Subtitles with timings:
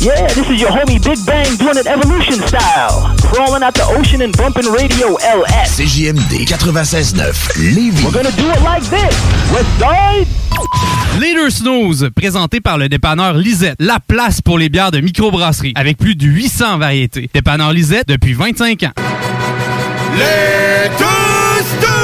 [0.00, 3.14] Yeah, this is your homie Big Bang doing it evolution style.
[3.20, 5.78] Crawling out the ocean and bumping radio LS.
[5.78, 8.02] CJMD 96.9 Lévis.
[8.02, 9.14] We're gonna do it like this.
[9.52, 10.26] West side.
[11.20, 15.98] Leader Snooze, présenté par le dépanneur Lisette, la place pour les bières de microbrasserie, avec
[15.98, 17.28] plus de 800 variétés.
[17.34, 18.92] Dépanneur Lisette depuis 25 ans.
[20.16, 21.99] Les snooze!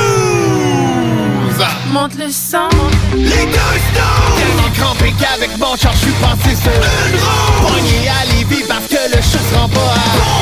[1.97, 2.69] Monte le sang.
[3.15, 4.37] Les deux snooze!
[4.37, 7.69] Tellement crampé qu'avec mon char, je suis passé sur une roue!
[7.69, 10.37] Pogné à Lévis parce que le show se rend pas à bon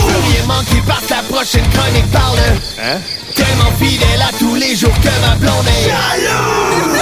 [0.00, 2.38] Je veux rien manquer parce que la prochaine chronique parle
[2.82, 2.98] Hein?
[3.36, 6.98] Tellement fidèle à tous les jours que ma blonde est jalouse!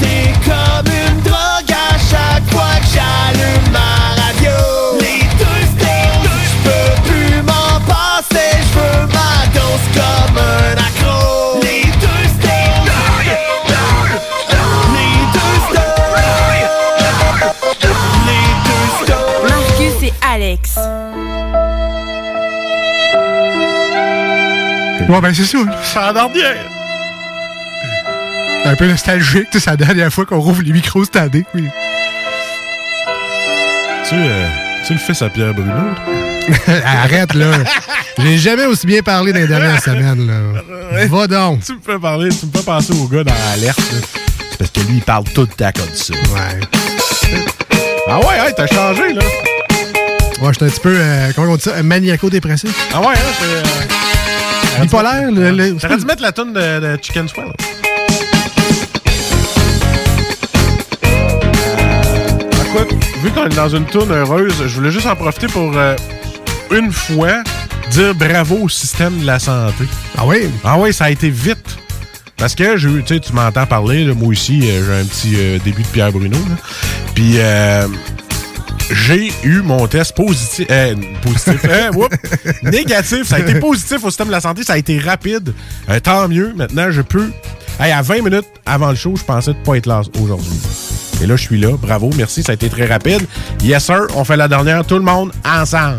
[0.00, 4.58] C'est comme une drogue à chaque fois que j'allume ma radio
[4.98, 6.50] Les deux snooze!
[6.50, 11.83] Je peux plus m'en passer, je veux ma dose comme un accro Les
[20.34, 20.76] Alex.
[25.08, 25.58] Ouais, ben c'est ça.
[25.84, 26.54] Ça en bien!
[28.64, 31.44] Un peu nostalgique, c'est la dernière fois qu'on rouvre les micros cette année.
[31.54, 31.68] Oui.
[34.08, 34.48] Tu, euh,
[34.84, 35.72] tu le fais à Pierre Bruno?
[36.84, 37.52] Arrête, là.
[38.18, 41.06] J'ai jamais aussi bien parlé dans les dernières semaines, là.
[41.06, 41.62] Va donc.
[41.64, 43.78] Tu me fais parler, tu me fais penser au gars dans l'alerte.
[43.78, 43.98] là.
[44.50, 46.12] C'est parce que lui, il parle tout le temps comme ça.
[46.12, 46.60] Ouais.
[48.08, 49.22] Ah ouais, hey, t'as changé, là.
[50.40, 52.70] Ouais, j'étais un petit peu, euh, comment on dit ça, maniaco-dépressif.
[52.92, 54.80] Ah ouais, hein, c'est...
[54.80, 57.52] euh, Bipolaire, le- le- T'aurais dû mettre la toune de, de Chicken Swell.
[61.04, 65.72] Euh, écoute, vu qu'on est dans une toune heureuse, je voulais juste en profiter pour,
[65.76, 65.94] euh,
[66.72, 67.42] une fois,
[67.90, 69.84] dire bravo au système de la santé.
[70.18, 70.48] Ah oui?
[70.64, 71.78] Ah oui, ça a été vite.
[72.36, 75.34] Parce que eu- tu sais, tu m'entends parler, là, moi aussi, euh, j'ai un petit
[75.36, 76.36] euh, début de Pierre Bruno.
[76.36, 76.56] là.
[77.14, 77.86] Puis euh,
[78.90, 80.66] j'ai eu mon test positif.
[80.70, 81.60] euh, positif.
[81.68, 82.14] euh, whoop,
[82.62, 83.24] négatif.
[83.28, 84.62] Ça a été positif au système de la santé.
[84.62, 85.54] Ça a été rapide.
[85.88, 86.52] Euh, tant mieux.
[86.54, 87.30] Maintenant, je peux.
[87.80, 90.60] Hey, à 20 minutes avant le show, je pensais de pas être là aujourd'hui.
[91.22, 91.76] Et là, je suis là.
[91.80, 92.42] Bravo, merci.
[92.42, 93.22] Ça a été très rapide.
[93.62, 94.06] Yes, sir.
[94.14, 95.98] On fait la dernière, tout le monde, ensemble.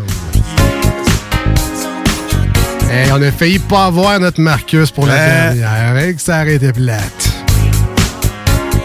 [2.90, 5.54] Hey, on a failli pas avoir notre Marcus pour la Euh.
[5.54, 5.90] dernière.
[5.90, 7.28] Avec ça aurait été plate.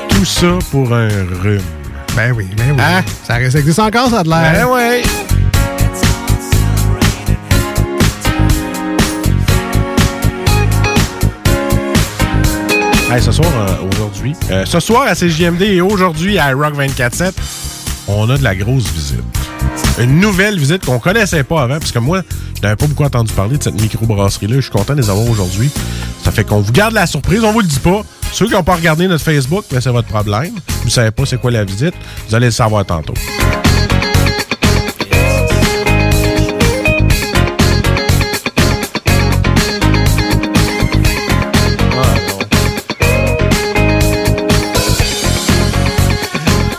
[0.10, 1.08] Tout ça pour un
[1.42, 1.62] rhume.
[2.16, 2.78] Ben oui, ben oui.
[2.80, 3.04] Hein?
[3.24, 4.52] Ça reste existe encore, ça de l'air.
[4.54, 5.04] Ben ouais.
[13.10, 17.34] Hey, ce soir, euh, aujourd'hui, euh, ce soir à CJMD et aujourd'hui à Rock 24-7,
[18.08, 19.20] on a de la grosse visite.
[20.00, 22.22] Une nouvelle visite qu'on connaissait pas avant, parce que moi,
[22.56, 24.56] je n'avais pas beaucoup entendu parler de cette microbrasserie-là.
[24.58, 25.70] Je suis content de les avoir aujourd'hui.
[26.32, 28.04] Ça fait qu'on vous garde la surprise, on vous le dit pas.
[28.32, 30.54] Ceux qui n'ont pas regardé notre Facebook, ben, c'est votre problème.
[30.84, 31.94] Vous savez pas c'est quoi la visite,
[32.30, 33.14] vous allez le savoir tantôt.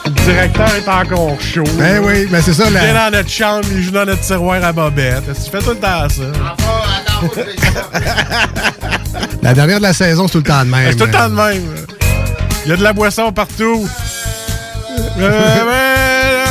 [0.04, 1.64] Le directeur est encore chaud.
[1.78, 4.20] Ben oui, ben c'est ça, Il la- vient dans notre chambre, il joue dans notre
[4.20, 5.24] tiroir à bobette.
[5.44, 6.22] Tu fais tout le temps ça?
[9.42, 10.90] La dernière de la saison, c'est tout le temps de même.
[10.90, 11.62] C'est tout le temps de même.
[12.64, 13.86] Il y a de la boisson partout.
[15.18, 16.44] Euh,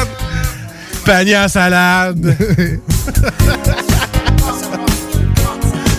[1.06, 2.36] Panier à salade.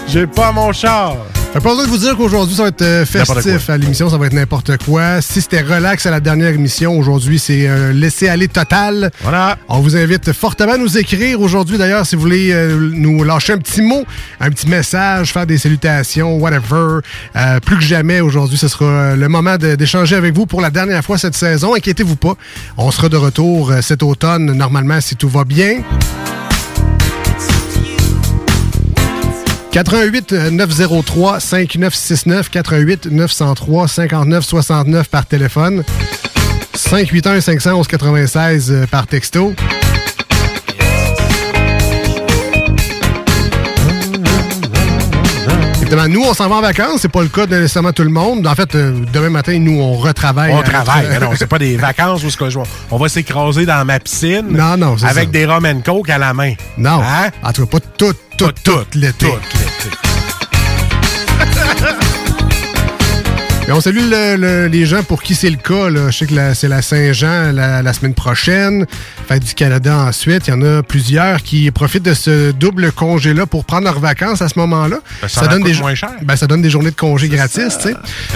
[0.09, 1.17] J'ai pas mon char.
[1.52, 4.16] Fait pas besoin de vous dire qu'aujourd'hui, ça va être euh, festif à l'émission, ça
[4.16, 5.20] va être n'importe quoi.
[5.20, 9.10] Si c'était relax à la dernière émission, aujourd'hui, c'est un laisser-aller total.
[9.20, 9.58] Voilà.
[9.69, 13.52] On vous invite fortement à nous écrire aujourd'hui, d'ailleurs, si vous voulez euh, nous lâcher
[13.52, 14.02] un petit mot,
[14.40, 17.00] un petit message, faire des salutations, whatever.
[17.37, 21.04] Euh, plus que jamais, aujourd'hui, ce sera le moment d'échanger avec vous pour la dernière
[21.04, 21.75] fois cette saison.
[21.75, 22.34] Inquiétez-vous pas,
[22.78, 25.82] on sera de retour cet automne, normalement, si tout va bien.
[29.73, 35.83] 88 903 5969 88 903 59 69 par téléphone
[36.75, 39.55] 581 511 96 euh, par texto
[45.93, 47.00] Évidemment, nous, on s'en va en vacances.
[47.03, 48.47] C'est pas le cas de nécessairement tout le monde.
[48.47, 50.53] En fait, euh, demain matin, nous, on retravaille.
[50.55, 51.06] On à travaille.
[51.11, 52.59] mais non, c'est pas des vacances où ce que je-
[52.91, 54.47] on va s'écraser dans ma piscine.
[54.49, 55.31] Non, non, Avec ça.
[55.31, 56.55] des rum and coke à la main.
[56.79, 57.00] Non.
[57.03, 57.29] Hein?
[57.43, 59.27] En tout cas, pas tout, tout, tout, l'été.
[59.27, 60.12] Tout l'été.
[63.73, 65.89] Et on salue le- le- les gens pour qui c'est le cas.
[65.89, 66.11] Là.
[66.11, 68.85] Je sais que la- c'est la Saint-Jean la, la semaine prochaine.
[69.27, 70.47] Fête du Canada ensuite.
[70.47, 74.43] Il y en a plusieurs qui profitent de ce double congé-là pour prendre leurs vacances
[74.43, 74.99] à ce moment-là.
[75.23, 76.11] Ben, ça donne des moins cher.
[76.23, 77.79] Ben, ça donne des journées de congé gratis.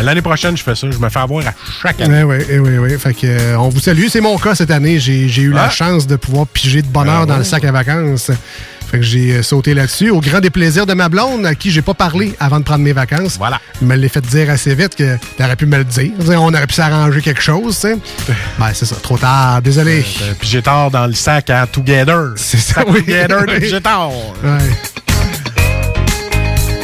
[0.02, 0.90] L'année prochaine, je fais ça.
[0.90, 1.52] Je me fais avoir à
[1.82, 2.22] chaque année.
[2.22, 2.98] Oui, oui, oui, oui.
[2.98, 4.06] Fait que, euh, on vous salue.
[4.08, 4.98] C'est mon cas cette année.
[4.98, 5.70] J'ai eu la Ah.
[5.70, 7.26] chance de pouvoir piger de bonheur Bravo.
[7.26, 8.30] dans le sac à vacances.
[8.90, 11.82] Fait que j'ai euh, sauté là-dessus, au grand déplaisir de ma blonde, à qui j'ai
[11.82, 13.36] pas parlé avant de prendre mes vacances.
[13.36, 13.60] Voilà.
[13.80, 16.12] Il me l'a fait dire assez vite que t'aurais pu me le dire.
[16.28, 17.96] On aurait pu s'arranger quelque chose, tu sais.
[18.58, 19.60] Ben, c'est ça, trop tard.
[19.62, 20.04] Désolé.
[20.22, 22.34] Euh, Puis j'ai tard dans le sac à Together.
[22.36, 23.00] C'est ça, oui.
[23.00, 23.44] Together.
[23.60, 24.10] Pigé tard.
[24.10, 24.58] Ouais.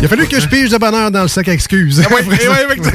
[0.00, 2.02] Il a fallu que je pige de bonheur dans le sac à excuses.
[2.04, 2.36] Ah oui, oui,
[2.70, 2.90] oui,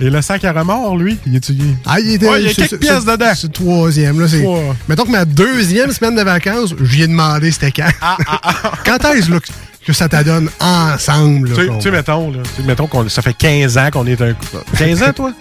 [0.00, 1.50] Et le sac à remords, lui, il est
[1.84, 2.28] Ah, il était.
[2.28, 3.32] Ouais, il y a quelques pièces dedans.
[3.34, 4.28] C'est le troisième, là.
[4.28, 4.76] c'est- Trois.
[4.88, 7.88] Mettons que ma deuxième semaine de vacances, je lui ai demandé c'était quand.
[8.00, 8.16] Ah,
[8.84, 11.52] quand est-ce là, que- ça t'adonne ensemble?
[11.54, 14.58] Tu sais- mettons, là, mettons qu'on ça fait 15 ans qu'on est un couple.
[14.76, 15.32] 15 ans, toi?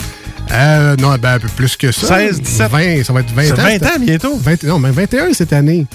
[0.52, 2.08] Euh, non, ben, un peu plus que ça.
[2.08, 2.72] 16, 17.
[2.72, 3.56] 20, ça va être 20 Ça ans.
[3.58, 4.38] fait 20 cette- ans bientôt.
[4.38, 5.86] 20 non, mais 21 cette année.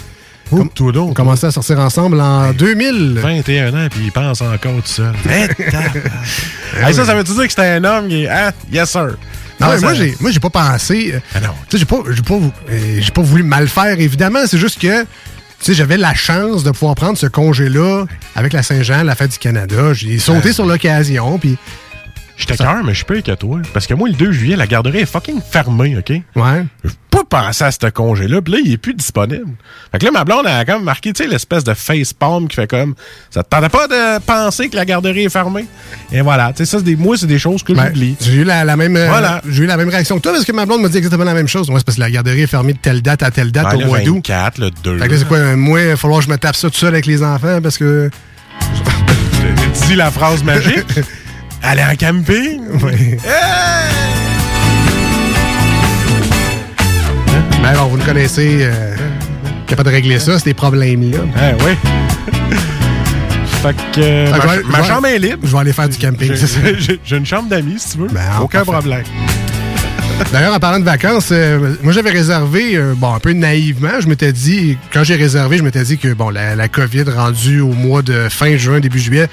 [0.74, 3.18] Tout On commençait à sortir ensemble en 2000.
[3.20, 5.12] 21 ans, puis il pense encore tout seul.
[6.76, 8.28] Hey, ça, ça veut-tu dire que c'était un homme qui est.
[8.28, 9.16] Ah, yes, sir.
[9.60, 11.12] Non, mais ça- moi, j'ai, moi, j'ai pas pensé.
[11.14, 11.48] euh, Ah non.
[11.68, 14.40] Tu sais, j'ai pas, j'ai pas, euh, j'ai pas voulu mal faire, évidemment.
[14.46, 15.06] C'est juste que, tu
[15.60, 19.38] sais, j'avais la chance de pouvoir prendre ce congé-là avec la Saint-Jean, la fête du
[19.38, 19.92] Canada.
[19.92, 20.52] J'ai sauté Euh.
[20.52, 21.56] sur l'occasion, puis.
[22.36, 23.60] J'étais cœur, mais je suis pas que toi.
[23.74, 26.10] Parce que moi, le 2 juillet, la garderie est fucking fermée, OK?
[26.34, 26.64] Ouais.
[26.82, 29.44] Je peux pas penser à ce congé-là, puis là, il est plus disponible.
[29.92, 32.56] Fait que là, ma blonde, elle a comme marqué, tu sais, l'espèce de face-palm qui
[32.56, 32.94] fait comme.
[33.30, 35.66] Ça te tentait pas de penser que la garderie est fermée?
[36.10, 38.16] Et voilà, tu sais, ça, c'est des, moi, c'est des choses que Ben, j'oublie.
[38.20, 39.42] j'ai eu la, la même euh, Voilà.
[39.48, 41.34] j'ai eu la même réaction que toi parce que ma blonde m'a dit exactement la
[41.34, 41.68] même chose.
[41.68, 43.76] Moi, c'est parce que la garderie est fermée de telle date à telle date Ben,
[43.76, 44.14] au le mois d'août.
[44.26, 44.98] 24, le 2.
[44.98, 45.54] Fait que là, c'est quoi?
[45.56, 47.76] Moi, il va falloir que je me tape ça tout seul avec les enfants parce
[47.78, 48.10] que.
[49.86, 50.86] Dis la phrase magique.
[51.62, 52.60] Aller en camping?
[52.82, 53.16] Oui.
[57.62, 58.96] Mais alors, vous le connaissez, euh,
[59.66, 61.18] capable de régler ça, ces problèmes-là.
[61.36, 61.72] Ah, oui.
[63.62, 65.38] fait que euh, Fait que ma, je vais- ma je vais- chambre est libre.
[65.44, 68.08] Je vais aller faire du camping, J'ai- une chambre d'amis, si tu veux.
[68.08, 68.72] Ben, Aucun parfait.
[68.72, 69.04] problème.
[70.32, 74.08] D'ailleurs, en parlant de vacances, euh, moi j'avais réservé, euh, bon, un peu naïvement, je
[74.08, 77.72] m'étais dit, quand j'ai réservé, je m'étais dit que bon, la, la COVID rendue au
[77.72, 79.28] mois de fin juin, début juillet,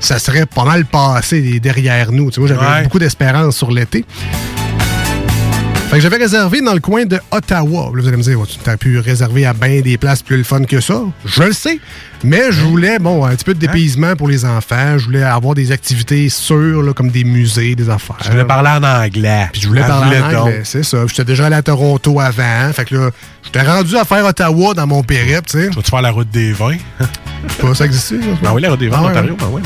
[0.00, 2.30] ça serait pas mal passé derrière nous.
[2.30, 2.82] Tu sais, moi, j'avais Ouais.
[2.84, 4.04] beaucoup d'espérance sur l'été.
[5.88, 7.90] Fait que j'avais réservé dans le coin de Ottawa.
[7.94, 10.44] Là, vous allez me dire, tu as pu réserver à bien des places plus le
[10.44, 11.00] fun que ça?
[11.24, 11.80] Je le sais.
[12.22, 14.98] Mais je voulais, bon, un petit peu de dépaysement pour les enfants.
[14.98, 18.18] Je voulais avoir des activités sûres, là, comme des musées, des affaires.
[18.22, 19.48] Je voulais parler en anglais.
[19.50, 21.06] Puis je voulais Elle parler en anglais, c'est ça.
[21.06, 22.70] J'étais déjà allé à Toronto avant.
[22.74, 23.10] Fait que là,
[23.42, 25.70] j'étais rendu à faire Ottawa dans mon périple, tu sais.
[25.70, 26.76] Tu vas-tu faire la route des vins?
[27.00, 27.04] Je
[27.54, 28.08] sais pas, ça existe.
[28.08, 28.14] ça?
[28.42, 29.36] Ben oui, la route des vins Ah en Ontario.
[29.38, 29.62] Ben oui,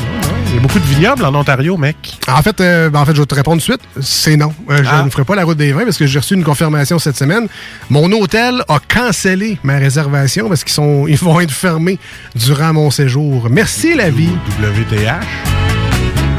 [0.53, 2.19] Il y a beaucoup de vignobles en Ontario, mec.
[2.27, 3.81] En fait, euh, ben, en fait, je vais te répondre tout de suite.
[4.01, 4.53] C'est non.
[4.69, 5.01] Euh, je Ah.
[5.03, 7.47] ne ferai pas la route des vins parce que j'ai reçu une confirmation cette semaine.
[7.89, 11.97] Mon hôtel a cancellé ma réservation parce qu'ils sont, ils vont être fermés
[12.35, 13.47] durant mon séjour.
[13.49, 14.29] Merci la vie.
[14.61, 15.25] WTH.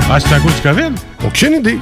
[0.09, 0.92] Ah, c'est à cause du COVID?
[1.26, 1.78] Aucune idée.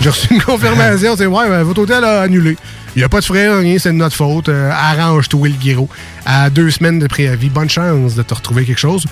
[0.00, 1.14] J'ai reçu une confirmation.
[1.16, 2.56] C'est ouais, ben, votre hôtel a annulé.
[2.96, 4.48] Il n'y a pas de frais, rien, c'est de notre faute.
[4.48, 5.88] Euh, Arrange-toi le guiro.
[6.26, 9.06] À deux semaines de préavis, bonne chance de te retrouver quelque chose.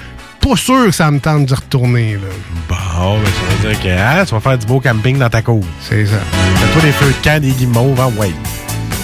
[0.49, 2.13] Pas sûr que ça me tente de retourner.
[2.15, 2.21] Là.
[2.69, 5.43] Bon, ben, ça veut dire que hein, tu vas faire du beau camping dans ta
[5.43, 5.65] cour.
[5.81, 6.19] C'est ça.
[6.57, 8.31] Fais-toi des feux de camp, des guimauves, hein, ouais.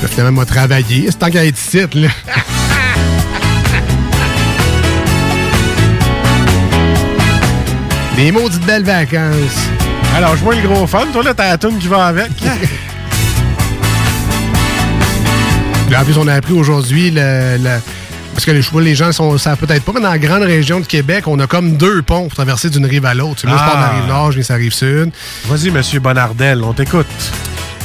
[0.03, 1.07] Là, finalement, m'a travaillé.
[1.11, 2.09] C'est tant qu'à être ici, là.
[8.17, 9.69] Des maudites belles vacances.
[10.15, 11.07] Alors, je vois le gros fun.
[11.13, 12.31] Toi, là, t'as la toune qui va avec.
[15.91, 17.81] Là, en plus, on a appris aujourd'hui le- le-
[18.33, 20.87] Parce que les, les gens ne savent peut-être pas, mais dans la grande région de
[20.87, 23.47] Québec, on a comme deux ponts pour traverser d'une rive à l'autre.
[23.47, 24.01] Moi, je pars de la Ah.
[24.01, 25.11] rive nord, je viens sur la rive sud.
[25.47, 27.07] Vas-y, monsieur Bonardel, on t'écoute.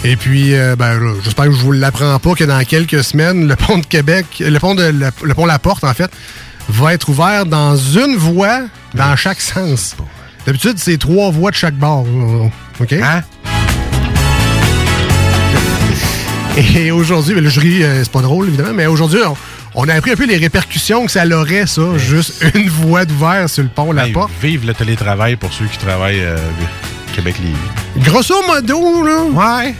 [0.05, 3.55] Et puis, euh, ben, j'espère que je vous l'apprends pas que dans quelques semaines, le
[3.55, 6.09] pont de Québec, le pont de le, le pont La Porte, en fait,
[6.69, 8.61] va être ouvert dans une voie
[8.93, 9.95] dans chaque sens.
[10.45, 12.05] D'habitude, c'est trois voies de chaque bord.
[12.05, 12.49] là.
[12.79, 12.93] OK?
[12.93, 13.21] Hein?
[16.75, 19.35] Et aujourd'hui, ben je ris, euh, c'est pas drôle, évidemment, mais aujourd'hui, on,
[19.79, 23.47] on a appris un peu les répercussions que ça aurait, ça, juste une voie d'ouvert
[23.47, 24.31] sur le pont La Hey, Porte.
[24.41, 26.35] vive le télétravail pour ceux qui travaillent euh,
[27.15, 28.03] Québec-Lévis.
[28.09, 29.21] Grosso modo, là,
[29.65, 29.75] Ouais.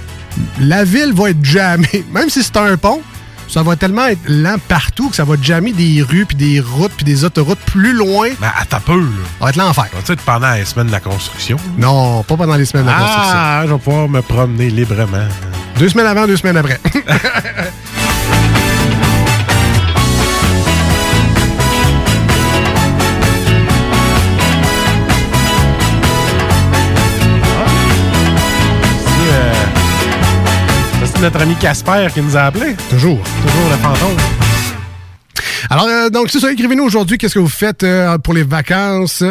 [0.60, 2.06] la ville va être jammée.
[2.14, 3.02] Même si c'est un pont,
[3.48, 6.92] ça va tellement être lent partout que ça va jammer des rues, puis des routes,
[6.96, 8.28] puis des autoroutes plus loin.
[8.40, 9.06] Ben, attends peu, là.
[9.40, 9.86] Ça va être l'enfer.
[10.00, 11.58] Tu sais, pendant les semaines de la construction?
[11.80, 13.34] Non, pas pendant les semaines de construction.
[13.34, 15.26] Ah, je vais pouvoir me promener librement.
[15.80, 16.80] Deux semaines avant, deux semaines après.
[31.22, 32.76] notre ami Casper qui nous a appelé.
[32.90, 33.20] Toujours.
[33.42, 34.47] Toujours le fantôme.
[35.70, 36.52] Alors, euh, donc, c'est ça.
[36.52, 37.18] Écrivez-nous aujourd'hui.
[37.18, 39.24] Qu'est-ce que vous faites euh, pour les vacances?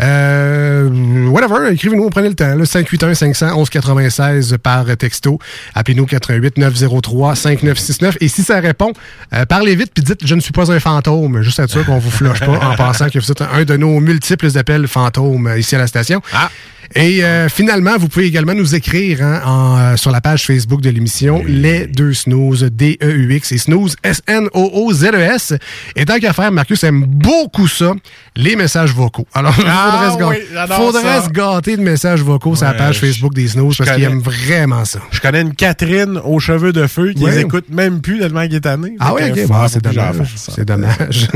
[0.00, 0.88] Euh,
[1.28, 1.72] whatever.
[1.72, 2.08] Écrivez-nous.
[2.10, 2.56] Prenez le temps.
[2.56, 5.38] 581-500-1196 par texto.
[5.74, 8.16] Appelez-nous 88-903-5969.
[8.20, 8.92] Et si ça répond,
[9.32, 11.42] euh, parlez vite puis dites «Je ne suis pas un fantôme».
[11.42, 14.00] Juste à sûr qu'on vous floche pas en pensant que vous êtes un de nos
[14.00, 16.20] multiples appels fantômes euh, ici à la station.
[16.32, 16.50] Ah.
[16.94, 20.80] Et euh, finalement, vous pouvez également nous écrire hein, en, euh, sur la page Facebook
[20.80, 25.54] de l'émission Les Deux Snooze, D-E-U-X et Snooze, S-N-O-O-Z-E-S.
[25.96, 27.92] Et tant qu'à faire, Marcus aime beaucoup ça,
[28.36, 29.26] les messages vocaux.
[29.34, 33.34] Alors, il Ah faudrait, se, faudrait gâter de messages vocaux sur la page je- Facebook
[33.34, 35.00] des Snooze parce qu'il aime vraiment ça.
[35.10, 37.30] Je connais une Catherine aux cheveux de feu qui Ouais.
[37.32, 38.96] les écoute même plus tellement qu'elle est tannée.
[39.00, 39.38] Ah oui, ok.
[39.68, 40.34] c'est dommage.
[40.36, 41.28] C'est dommage.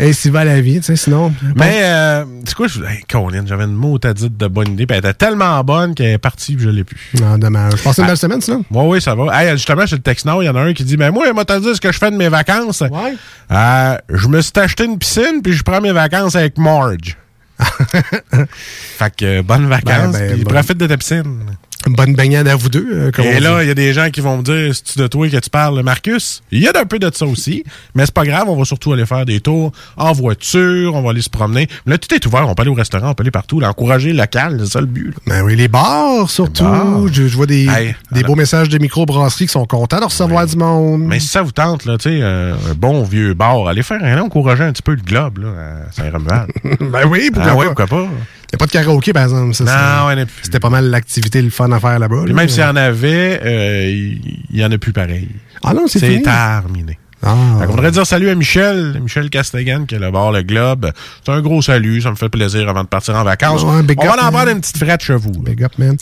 [0.00, 1.30] Et va la vie, tu sais, sinon.
[1.56, 5.04] Mais, euh, c'est quoi, je, hey, Colin, j'avais une motadite de bonne idée, puis elle
[5.04, 6.96] était tellement bonne qu'elle est partie, puis je l'ai plus.
[7.20, 7.74] Non, dommage.
[7.76, 8.54] Je passais une belle semaine, ça.
[8.70, 9.26] Oui, oui, ça va.
[9.38, 11.44] Hey, justement, chez le Texnor, il y en a un qui dit, mais moi, moi,
[11.44, 12.80] t'as dit ce que je fais de mes vacances.
[12.80, 13.14] Ouais.
[13.52, 17.18] Euh, je me suis acheté une piscine, puis je prends mes vacances avec Marge.
[17.60, 20.50] fait que, euh, bonnes vacances, Ben, ben, puis bon.
[20.50, 21.40] profite de ta piscine.
[21.86, 22.86] Bonne baignade à vous deux.
[22.92, 25.06] euh, comme Et là, il y a des gens qui vont me dire, c'est-tu de
[25.06, 26.42] toi que tu parles, Marcus?
[26.52, 28.92] Il y a un peu de ça aussi, mais c'est pas grave, on va surtout
[28.92, 31.68] aller faire des tours en voiture, on va aller se promener.
[31.86, 33.70] Mais là, tout est ouvert, on peut aller au restaurant, on peut aller partout, là,
[33.70, 35.08] encourager le local, c'est ça le but.
[35.08, 35.20] là.
[35.26, 36.64] Ben oui, les bars, surtout.
[36.64, 37.08] Les bars.
[37.12, 40.46] Je, je vois des, Hey, des beaux messages de microbrasseries qui sont contents de recevoir
[40.46, 41.02] du monde.
[41.02, 44.04] Mais si ça vous tente, là, tu sais, euh, un bon vieux bar, allez faire
[44.04, 46.50] un encourager un petit peu le globe, là, à Saint-Romuald.
[46.92, 47.58] ben oui, pourquoi ah pas?
[47.58, 48.08] ouais, pourquoi pas?
[48.52, 49.54] Il n'y a pas de karaoké, par exemple.
[49.54, 50.24] Ça, Non.
[50.42, 52.26] C'était pas mal l'activité, le fun à faire là-bas.
[52.26, 52.32] Là.
[52.32, 54.20] même s'il y en avait, euh, il
[54.52, 55.28] il y en a plus pareil.
[55.62, 56.98] Ah non, c'est C'est terminé.
[57.22, 57.34] Ah.
[57.60, 60.90] Qu'on voudrait dire salut à Michel, Michel Castegan, qui est le bar Le Globe.
[61.24, 63.62] C'est un gros salut, ça me fait plaisir avant de partir en vacances.
[63.62, 65.30] Ouais, On va en prendre une petite frette chez vous.
[65.32, 65.96] Big up, man.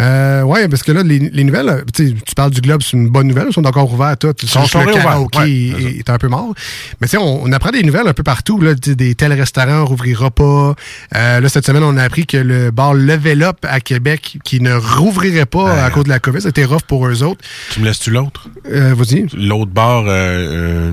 [0.00, 3.08] Euh, ouais, parce que là, les, les nouvelles, euh, tu parles du Globe, c'est une
[3.08, 3.46] bonne nouvelle.
[3.50, 4.32] Ils sont encore ouverts, tout.
[4.40, 5.50] C'est sont juste le karaoké ouais,
[5.98, 6.54] est- un peu mort.
[7.00, 8.58] Mais tu sais, on, on apprend des nouvelles un peu partout.
[8.60, 10.74] Là, des tels restaurants rouvrira pas.
[11.16, 14.60] Euh, là, cette semaine, on a appris que le bar Level Up à Québec, qui
[14.60, 17.40] ne rouvrirait pas à cause de la COVID, c'était rough pour eux autres.
[17.72, 18.48] Tu me laisses-tu l'autre?
[18.70, 19.26] Euh, Vas-y.
[19.34, 20.92] L'autre bar, euh, euh,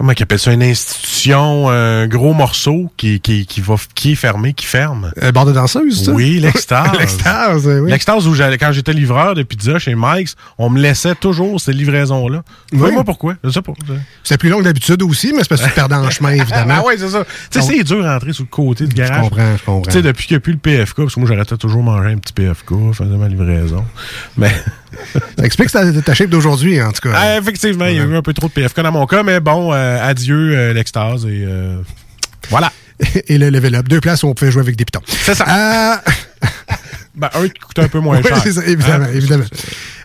[0.00, 0.50] comment ils appellent ça?
[0.50, 5.12] Une institution, un gros morceau qui, qui, qui, va, qui est fermé, qui ferme.
[5.22, 6.12] Euh, bar de danseuse, ça?
[6.12, 6.98] Oui, l'extase.
[6.98, 7.90] L'extase, oui.
[7.90, 11.74] L'extase où j'allais, quand j'étais livreur de pizza chez Mike's, on me laissait toujours ces
[11.74, 12.42] livraisons-là.
[12.72, 12.92] Oui.
[12.92, 13.34] Moi, pourquoi?
[13.44, 13.74] Je sais pas.
[14.24, 16.76] C'est plus long que d'habitude aussi, mais c'est parce que tu dans le chemin, évidemment.
[16.78, 17.22] Ah ouais, c'est ça.
[17.50, 19.24] Tu sais, c'est dur d'entrer sur le côté du garage.
[19.24, 19.82] Je comprends, je comprends.
[19.82, 22.12] Tu sais, depuis qu'il n'y a plus le PFK, parce que moi, j'arrêtais toujours manger
[22.12, 23.84] un petit PFK, je faisais ma livraison.
[24.38, 24.50] Mais,
[25.38, 27.14] Ça explique ta, ta shape d'aujourd'hui, en tout cas.
[27.14, 29.40] ah, effectivement, il y a eu un peu trop de PFK dans mon cas, mais
[29.40, 31.80] bon, euh, adieu euh, l'extase et euh,
[32.50, 32.72] voilà.
[33.28, 33.88] Et le level up.
[33.88, 35.00] Deux places où on pouvait jouer avec des pitons.
[35.06, 35.46] C'est ça.
[35.48, 35.96] Euh,
[37.14, 38.40] Ben, un qui coûte un peu moins Oui, cher.
[38.42, 39.10] c'est ça, évidemment, Hein?
[39.12, 39.44] évidemment.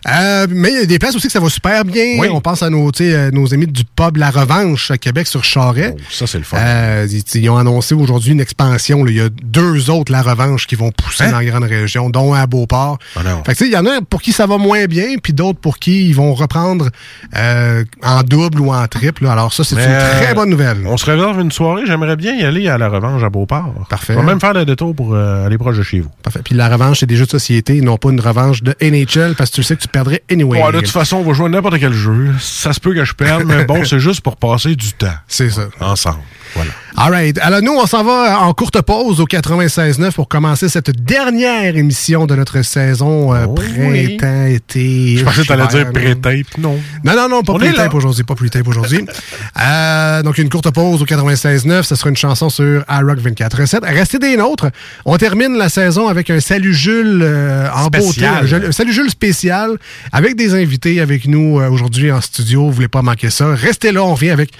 [0.08, 2.16] Euh, mais il y a des places aussi que ça va super bien.
[2.18, 2.28] Oui.
[2.30, 5.26] On pense à nos, tu sais, euh, nos amis du pub La Revanche à Québec
[5.26, 5.94] sur Charret.
[5.96, 6.56] Oh, ça, c'est le fun.
[6.60, 9.02] Euh, ils, ils ont annoncé aujourd'hui une expansion.
[9.04, 9.10] là.
[9.10, 11.30] Il y a deux autres La Revanche qui vont pousser Hein?
[11.32, 12.98] dans la grande région, dont à Beauport.
[13.16, 13.42] Non.
[13.44, 15.32] Fait que, tu sais, il y en a pour qui ça va moins bien, puis
[15.32, 16.90] d'autres pour qui ils vont reprendre
[17.36, 19.24] euh, en double ou en triple.
[19.24, 19.32] là.
[19.32, 20.78] Alors ça, c'est une euh, très bonne nouvelle.
[20.86, 21.82] On se réserve une soirée.
[21.86, 23.72] J'aimerais bien y aller à la revanche à Beauport.
[23.88, 24.12] Parfait.
[24.14, 26.10] On va même faire le détour pour aller proche de chez vous.
[26.22, 26.40] Parfait.
[26.44, 29.50] Puis la revanche, c'est des jeux de société, non pas une revanche de NHL, parce
[29.50, 30.62] que tu sais que tu perdrais anyway.
[30.62, 32.34] Ouais, de toute façon, on va jouer à n'importe quel jeu.
[32.38, 35.06] Ça se peut que je perde, mais bon, c'est juste pour passer du temps.
[35.26, 35.68] C'est ça.
[35.80, 36.18] Ensemble.
[36.54, 36.70] Voilà.
[36.98, 37.38] All right.
[37.42, 42.24] Alors, nous, on s'en va en courte pause au 96.9 pour commencer cette dernière émission
[42.26, 45.16] de notre saison euh, printemps-été.
[45.18, 46.56] Je pensais que t'allais dire pré-tape.
[46.58, 46.78] Non.
[47.04, 47.84] Non, non, non, pas On plus est là.
[47.84, 49.06] tape aujourd'hui, pas plus tape aujourd'hui.
[49.58, 51.82] Euh, donc, une courte pause au 96.9.
[51.82, 53.78] Ce sera une chanson sur iRock 24.7.
[53.82, 54.66] Restez des nôtres.
[55.06, 58.44] On termine la saison avec un Salut Jules euh, en Spécial.
[58.46, 58.66] beauté.
[58.66, 59.78] Un Salut Jules spécial
[60.12, 62.64] avec des invités avec nous euh, aujourd'hui en studio.
[62.64, 63.54] Vous voulez pas manquer ça.
[63.54, 64.50] Restez là, on revient avec...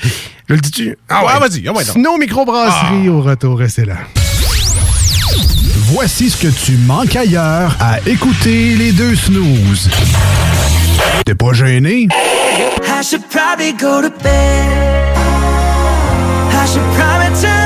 [0.49, 0.97] Je le dis-tu?
[1.09, 1.85] Ah ouais, vas-y, ah ouais.
[1.85, 3.59] Snow Microbrasserie au retour.
[3.59, 3.97] Restez là.
[5.89, 9.89] Voici ce que tu manques ailleurs à écouter les deux snooze.
[11.25, 12.09] T'es pas gêné?
[12.09, 15.17] I should probably go to bed.
[16.53, 17.66] I should probably turn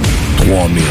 [0.41, 0.83] 3000,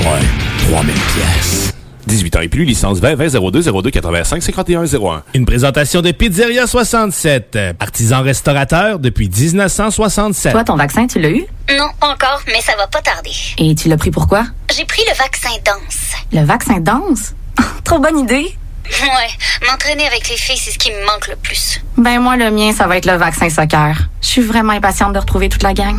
[0.00, 1.72] ouais, 3000 pièces.
[2.06, 5.22] 18 ans et plus, licence 20 20 02 02 85 51 01.
[5.34, 10.52] Une présentation de Pizzeria 67, artisan restaurateur depuis 1967.
[10.52, 11.46] Toi, ton vaccin, tu l'as eu?
[11.70, 13.30] Non, encore, mais ça va pas tarder.
[13.56, 14.44] Et tu l'as pris pourquoi?
[14.76, 16.12] J'ai pris le vaccin danse.
[16.32, 17.34] Le vaccin danse?
[17.84, 18.54] Trop bonne idée!
[19.02, 21.80] Ouais, m'entraîner avec les filles, c'est ce qui me manque le plus.
[21.96, 24.08] Ben moi, le mien, ça va être le vaccin soccer.
[24.22, 25.98] Je suis vraiment impatiente de retrouver toute la gang.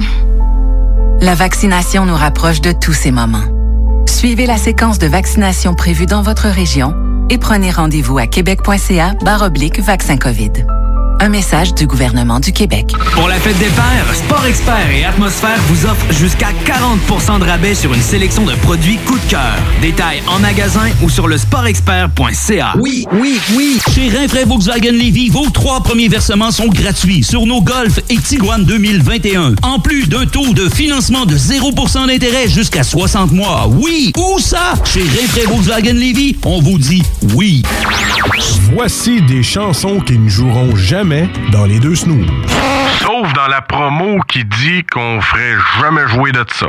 [1.22, 3.44] La vaccination nous rapproche de tous ces moments.
[4.08, 6.96] Suivez la séquence de vaccination prévue dans votre région
[7.30, 9.16] et prenez rendez-vous à québec.ca
[9.82, 10.66] vaccin COVID.
[11.22, 12.94] Un message du gouvernement du Québec.
[13.12, 17.76] Pour la fête des pères, Sport Expert et Atmosphère vous offrent jusqu'à 40% de rabais
[17.76, 19.58] sur une sélection de produits coup de cœur.
[19.82, 22.74] Détails en magasin ou sur le sportexpert.ca.
[22.80, 23.80] Oui, oui, oui.
[23.94, 28.64] Chez Rinfraie Volkswagen Levy, vos trois premiers versements sont gratuits sur nos Golf et Tiguan
[28.64, 29.56] 2021.
[29.64, 33.68] En plus d'un taux de financement de 0% d'intérêt jusqu'à 60 mois.
[33.68, 34.74] Oui, où ça?
[34.86, 37.04] Chez Rinfraie Volkswagen Levy, on vous dit
[37.36, 37.62] oui.
[38.74, 41.09] Voici des chansons qui ne joueront jamais
[41.52, 42.28] dans les deux snooze.
[43.02, 46.68] Sauf dans la promo qui dit qu'on ferait jamais jouer de ça.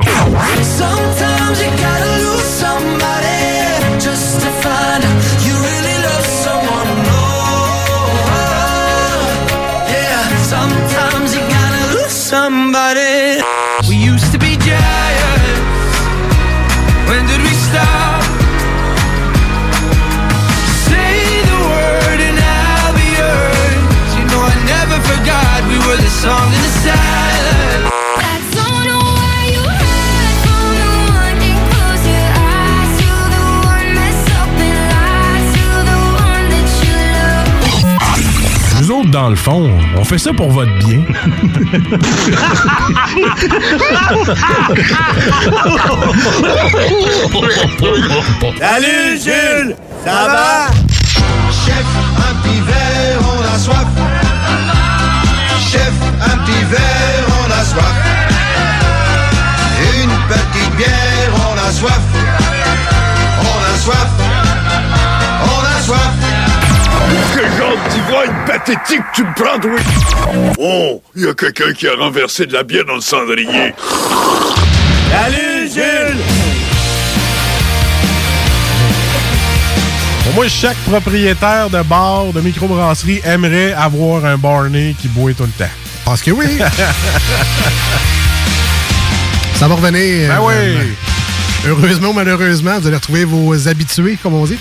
[10.41, 13.10] Sometimes you gotta lose somebody
[26.21, 27.95] song in the silence.
[38.81, 41.03] Nous autres, dans le fond, on fait ça pour votre bien.
[48.59, 50.67] Salut Jules, ça va?
[51.65, 51.87] Chef,
[52.19, 54.20] un petit verre, on a soif.
[57.71, 57.95] Soif.
[60.03, 62.01] Une petite bière, on a soif.
[63.41, 64.11] On a soif.
[65.45, 66.13] On a soif.
[67.35, 69.81] Quel genre d'ivrogne pathétique tu me prends, oui?
[70.59, 73.75] Oh, il y a quelqu'un qui a renversé de la bière dans le cendrier.
[75.11, 76.23] Salut Jules!
[80.25, 85.45] Pour moi, chaque propriétaire de bar, de microbrasserie aimerait avoir un Barney qui boit tout
[85.45, 85.80] le temps.
[86.05, 86.59] Parce que oui.
[89.55, 90.29] Ça va revenir.
[90.29, 90.95] Ben euh, oui.
[91.67, 94.59] Heureusement ou malheureusement, vous allez retrouver vos habitués, comme on dit.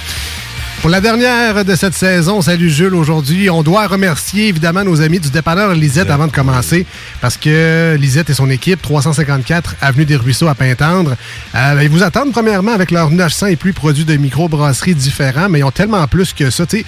[0.81, 5.19] Pour la dernière de cette saison, salut Jules, aujourd'hui, on doit remercier évidemment nos amis
[5.19, 6.85] du dépanneur Lisette avant de commencer,
[7.19, 11.17] parce que Lisette et son équipe, 354 Avenue des Ruisseaux à Pintendre,
[11.53, 15.59] euh, ils vous attendent premièrement avec leurs 900 et plus produits de microbrasserie différents, mais
[15.59, 16.85] ils ont tellement plus que ça, tu sais.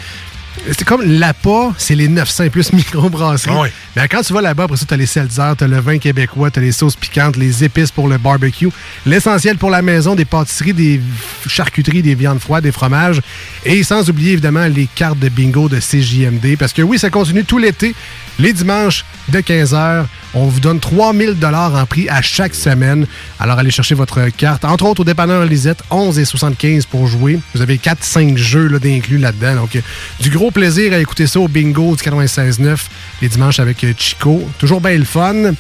[0.68, 3.54] C'est comme l'APA, c'est les 900 et plus microbrasseries.
[3.56, 3.70] Ah oui.
[3.96, 5.98] Mais quand tu vas là-bas, après ça, tu as les seltzers, tu as le vin
[5.98, 8.70] québécois, tu as les sauces piquantes, les épices pour le barbecue,
[9.06, 11.02] l'essentiel pour la maison, des pâtisseries, des
[11.48, 13.22] charcuteries, des viandes froides, des fromages.
[13.66, 16.58] Et sans oublier évidemment les cartes de bingo de CJMD.
[16.58, 17.96] Parce que oui, ça continue tout l'été.
[18.40, 23.06] Les dimanches de 15h, on vous donne 3000 dollars en prix à chaque semaine.
[23.40, 24.66] Alors allez chercher votre carte.
[24.66, 27.40] Entre autres, au dépanneur Lisette, 11 et 75 pour jouer.
[27.54, 29.56] Vous avez 4-5 jeux là, d'inclus là-dedans.
[29.56, 29.82] Donc,
[30.20, 32.78] du gros plaisir à écouter ça au bingo du 96.9
[33.22, 34.48] les dimanches avec euh, Chico.
[34.58, 35.54] Toujours bien le fun.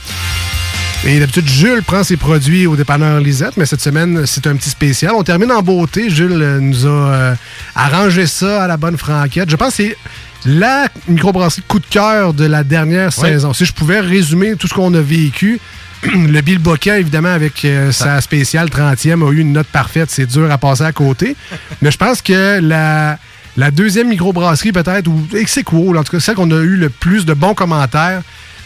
[1.03, 4.69] Et d'habitude, Jules prend ses produits au dépanneur Lisette, mais cette semaine, c'est un petit
[4.69, 5.13] spécial.
[5.15, 6.11] On termine en beauté.
[6.11, 7.35] Jules nous a euh,
[7.75, 9.49] arrangé ça à la bonne franquette.
[9.49, 9.97] Je pense que c'est
[10.45, 13.53] la microbrasserie coup de cœur de la dernière saison.
[13.53, 15.59] Si je pouvais résumer tout ce qu'on a vécu,
[16.03, 20.09] le Bill Boca, évidemment, avec euh, sa spéciale 30e, a eu une note parfaite.
[20.09, 21.35] C'est dur à passer à côté.
[21.81, 23.19] Mais je pense que la,
[23.57, 26.89] la deuxième microbrasserie, peut-être, ou ex aequo, en tout cas, celle qu'on a eu le
[26.89, 28.21] plus de bons commentaires,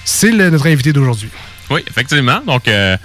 [0.06, 1.30] c'est notre invité d'aujourd'hui.
[1.70, 2.40] Oui, effectivement.
[2.46, 2.96] Donc, euh,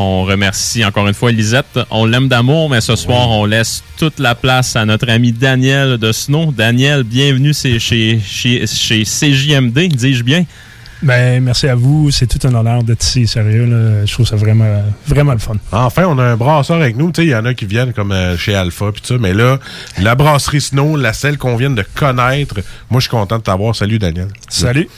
[0.00, 1.78] on remercie encore une fois Lisette.
[1.90, 5.98] On l'aime d'amour, mais ce soir, on laisse toute la place à notre ami Daniel
[5.98, 6.52] de Snow.
[6.52, 10.44] Daniel, bienvenue c'est chez, chez, chez CJMD, dis-je bien.
[11.02, 12.10] Ben, merci à vous.
[12.10, 13.64] C'est tout un honneur d'être ici, sérieux.
[13.64, 14.04] là.
[14.04, 15.54] Je trouve ça vraiment, vraiment le fun.
[15.72, 17.10] Enfin, on a un brasseur avec nous.
[17.10, 19.18] Tu sais, il y en a qui viennent comme euh, chez Alpha puis tout ça.
[19.18, 19.58] Mais là,
[19.98, 22.56] la brasserie Snow, la celle qu'on vient de connaître,
[22.90, 23.74] moi, je suis content de t'avoir.
[23.74, 24.28] Salut, Daniel.
[24.48, 24.88] Salut.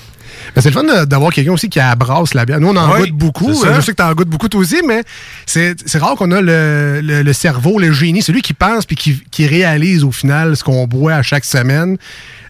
[0.57, 2.61] C'est le fun d'avoir quelqu'un aussi qui abrasse la bière.
[2.61, 3.51] Nous, on en Oui, goûte beaucoup.
[3.65, 5.03] Euh, Je sais que tu en goûtes beaucoup toi aussi, mais
[5.47, 9.23] c'est rare qu'on a le, le- le cerveau, le génie, celui qui pense puis qui,
[9.31, 11.97] qui réalise au final ce qu'on boit à chaque semaine.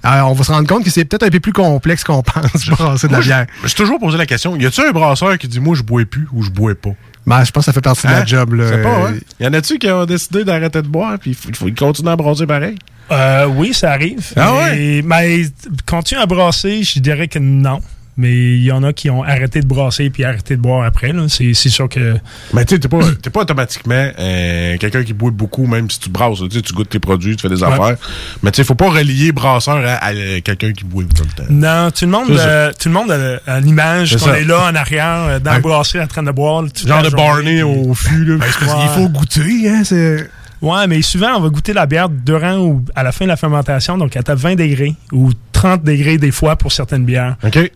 [0.04, 3.06] On va se rendre compte que c'est peut-être un peu plus complexe qu'on pense, brasser
[3.06, 3.46] de la Moi, bière.
[3.62, 6.04] Je suis toujours posé la question y a-tu un brasseur qui dit moi, je bois
[6.04, 6.90] plus ou je bois pas?
[7.24, 8.24] Ben, je pense que ça fait partie de la Hein?
[8.26, 8.54] job.
[8.54, 8.78] Là.
[8.78, 9.14] Pas, hein?
[9.38, 11.74] Y en a-tu qui ont décidé d'arrêter de boire puis il faut, il faut- ils
[11.74, 12.74] continuent à brasser pareil?
[13.12, 14.32] Euh, oui, ça arrive.
[14.36, 15.42] Ah mais, mais
[15.86, 17.80] continue à brasser, je dirais que non.
[18.18, 21.12] Mais il y en a qui ont arrêté de brasser puis arrêté de boire après.
[21.28, 22.14] C'est sûr que.
[22.52, 25.98] Mais tu sais, t'es pas, t'es pas automatiquement euh, quelqu'un qui boit beaucoup, même si
[25.98, 26.40] tu brasses.
[26.50, 27.72] Tu goûtes tes produits, tu fais des Ouais.
[27.72, 27.96] affaires.
[28.42, 31.30] Mais tu sais, faut pas relier brasseur à, à, euh, quelqu'un qui boit tout le
[31.42, 31.48] temps.
[31.48, 34.74] Non, tout le monde, euh, tout le monde a, a l'image qu'on est là en
[34.74, 35.56] arrière, dans Ouais.
[35.56, 36.64] la brasserie en train de boire.
[36.86, 38.34] Genre de journée, Barney puis- au fût, là.
[38.34, 38.46] Ouais.
[38.82, 39.82] Il faut goûter, hein?
[39.84, 40.28] C'est...
[40.62, 43.36] Ouais, mais souvent, on va goûter la bière durant ou à la fin de la
[43.36, 47.36] fermentation, donc à 20 degrés ou 30 degrés des fois pour certaines bières.
[47.44, 47.70] OK.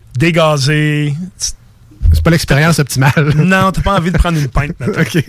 [2.16, 3.12] C'est pas l'expérience optimale.
[3.36, 4.70] Non, t'as pas envie de prendre une pinte.
[4.80, 5.24] OK.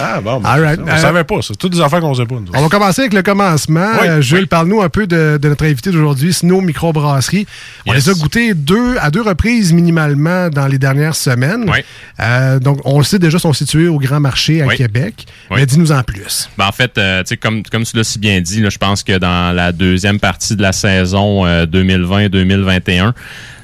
[0.00, 0.80] Ah bon, ben, All right.
[0.82, 1.36] on Euh, savait pas.
[1.42, 2.36] C'est toutes des affaires qu'on sait pas.
[2.36, 2.46] nous.
[2.54, 3.90] On va commencer avec le commencement.
[4.00, 7.46] Oui, Euh, Jules, parle-nous un peu de, de notre invité d'aujourd'hui, Snow Microbrasserie.
[7.86, 8.06] On Yes.
[8.06, 11.68] les a goûtés deux, à deux reprises minimalement dans les dernières semaines.
[11.68, 11.78] Oui.
[12.20, 14.76] Euh, donc, on le sait déjà, sont situés au Grand Marché à Oui.
[14.76, 15.26] Québec.
[15.50, 15.56] Oui.
[15.60, 16.48] Mais dis-nous en plus.
[16.56, 19.02] Ben, en fait, euh, tu sais, comme, comme tu l'as si bien dit, je pense
[19.02, 23.12] que dans la deuxième partie de la saison euh, 2020-2021,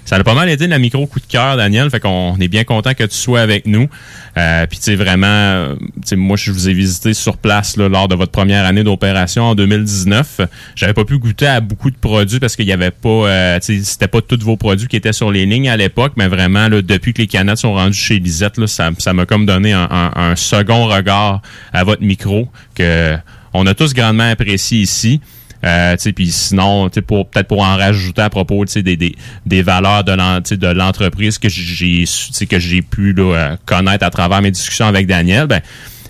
[0.05, 1.89] ça a pas mal de la micro coup de cœur, Daniel.
[1.91, 3.89] Fait qu'on est bien content que tu sois avec nous.
[4.37, 7.77] Euh, Puis, tu sais, vraiment, euh, tu sais, moi, je vous ai visité sur place
[7.77, 10.41] là, lors de votre première année d'opération en 2019.
[10.77, 14.09] J'avais pas pu goûter à beaucoup de produits parce qu'il y avait pas, euh, c'était
[14.09, 17.13] pas tous vos produits qui étaient sur les lignes à l'époque, mais vraiment, là, depuis
[17.15, 20.13] que les canettes sont rendues chez Lisette, là, ça ça m'a comme donné un, un-
[20.15, 21.41] un second regard
[21.73, 23.17] à votre micro que
[23.53, 25.21] on a tous grandement apprécié ici.
[25.65, 30.73] Euh, puis sinon, pour peut-être pour en rajouter à propos, des, des, des valeurs de
[30.73, 32.05] l'entreprise que j'ai
[32.49, 35.61] que j'ai pu là, connaître à travers mes discussions avec Daniel, ben,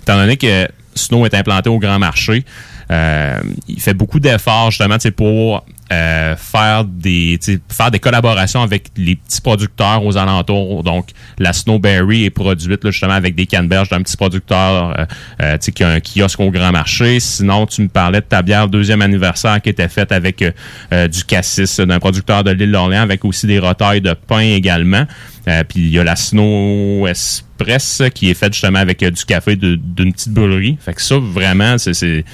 [0.01, 2.43] étant donné que Snow est implanté au grand marché,
[2.91, 9.15] euh, il fait beaucoup d'efforts justement pour euh, faire des faire des collaborations avec les
[9.15, 10.83] petits producteurs aux alentours.
[10.83, 15.05] Donc, la Snowberry est produite là, justement avec des canneberges d'un petit producteur euh,
[15.41, 17.19] euh, qui a un kiosque au grand marché.
[17.19, 20.51] Sinon, tu me parlais de ta bière deuxième anniversaire qui était faite avec euh,
[20.91, 25.05] euh, du cassis d'un producteur de l'île d'Orléans, avec aussi des rotailles de pain également.
[25.47, 29.55] Euh, puis il y a la Snow Express qui est faite justement avec du café
[29.55, 30.77] d'une petite brûlerie.
[30.79, 32.25] Fait que ça, vraiment, c'est...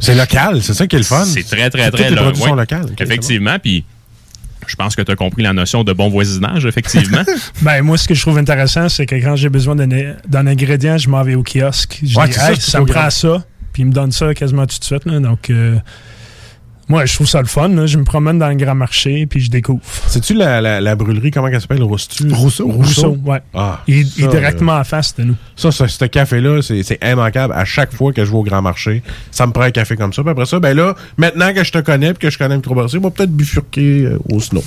[0.00, 1.24] C'est local, c'est ça qui est le fun.
[1.24, 1.90] C'est très, très, très...
[1.90, 2.56] toutes les lo- productions ouais.
[2.56, 2.86] locales.
[2.92, 3.84] Ok, Effectivement, puis
[4.66, 7.22] je pense que tu as compris la notion de bon voisinage, effectivement.
[7.62, 10.96] Ben, moi, ce que je trouve intéressant, c'est que quand j'ai besoin d'un d'un ingrédient,
[10.98, 11.98] je m'en vais au kiosque.
[12.02, 13.44] Je Ouais, dis, Hey, ça au me prend ça.
[13.72, 15.04] Puis il me donne ça quasiment tout de suite.
[15.06, 15.20] là.
[15.20, 15.76] Donc, euh,
[16.90, 17.68] moi, je trouve ça le fun.
[17.68, 17.86] là.
[17.86, 19.80] Je me promène dans le grand marché, puis je découvre.
[20.08, 21.82] C'est-tu la, la, la brûlerie, comment elle s'appelle?
[21.82, 22.26] Rousseau?
[22.30, 22.68] Rousseau.
[22.68, 23.40] Rousseau, ouais.
[23.54, 25.36] Ah, il, ça, il est directement euh, en face de nous.
[25.56, 27.54] Ça, ce, ce café-là, c'est c'est immanquable.
[27.56, 30.12] À chaque fois que je vais au grand marché, ça me prend un café comme
[30.12, 30.22] ça.
[30.22, 32.56] Puis après ça, ben là, maintenant que je te connais puis que je connais le
[32.56, 34.62] microbrasserie, on va peut-être bifurquer euh, au snow.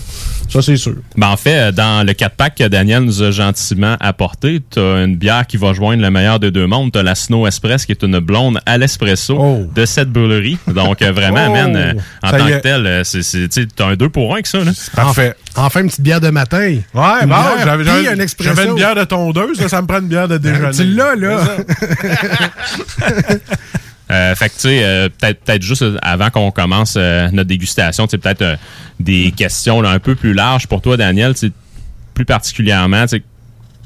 [0.49, 0.95] Ça, c'est sûr.
[1.17, 5.03] Ben, en fait, euh, dans le 4-pack que Daniel nous a gentiment apporté, tu as
[5.03, 6.91] une bière qui va joindre le meilleur des deux mondes.
[6.91, 10.57] Tu as la Snow Express qui est une blonde à l'espresso de cette brûlerie.
[10.67, 11.51] Donc, euh, vraiment, Oh!
[11.51, 14.47] man, euh, en Ça tant que tel, euh, c'est- c'est- un 2 pour 1 avec
[14.47, 14.59] ça.
[14.59, 14.71] Là.
[14.95, 15.33] Parfait.
[15.55, 16.59] Enfin, une petite bière de matin.
[16.59, 16.79] Ouais,
[17.21, 20.37] Une bon, j'avais un une bière de tondeuse, là, ça me prend une bière de
[20.37, 20.71] déjeuner.
[20.75, 21.39] Tu l'as, là.
[24.11, 28.05] Euh, fait que, tu sais, euh, peut-être peut-être juste avant qu'on commence euh, notre dégustation,
[28.05, 28.55] tu sais, peut-être euh,
[28.99, 31.33] des questions là, un peu plus larges pour toi, Daniel,
[32.13, 33.23] plus particulièrement, tu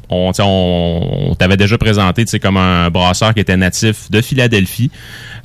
[0.09, 4.91] on, t'avait déjà présenté comme un brasseur qui était natif de Philadelphie.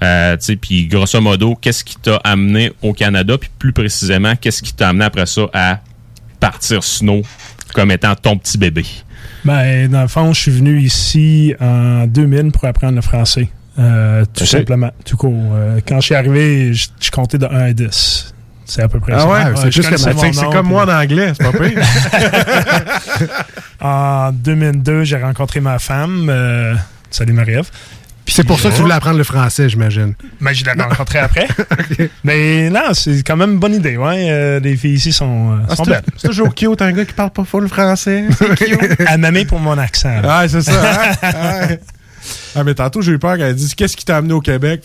[0.03, 3.39] Euh, puis grosso modo, qu'est-ce qui t'a amené au Canada?
[3.39, 5.81] Puis plus précisément, qu'est-ce qui t'a amené après ça à
[6.41, 7.23] partir snow
[7.75, 8.85] comme étant ton petit bébé?
[9.45, 13.49] Ben, dans le fond, je suis venu ici en 2000 pour apprendre le français.
[13.79, 15.33] Euh, tout simplement, tout court.
[15.53, 18.35] Euh, quand je suis arrivé, je, je comptais de 1 à 10.
[18.65, 19.29] C'est à peu près Ah ça.
[19.29, 19.41] ouais?
[19.55, 21.81] je C'est plus que- c'est- comme puis- moi en anglais, c'est pas pire.
[23.81, 26.29] en 2002, j'ai rencontré ma femme.
[26.31, 26.75] euh,
[27.11, 27.69] salut Marie-Ève.
[28.25, 30.15] Puis c'est pour ça que tu voulais apprendre le français, j'imagine.
[30.41, 31.49] Mais je l'ai rencontré après.
[32.25, 33.97] Mais non, c'est quand même une bonne idée.
[33.97, 34.29] Ouais.
[34.31, 36.03] Euh, les filles ici sont, euh, Ah, sont c'est belles.
[36.17, 38.25] c'est toujours cute, un gars qui parle pas full français.
[38.39, 38.79] C'est cute.
[39.11, 40.21] Elle m'aimait pour mon accent.
[40.21, 40.39] là.
[40.43, 40.73] Ah, c'est ça.
[40.73, 41.69] hein?
[41.69, 41.81] Ouais.
[42.55, 44.83] Ah, mais tantôt, j'ai eu peur qu'elle dise Qu'est-ce qui t'a amené au Québec?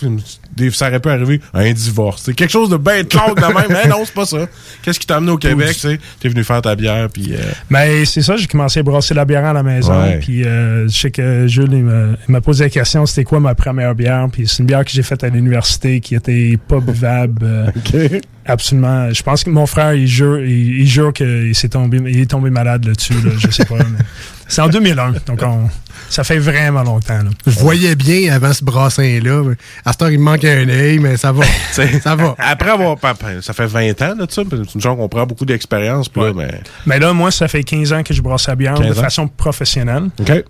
[0.55, 2.23] Puis, Ça aurait pu arriver un divorce.
[2.25, 3.65] C'est quelque chose de bien claude de même.
[3.69, 4.47] Mais non, c'est pas ça.
[4.81, 5.99] Qu'est-ce qui t'a amené au Québec tu sais?
[6.19, 7.33] T'es venu faire ta bière, puis.
[7.33, 7.37] euh,
[7.69, 9.99] Mais c'est ça, j'ai commencé à brasser la bière à la maison.
[10.01, 10.17] Ouais.
[10.19, 11.83] Puis euh, je sais que Jules, il
[12.31, 14.27] m'a- posé la question c'était quoi ma première bière?
[14.31, 17.41] Puis c'est une bière que j'ai faite à l'université qui était pas buvable.
[17.43, 18.09] euh,
[18.49, 19.11] Absolument.
[19.11, 22.25] Je pense que mon frère, il jure, il, il jure qu'il s'est tombé, il est
[22.31, 23.13] tombé malade là-dessus.
[23.15, 23.75] là, je sais pas.
[24.47, 25.11] C'est en 2001.
[25.25, 25.69] Donc on-
[26.09, 27.17] ça fait vraiment longtemps.
[27.21, 27.29] là.
[27.57, 29.43] Je voyais bien avant ce brassin-là.
[29.85, 31.43] À cette heure, il me manque un œil, mais ça va.
[31.71, 32.35] ça va.
[32.37, 32.97] Après avoir.
[32.97, 34.43] pa- pa- Ça fait 20 ans, là, de ça.
[34.43, 36.61] puis C'est une chose qu'on prend beaucoup d'expérience, là, mais.
[36.85, 39.27] Mais là, moi, ça fait 15 ans que je brasse la bière 15 de façon
[39.27, 40.03] professionnelle.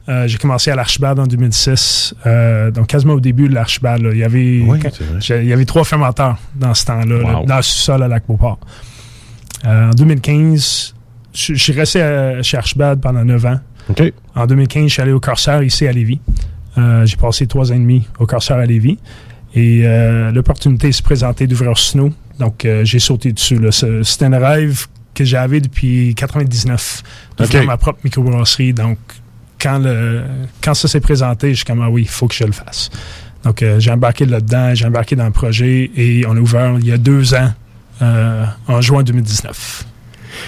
[0.10, 2.14] Euh, j'ai commencé à l'Archibald en 2006.
[2.26, 4.08] euh, donc, quasiment au début de l'Archibald.
[4.12, 4.80] Il y avait Oui,
[5.30, 7.46] il y trois fermenteurs dans ce temps-là, Wow.
[7.46, 8.60] dans le sous-sol à Lac-Beauport.
[9.66, 10.94] Euh, en 2015,
[11.34, 13.60] je suis resté à- chez Archibald pendant 9 ans.
[14.36, 16.20] En 2015, je suis allé au Corsair ici à Lévis.
[16.78, 18.98] Euh, j'ai passé trois ans et demi au Corsair à Lévis.
[19.56, 22.12] Et euh, l'opportunité s'est présentée d'ouvrir Snow.
[22.40, 23.60] Donc, euh, j'ai sauté dessus.
[24.04, 27.04] C'était un rêve que j'avais depuis 99,
[27.38, 27.68] d'ouvrir OK.
[27.68, 28.74] ma propre microbrasserie.
[28.74, 29.00] Donc,
[29.60, 30.22] quand, le,
[30.62, 32.92] quand ça s'est présenté, je suis comme, ah oui, il faut que je le fasse.
[33.44, 36.86] Donc, euh, j'ai embarqué là-dedans, j'ai embarqué dans le projet et on a ouvert il
[36.86, 37.52] y a deux ans,
[38.02, 39.86] euh, en juin 2019.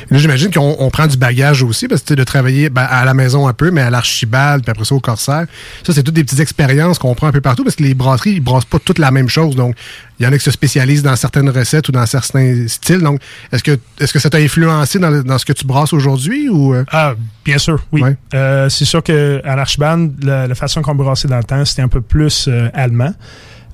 [0.09, 3.13] Là, j'imagine qu'on on prend du bagage aussi, parce que de travailler ben, à la
[3.13, 5.45] maison un peu, mais à l'Archibald, puis après ça au Corsaire.
[5.85, 8.31] Ça, c'est toutes des petites expériences qu'on prend un peu partout, parce que les brasseries,
[8.33, 9.55] ils brassent pas toutes la même chose.
[9.55, 9.75] Donc,
[10.19, 12.99] il y en a qui se spécialisent dans certaines recettes ou dans certains styles.
[12.99, 13.21] Donc,
[13.51, 16.49] est-ce que, est-ce que ça t'a influencé dans, le- dans ce que tu brasses aujourd'hui
[16.49, 16.73] ou.
[16.73, 16.83] euh?
[16.91, 17.13] Ah,
[17.45, 18.01] bien sûr, oui.
[18.33, 21.87] Euh, c'est sûr qu'à l'Archibald, la, la façon qu'on brassait dans le temps, c'était un
[21.87, 23.13] peu plus euh, allemand.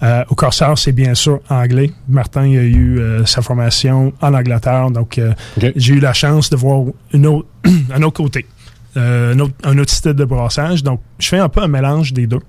[0.05, 1.91] Euh, au Corsair, c'est bien sûr anglais.
[2.07, 5.33] Martin il a eu euh, sa formation en Angleterre, donc euh,
[5.75, 7.47] j'ai eu la chance de voir une autre,
[7.93, 8.45] un autre côté,
[8.95, 10.83] un, autre, un autre style de brassage.
[10.83, 12.39] Donc, je fais un peu un mélange des deux.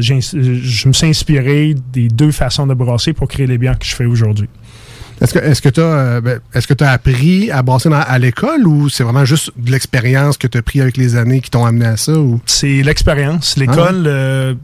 [0.00, 3.86] J'ai- je me suis inspiré des deux façons de brasser pour créer les bières que
[3.86, 4.48] je fais aujourd'hui.
[5.20, 6.20] Est-ce que est-ce que tu as
[6.52, 9.70] est-ce que tu as appris à brasser dans- à l'école ou c'est vraiment juste de
[9.70, 12.40] l'expérience que tu as pris avec les années qui t'ont amené à ça ou?
[12.46, 13.56] C'est l'expérience.
[13.56, 14.54] L'école, euh,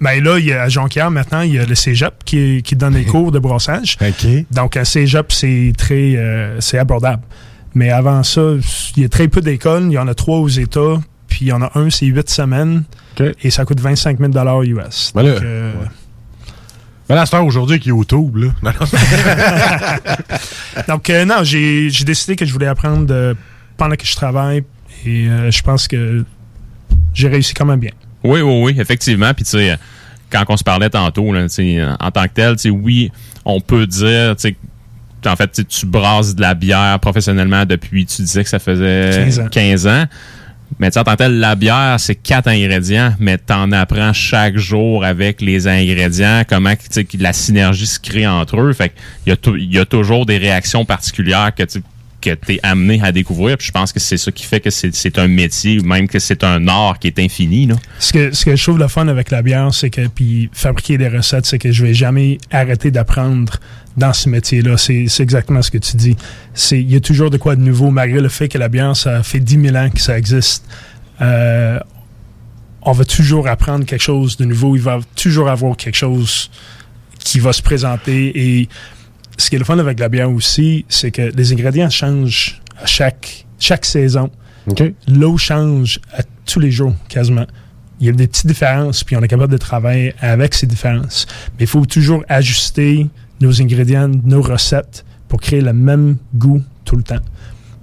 [0.00, 2.76] ben là, il y a à Jonquière maintenant, il y a le cégep qui, qui
[2.76, 3.96] donne des cours de brassage.
[4.50, 7.22] Donc, un cégep, c'est très euh, c'est abordable.
[7.74, 8.40] Mais avant ça,
[8.96, 9.84] il y a très peu d'écoles.
[9.86, 12.28] Il y en a trois aux États, puis il y en a un, c'est huit
[12.30, 12.84] semaines.
[13.42, 14.30] Et ça coûte 25 000
[14.64, 15.12] US.
[15.14, 15.72] Ben là, Donc, euh,
[17.08, 18.48] Ben là, c'est aujourd'hui avec YouTube, là.
[18.62, 18.86] Non, non.
[20.88, 23.36] Donc, euh, non, j'ai j'ai décidé que je voulais apprendre de-
[23.76, 24.62] pendant que je travaille
[25.04, 26.24] et euh, je pense que
[27.14, 27.92] j'ai réussi quand même bien.
[28.24, 29.32] Oui, oui, oui, effectivement.
[29.34, 29.78] Puis, tu sais,
[30.30, 31.46] quand on se parlait tantôt, là,
[32.00, 33.10] en tant que tel, tu sais, oui,
[33.44, 34.56] on peut dire, tu sais,
[35.26, 39.40] en fait, tu brasses de la bière professionnellement depuis, tu disais que ça faisait 15
[39.40, 39.48] ans.
[39.50, 40.04] 15 ans.
[40.78, 43.72] Mais tu sais, en tant que tel, la bière, c'est quatre ingrédients, mais tu en
[43.72, 48.60] apprends chaque jour avec les ingrédients, comment tu sais, que la synergie se crée entre
[48.60, 48.72] eux.
[48.74, 48.92] Fait
[49.24, 51.82] qu'il y, a il y a toujours des réactions particulières que tu
[52.20, 53.56] que es amené à découvrir.
[53.60, 56.66] Je pense que c'est ça qui fait que c'est un métier, même que c'est un
[56.68, 57.68] art qui est infini.
[57.98, 60.98] Ce que, ce que je trouve le fun avec la bière, c'est que, puis fabriquer
[60.98, 63.58] des recettes, c'est que je vais jamais arrêter d'apprendre
[63.96, 64.76] dans ce métier-là.
[64.78, 66.16] C'est exactement ce que tu dis.
[66.72, 69.22] Il y a toujours de quoi de nouveau, malgré le fait que la bière, ça
[69.22, 70.64] fait 10 000 ans que ça existe.
[71.20, 71.78] Euh,
[72.82, 74.76] on va toujours apprendre quelque chose de nouveau.
[74.76, 76.50] Il va toujours avoir quelque chose
[77.18, 78.32] qui va se présenter.
[78.34, 78.68] Et
[79.38, 82.86] ce qui est le fun avec la bière aussi, c'est que les ingrédients changent à
[82.86, 84.30] chaque, chaque saison.
[85.08, 87.46] L'eau change à tous les jours, quasiment.
[88.00, 91.26] Il y a des petites différences, puis on est capable de travailler avec ces différences.
[91.58, 93.08] Mais il faut toujours ajuster
[93.40, 97.20] nos ingrédients, nos recettes pour créer le même goût tout le temps.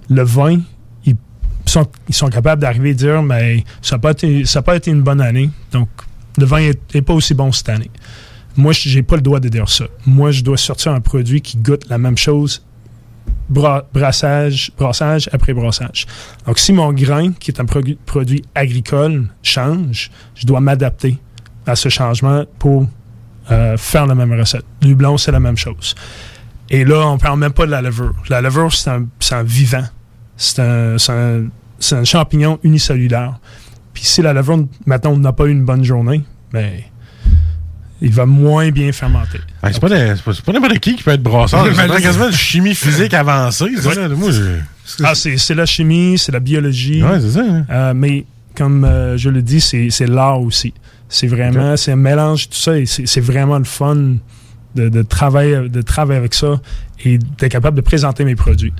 [0.08, 0.60] Le vin,
[1.04, 1.16] ils
[1.66, 4.76] sont, ils sont capables d'arriver et dire, mais ça n'a pas, été- ça a pas
[4.76, 5.88] été une bonne année, donc
[6.38, 7.90] le vin n'est pas aussi bon cette année.
[8.56, 9.86] Moi, j'ai pas le droit de dire ça.
[10.06, 12.64] Moi, je dois sortir un produit qui goûte la même chose
[13.48, 16.06] bra- brassage, brassage après brassage.
[16.46, 21.18] Donc, si mon grain, qui est un produ- produit agricole, change, je dois m'adapter
[21.66, 22.86] à ce changement pour
[23.50, 24.64] euh, faire la même recette.
[24.80, 25.94] Du blond, c'est la même chose.
[26.68, 28.14] Et là, on parle même pas de la levure.
[28.28, 29.84] La levure, c'est un, vivant.
[30.36, 33.38] C'est un, champignon unicellulaire.
[33.92, 36.72] Puis si la levure, maintenant, n'a pas eu une bonne journée, ben,
[38.02, 39.38] il va moins bien fermenter.
[39.62, 41.66] Ah, c'est pas, des- c'est pas- c'est pas n'importe qui qui peut être brasseur.
[41.74, 43.64] C'est quasiment de chimie physique avancée.
[44.16, 47.02] Moi, je- Ah, c'est c'est la chimie, c'est la biologie.
[47.02, 47.64] Ouais, c'est ça, hein.
[47.70, 50.72] Euh, mais comme euh, je le dis, c'est c'est l'art aussi.
[51.08, 53.96] C'est vraiment, c'est un mélange de tout ça c'est c'est vraiment le fun
[54.74, 56.60] de, de travailler, de travailler avec ça
[57.04, 58.72] et d'être capable de présenter mes produits.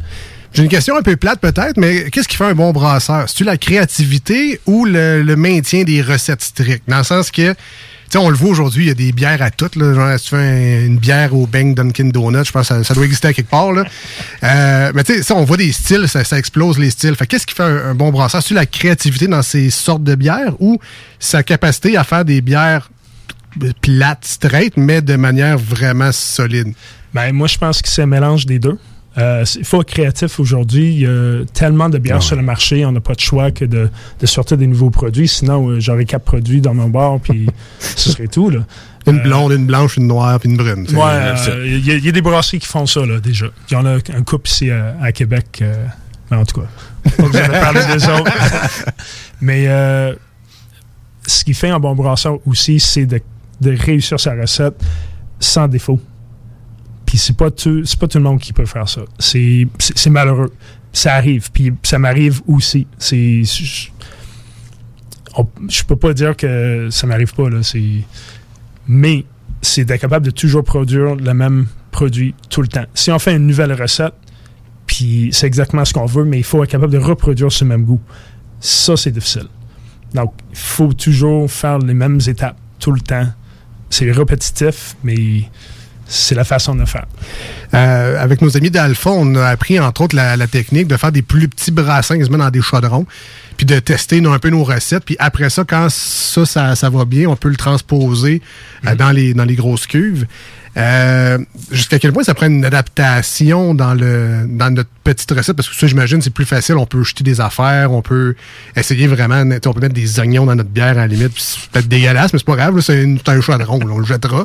[0.52, 3.28] J'ai une question un peu plate peut-être, mais qu'est-ce qui fait un bon brasseur?
[3.28, 6.88] C'est-tu la créativité ou le, le maintien des recettes strictes?
[6.88, 7.54] Dans le sens que,
[8.10, 9.76] sais, on le voit aujourd'hui, il y a des bières à toutes.
[9.76, 12.74] Là, genre, si tu fais un- une bière au Bang Dunkin' Donuts, je pense que
[12.74, 13.72] ça, ça doit exister à quelque part.
[13.72, 13.84] Là.
[14.44, 17.16] Euh, mais tu sais, ça, on voit des styles, ça, ça explose les styles.
[17.16, 18.42] Fait qu'est-ce qui fait un, un bon brasseur?
[18.42, 20.78] C'est-tu la créativité dans ces sortes de bières ou
[21.18, 22.90] sa capacité à faire des bières
[23.80, 26.74] plates, straight, mais de manière vraiment solide?
[27.14, 28.78] Ben, moi, je pense que c'est un mélange des deux.
[29.18, 30.92] Euh, Il faut être créatif aujourd'hui.
[30.94, 32.24] Il y a tellement de bières Ah ouais.
[32.24, 33.88] sur le marché, on n'a pas de choix que de,
[34.20, 35.28] de sortir des nouveaux produits.
[35.28, 37.46] Sinon, euh, j'aurais quatre produits dans mon bar, puis
[37.78, 38.50] ce serait tout.
[38.50, 38.60] Là.
[39.06, 40.86] Une blonde, une blanche, une noire, puis une brune.
[40.90, 43.46] Ouais, euh, il y, a- il y a des brasseries qui font ça, là, déjà.
[43.70, 45.60] Il y en a un couple ici à, à Québec.
[45.62, 45.86] euh,
[46.30, 46.66] mais en tout cas,
[47.16, 48.32] pas besoin de parler des autres.
[49.40, 50.12] Mais euh,
[51.26, 53.20] ce qui fait un bon brasseur aussi, c'est de,
[53.60, 54.74] de réussir sa recette
[55.38, 56.00] sans défaut.
[57.16, 59.02] C'est pas tout, pas tout le monde qui peut faire ça.
[59.18, 59.66] C'est,
[60.08, 60.52] malheureux.
[60.92, 61.50] Ça arrive.
[61.52, 62.86] Puis ça m'arrive aussi.
[62.98, 63.90] C'est, je,
[65.84, 67.60] peux pas dire que ça m'arrive pas, là.
[68.88, 69.24] Mais
[69.62, 72.86] c'est d'être capable de toujours produire le même produit tout le temps.
[72.94, 74.14] Si on fait une nouvelle recette,
[74.86, 77.84] puis c'est exactement ce qu'on veut, mais il faut être capable de reproduire ce même
[77.84, 78.00] goût.
[78.60, 79.48] Ça, c'est difficile.
[80.14, 83.26] Donc, il faut toujours faire les mêmes étapes tout le temps.
[83.90, 85.44] C'est répétitif, mais
[86.08, 87.06] c'est la façon de faire.
[87.74, 91.12] Euh, avec nos amis d'Alpha, on a appris entre autres la, la technique de faire
[91.12, 93.06] des plus petits brassins quasiment dans des chaudrons,
[93.56, 95.04] puis de tester un peu nos recettes.
[95.04, 98.40] Puis après ça, quand ça, ça, ça va bien, on peut le transposer
[98.86, 100.26] euh, dans, les, dans les grosses cuves.
[100.76, 101.38] Euh,
[101.70, 105.56] Jusqu'à quel point ça prend une adaptation dans le dans notre petite recette?
[105.56, 106.76] Parce que ça, j'imagine, c'est plus facile.
[106.76, 108.34] On peut jeter des affaires, on peut
[108.74, 111.32] essayer vraiment, on peut mettre des oignons dans notre bière à la limite.
[111.36, 112.80] C'est peut-être dégueulasse, mais c'est pas grave.
[112.80, 114.44] C'est un chaudron, là, on le jettera.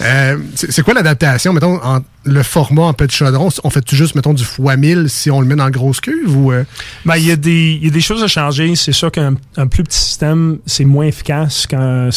[0.00, 1.80] Euh, c'est quoi l'adaptation, mettons,
[2.24, 3.48] le format en petit chaudron?
[3.64, 6.36] On fait-tu juste, mettons, du fois 1000 si on le met dans la grosse cuve
[6.36, 6.52] ou...
[6.52, 6.64] euh?
[7.04, 7.32] Ben, il y, y
[7.88, 8.74] a des choses à changer.
[8.76, 12.08] C'est sûr qu'un un plus petit système, c'est moins efficace qu'un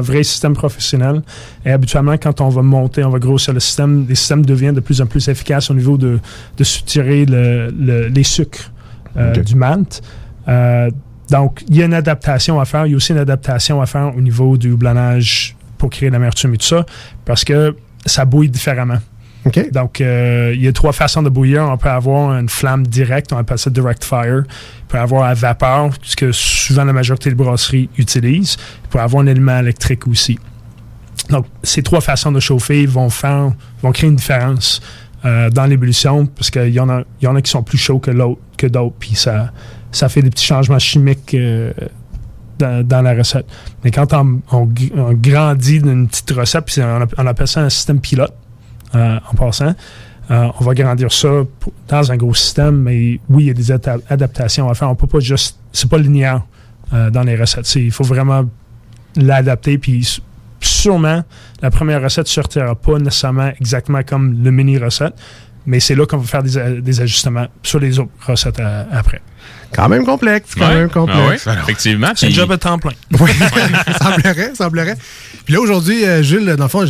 [0.00, 1.22] vrai système professionnel.
[1.64, 4.80] Et habituellement, quand on va monter, on va grossir le système, les systèmes deviennent de
[4.80, 6.18] plus en plus efficaces au niveau de,
[6.56, 8.70] de soutirer le- le- les sucres
[9.16, 10.02] euh, du malt.
[10.48, 10.90] Euh,
[11.30, 12.86] donc, il y a une adaptation à faire.
[12.86, 16.54] Il y a aussi une adaptation à faire au niveau du houblonnage pour créer l'amertume
[16.54, 16.84] et tout ça,
[17.24, 18.98] parce que ça bouille différemment.
[19.72, 21.62] Donc, euh, il y a trois façons de bouillir.
[21.62, 24.42] On peut avoir une flamme directe, on appelle ça direct fire.
[24.46, 28.56] On peut avoir à vapeur, ce que souvent la majorité des brasseries utilisent.
[28.84, 30.38] On peut avoir un élément électrique aussi.
[31.30, 34.80] Donc, ces trois façons de chauffer vont faire, vont créer une différence
[35.24, 37.98] euh, dans l'ébullition parce qu'il y en a, y en a qui sont plus chauds
[37.98, 38.10] que
[38.56, 39.52] que d'autres, puis ça,
[39.92, 41.72] ça fait des petits changements chimiques euh,
[42.58, 43.46] dans, la recette.
[43.84, 47.60] Mais quand on, on on grandit d'une petite recette, puis on, app- on appelle ça
[47.60, 48.34] un système pilote
[48.94, 49.74] euh, en passant.
[50.28, 51.42] On va grandir ça
[51.88, 54.88] dans un gros système, mais oui, il y a des adap- adaptations à faire.
[54.88, 55.58] On peut pas juste.
[55.72, 56.42] C'est pas linéaire
[56.92, 57.74] dans les recettes.
[57.74, 58.44] Il faut vraiment
[59.16, 59.76] l'adapter.
[59.76, 60.22] Puis
[60.60, 61.22] sûrement,
[61.62, 65.14] la première recette ne sortira pas nécessairement exactement comme le mini recette,
[65.66, 69.20] mais c'est là qu'on va faire des, des ajustements sur les autres recettes euh, après.
[69.72, 70.74] Quand même complexe, quand Ouais.
[70.74, 71.44] même complexe.
[71.46, 72.08] Ah ouais, effectivement.
[72.16, 72.90] C'est un job à temps plein.
[73.20, 73.30] Oui,
[74.02, 74.96] semblerait, semblerait.
[75.44, 76.88] Puis là, aujourd'hui, euh, Gilles, dans le fond, de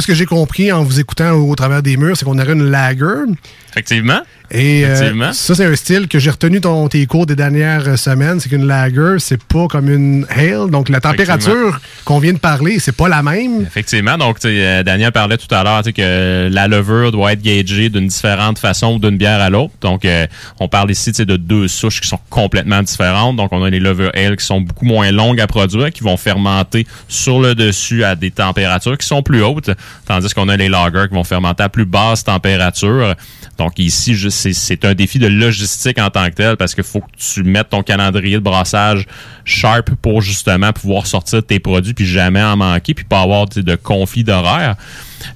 [0.00, 2.52] ce que j'ai compris en vous écoutant au, au travers des murs, c'est qu'on aurait
[2.54, 3.24] une lager.
[3.72, 4.20] Effectivement.
[4.54, 7.96] Et euh, ça, c'est un style que j'ai retenu dans tes cours des dernières euh,
[7.96, 8.38] semaines.
[8.38, 10.68] C'est qu'une lager, c'est pas comme une ale.
[10.70, 13.62] Donc, la température qu'on vient de parler, c'est pas la même.
[13.62, 14.18] Effectivement.
[14.18, 17.88] Donc, euh, Daniel parlait tout à l'heure tu sais, que la levure doit être gagée
[17.88, 19.72] d'une différente façon d'une bière à l'autre.
[19.80, 20.26] Donc, euh,
[20.60, 23.36] on parle ici tu sais, de deux souches qui sont complètement différentes.
[23.36, 26.18] Donc, on a les levures ale qui sont beaucoup moins longues à produire, qui vont
[26.18, 29.70] fermenter sur le dessus à des températures qui sont plus hautes,
[30.06, 33.14] tandis qu'on a les lagers qui vont fermenter à plus basse température.
[33.62, 37.06] Donc, ici, c'est un défi de logistique en tant que tel parce qu'il faut que
[37.16, 39.06] tu mettes ton calendrier de brassage
[39.44, 43.76] sharp pour justement pouvoir sortir tes produits puis jamais en manquer puis pas avoir de
[43.76, 44.74] conflit d'horaire.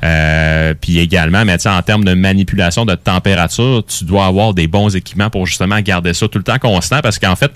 [0.03, 4.97] Euh, puis également, mais en termes de manipulation de température, tu dois avoir des bons
[4.97, 7.53] équipements pour justement garder ça tout le temps constant parce qu'en fait,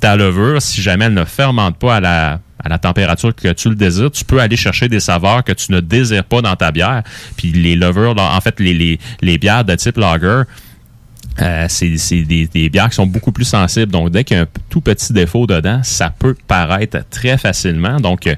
[0.00, 3.68] ta levure, si jamais elle ne fermente pas à la, à la température que tu
[3.68, 6.72] le désires, tu peux aller chercher des saveurs que tu ne désires pas dans ta
[6.72, 7.02] bière.
[7.36, 8.98] Puis les levures, en fait, les,
[9.38, 10.42] bières de type lager,
[11.40, 13.92] euh, c'est des, des bières qui sont beaucoup plus sensibles.
[13.92, 18.00] Donc, dès qu'il y a un tout petit défaut dedans, ça peut paraître très facilement.
[18.00, 18.34] Donc, euh,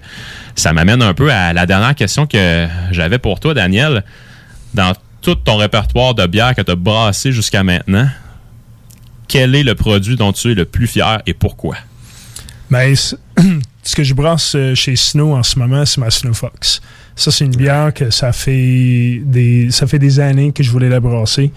[0.54, 4.04] ça m'amène un peu à la dernière question que j'avais pour toi, Daniel.
[4.74, 8.08] Dans tout ton répertoire de bières que tu as brassé jusqu'à maintenant,
[9.26, 11.76] quel est le produit dont tu es le plus fier et pourquoi?
[12.94, 13.16] C-
[13.88, 16.82] ce que je brasse euh, chez Snow en ce moment, c'est ma Snow Fox.
[17.16, 20.90] Ça, c'est une bière que ça fait des, ça fait des années que je voulais
[20.90, 21.50] la brasser.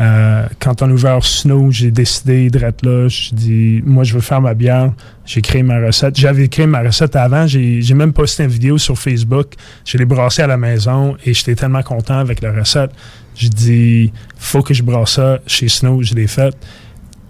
[0.00, 3.08] Euh, quand on a ouvert Snow, j'ai décidé d'être là.
[3.08, 4.90] Je dis, moi, je veux faire ma bière.
[5.26, 6.18] J'ai créé ma recette.
[6.18, 7.46] J'avais créé ma recette avant.
[7.46, 9.48] J'ai j'ai même posté une vidéo sur Facebook.
[9.84, 12.90] Je l'ai brassée à la maison et j'étais tellement content avec la recette.
[13.34, 16.02] J'ai dit, faut que je brasse ça chez Snow.
[16.02, 16.56] Je l'ai faite.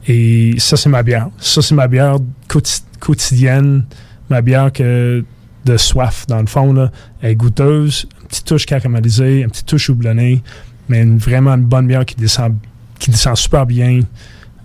[0.07, 1.31] Et ça, c'est ma bière.
[1.39, 2.19] Ça, c'est ma bière
[2.49, 3.85] quoti- quotidienne.
[4.31, 5.25] Ma bière que
[5.65, 6.73] de soif, dans le fond.
[6.73, 6.91] Là.
[7.23, 10.43] Elle est goûteuse, une petite touche caramélisée, une petite touche houblonnée,
[10.89, 12.57] mais une- vraiment une bonne bière qui descend,
[12.99, 14.01] qui descend super bien.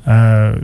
[0.08, 0.56] Euh,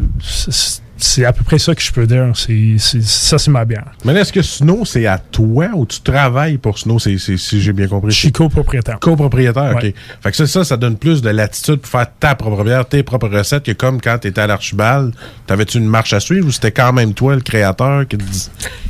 [0.97, 2.31] c'est à peu près ça que je peux dire.
[2.35, 3.85] Ça, c'est ma bière.
[4.05, 7.87] Mais est-ce que Snow, c'est à toi ou tu travailles pour Snow, si j'ai bien
[7.87, 8.11] compris?
[8.11, 8.99] Je suis copropriétaire.
[8.99, 9.93] Copropriétaire, OK.
[10.21, 13.03] Fait que ça, ça, ça donne plus de latitude pour faire ta propre bière, tes
[13.03, 15.13] propres recettes, que comme quand tu étais à l'Archibald,
[15.45, 18.17] t'avais-tu une marche à suivre ou c'était quand même toi, le créateur, qui,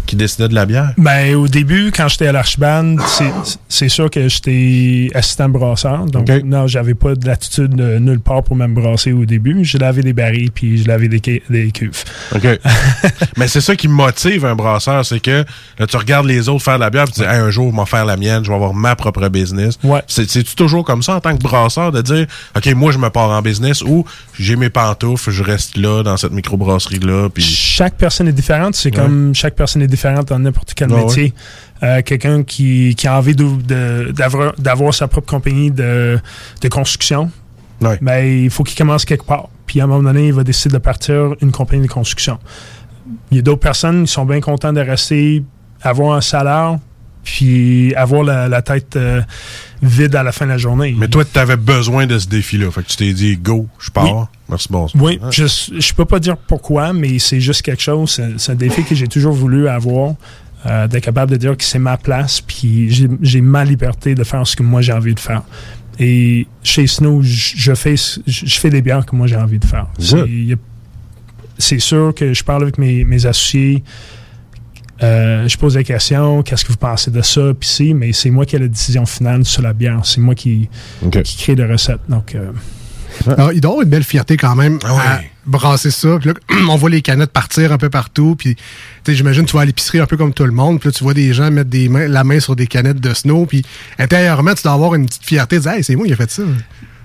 [0.06, 0.94] qui décidait de la bière?
[0.98, 3.00] Ben, au début, quand j'étais à l'Archibald,
[3.68, 6.06] c'est- sûr que j'étais assistant brasseur.
[6.06, 9.64] Donc, non, j'avais pas de latitude de nulle part pour me brasser au début.
[9.64, 11.97] Je lavais des barils puis je lavais des, des cuves.
[12.36, 12.48] OK.
[13.38, 15.46] Mais c'est ça qui motive un brasseur, c'est que
[15.80, 17.72] là, tu regardes les autres faire de la bière, puis tu dis, Hey, un jour,
[17.74, 19.78] je vais faire la mienne, je vais avoir ma propre business.
[19.84, 20.02] Ouais.
[20.08, 23.10] C'est- C'est-tu toujours comme ça en tant que brasseur de dire, OK, moi, je me
[23.10, 24.06] pars en business ou
[24.38, 27.44] j'ai mes pantoufles, je reste là, dans cette microbrasserie-là, puis.
[27.44, 28.76] Chaque personne est différente.
[28.76, 29.04] C'est Ouais.
[29.04, 31.34] comme chaque personne est différente dans n'importe quel Ouais, métier.
[31.84, 34.14] Euh, Quelqu'un qui, qui a envie de- de-
[34.58, 36.20] d'avoir sa propre compagnie de,
[36.62, 37.30] de construction,
[38.02, 39.50] ben, il faut qu'il commence quelque part.
[39.68, 42.40] Puis à un moment donné, il va décider de partir une compagnie de construction.
[43.32, 45.44] Il y a d'autres personnes qui sont bien contents de rester,
[45.84, 46.78] avoir un salaire,
[47.24, 49.22] puis avoir la, la tête euh,
[49.82, 50.96] vide à la fin de la journée.
[50.98, 52.72] Mais toi, tu avais besoin de ce défi-là.
[52.72, 54.06] Fait que tu t'es dit, go, je pars.
[54.06, 54.26] Oui.
[54.50, 54.88] Merci, bon.
[54.96, 58.22] Oui, je je peux pas dire pourquoi, mais c'est juste quelque chose.
[58.38, 60.14] C'est un défi que j'ai toujours voulu avoir,
[60.66, 64.24] euh, d'être capable de dire que c'est ma place, puis j'ai- j'ai ma liberté de
[64.24, 65.44] faire ce que moi j'ai envie de faire.
[66.00, 67.96] Et chez Snow, je fais,
[68.28, 69.88] je fais des bières que moi j'ai envie de faire.
[71.58, 73.84] C'est sûr que je parle avec mes, mes associés.
[75.02, 78.30] euh, je pose des questions, qu'est-ce que vous pensez de ça, puis si, mais c'est
[78.30, 80.02] moi qui ai la décision finale sur la bière.
[80.04, 80.70] C'est moi qui,
[81.24, 82.02] qui crée les recettes.
[82.10, 82.52] Donc, euh,
[83.26, 86.18] Alors, il doit avoir une belle fierté quand même à brasser ça.
[86.20, 86.36] Puis là,
[86.70, 88.36] on voit les canettes partir un peu partout.
[88.38, 88.56] Puis,
[89.08, 90.80] j'imagine tu vas à l'épicerie un peu comme tout le monde.
[90.80, 93.14] Puis là, tu vois des gens mettre des mains, la main sur des canettes de
[93.14, 93.46] snow.
[93.46, 93.64] Puis
[93.98, 96.32] intérieurement, tu dois avoir une petite fierté de dire, hey, c'est moi qui ai fait
[96.32, 96.44] ça.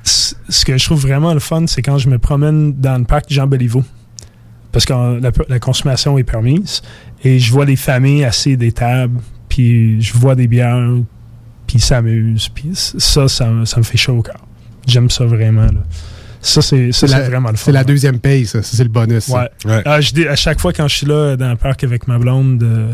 [0.05, 3.27] Ce que je trouve vraiment le fun, c'est quand je me promène dans le parc
[3.29, 3.85] Jean Béliveau.
[4.73, 6.83] Parce que euh, la, la consommation est permise.
[7.23, 10.97] Et je vois les familles assis des tables, puis je vois des bières
[11.67, 12.49] puis ils s'amusent.
[12.49, 14.45] Puis ça, ça, ça me fait chaud au cœur.
[14.87, 15.62] J'aime ça vraiment.
[15.66, 15.83] Là.
[16.41, 17.66] Ça, c'est vraiment le fun.
[17.66, 18.62] C'est la deuxième paye, ça.
[18.62, 19.28] Ça, C'est le bonus.
[19.28, 19.49] Ouais.
[19.85, 22.18] Ah, je dis- à chaque fois quand je suis là dans le parc avec ma
[22.18, 22.93] blonde, euh,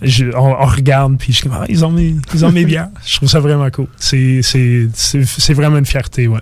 [0.00, 2.64] je- on, on regarde puis je suis comme ah, ils ont mes ils ont mes
[2.64, 2.88] bières.
[3.04, 3.88] Je trouve ça vraiment cool.
[3.96, 6.40] C'est c'est c'est c'est vraiment une fierté, ouais.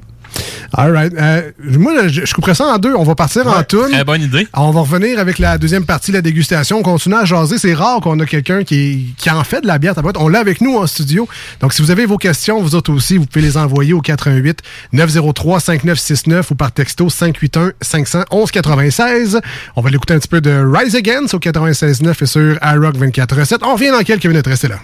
[0.72, 1.12] All right.
[1.16, 2.94] Euh, moi, je, je couperais ça en deux.
[2.94, 3.90] On va partir en toune.
[3.90, 4.46] Très bonne idée.
[4.54, 6.78] On va revenir avec la deuxième partie de la dégustation.
[6.78, 7.58] On continue à jaser.
[7.58, 10.16] C'est rare qu'on a quelqu'un qui, qui en fait de la bière tabarouette.
[10.18, 11.28] On l'a avec nous en studio.
[11.60, 14.60] Donc, si vous avez vos questions, vous autres aussi, vous pouvez les envoyer au 88
[14.92, 19.40] 903 5969 ou par texto 581 511 96.
[19.76, 23.58] On va l'écouter un petit peu de Rise Against au 96.9 et sur iRock 24.7.
[23.62, 24.46] On revient dans quelques minutes.
[24.46, 24.78] Restez là.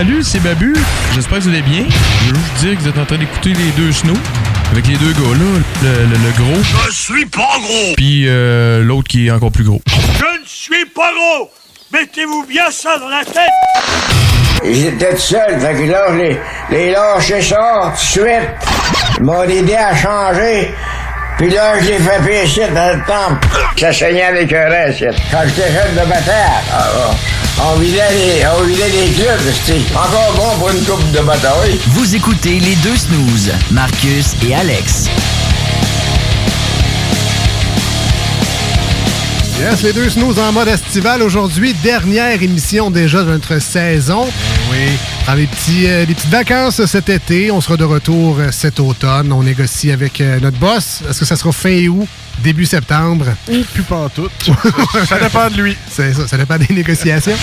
[0.00, 0.74] Salut, c'est Babu.
[1.14, 1.84] J'espère que vous allez bien.
[2.24, 4.16] Je veux juste dire que vous êtes en train d'écouter les deux snows.
[4.72, 6.62] Avec les deux gars là, le, le- le gros.
[6.88, 9.82] Je suis pas gros Puis euh, l'autre qui est encore plus gros.
[9.88, 11.50] Je ne suis pas gros
[11.92, 13.50] Mettez-vous bien ça dans la tête
[14.64, 16.38] J'étais tout seul, fait que là, je les,
[16.70, 18.48] les lâché ça tout de suite.
[19.18, 20.70] Ils m'ont aidé à changer.
[21.36, 23.48] Puis là, je les fait pécher dans le temple.
[23.76, 25.04] Ça saignait avec un reste.
[25.30, 27.10] Quand j'étais jeune de bataille, ah, ah,
[27.62, 31.78] on vidait les, on vidait les clubs, encore bon pour une coupe de bataille.
[31.88, 35.06] Vous écoutez les deux snooze, Marcus et Alex.
[39.60, 41.74] Yes, les deux snooze en mode estival aujourd'hui.
[41.82, 44.26] Dernière émission déjà de notre saison.
[44.70, 44.96] Oui.
[45.24, 47.50] Prends les, petits, euh, les petites vacances cet été.
[47.50, 49.32] On sera de retour euh, cet automne.
[49.32, 51.02] On négocie avec euh, notre boss.
[51.08, 52.08] Est-ce que ça sera fin août,
[52.42, 53.26] début septembre?
[53.48, 54.28] Ou plus pas en tout.
[54.92, 55.76] ça, ça dépend de lui.
[55.90, 57.36] C'est ça, ça dépend des négociations.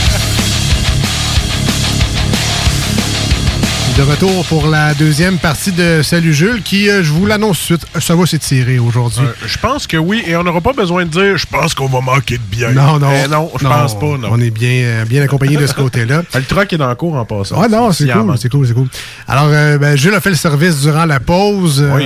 [3.98, 7.78] De retour pour la deuxième partie de Salut Jules, qui, euh, je vous l'annonce tout
[7.78, 9.26] de suite, ça va s'étirer aujourd'hui.
[9.26, 11.88] Euh, je pense que oui, et on n'aura pas besoin de dire je pense qu'on
[11.88, 12.74] va manquer de bière.
[12.74, 13.10] Non, non.
[13.12, 14.28] Eh non, je pense pas, non.
[14.30, 16.22] On est bien, euh, bien accompagné de ce côté-là.
[16.36, 17.60] Le truck est dans le cours en passant.
[17.60, 18.88] Ah non, c'est cool, c'est cool, c'est cool.
[19.28, 21.84] Alors, ben, Jules a fait le service durant la pause.
[21.96, 22.06] Oui.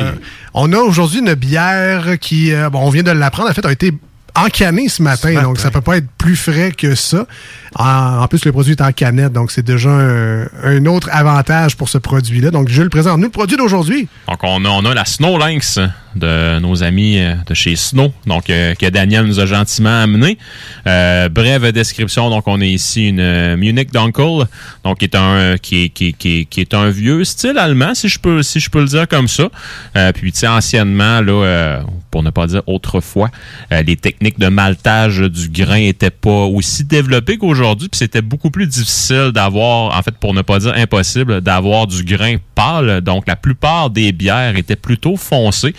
[0.53, 3.91] on a aujourd'hui une bière qui, bon, on vient de l'apprendre, en fait, a été
[4.35, 5.43] encanée ce matin, matin.
[5.43, 7.25] donc ça peut pas être plus frais que ça.
[7.75, 11.97] En, plus, le produit est en canette, donc c'est déjà un, autre avantage pour ce
[11.97, 12.51] produit-là.
[12.51, 14.07] Donc, Jules présente nous le produit d'aujourd'hui.
[14.27, 15.79] Donc, on a, on a la Snow Lynx
[16.15, 20.37] de nos amis euh, de chez Snow, donc euh, que Daniel nous a gentiment amené.
[20.85, 24.45] Euh, brève description, donc on a ici une euh, Munich Dunkel,
[24.83, 28.19] donc qui est un qui est, qui, qui est- un vieux style allemand, si je
[28.19, 29.49] peux si je peux le dire comme ça.
[30.13, 33.29] Puis tu sais anciennement là, pour ne pas dire autrefois,
[33.71, 38.67] les techniques de maltage du grain étaient pas aussi développées qu'aujourd'hui, puis c'était beaucoup plus
[38.67, 43.01] difficile d'avoir, en fait pour ne pas dire impossible, d'avoir du grain pâle.
[43.01, 45.73] Donc la plupart des bières étaient plutôt foncées.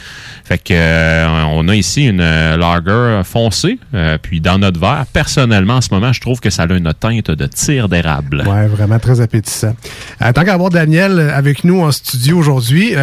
[0.44, 3.78] Fait que euh, on a ici une euh, lager foncée.
[3.94, 6.92] Euh, puis dans notre verre, personnellement, en ce moment, je trouve que ça a une
[6.94, 8.44] teinte de tir d'érable.
[8.46, 9.74] Ouais, vraiment très appétissant.
[10.20, 12.94] Tant qu'à avoir Daniel avec nous en studio aujourd'hui,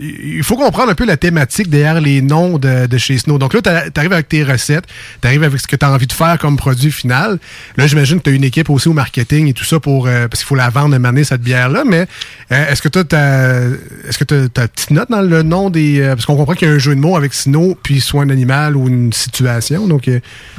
[0.00, 3.38] il faut comprendre un peu la thématique derrière les noms de, de chez Snow.
[3.38, 3.68] Donc là, tu
[3.98, 4.84] arrives avec tes recettes,
[5.20, 7.38] tu arrives avec ce que tu as envie de faire comme produit final.
[7.86, 10.26] Là, j'imagine que tu as une équipe aussi au marketing et tout ça pour euh,
[10.26, 11.84] parce qu'il faut la vendre et mener cette bière-là.
[11.86, 12.08] Mais
[12.50, 13.60] euh, est-ce que tu as
[14.08, 16.00] est-ce que tu as petite note dans le nom des.
[16.00, 18.24] euh, parce qu'on comprend qu'il y a un jeu de mots avec Snow, puis soit
[18.24, 19.86] un animal ou une situation.
[19.86, 20.10] Donc,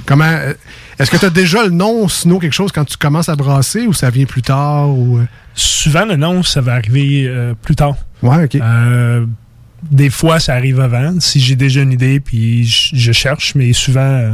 [0.05, 0.39] comment.
[0.97, 3.88] est-ce que tu as déjà le nom Snow quelque chose quand tu commences à brasser
[3.88, 5.19] ou ça vient plus tard ou.
[5.53, 7.30] Souvent, le nom, ça va arriver
[7.61, 7.97] plus tard.
[8.21, 8.57] Ouais, OK.
[9.91, 13.73] Des fois, ça arrive avant, si j'ai déjà une idée, puis je, je cherche, mais
[13.73, 14.32] souvent, euh,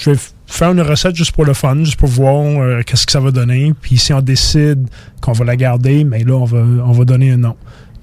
[0.00, 3.12] je vais faire une recette juste pour le fun, juste pour voir euh, qu'est-ce que
[3.12, 3.72] ça va donner.
[3.80, 4.88] Puis si on décide
[5.20, 7.56] qu'on va la garder, mais là, on va, on va donner un nom.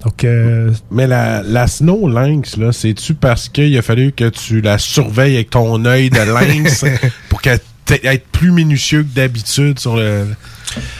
[0.04, 4.60] Donc, euh, Mais la, la Snow Lynx, là, c'est-tu parce qu'il a fallu que tu
[4.60, 6.84] la surveilles avec ton œil de lynx
[7.28, 7.58] pour qu'elle
[7.90, 10.26] être plus minutieux que d'habitude sur le.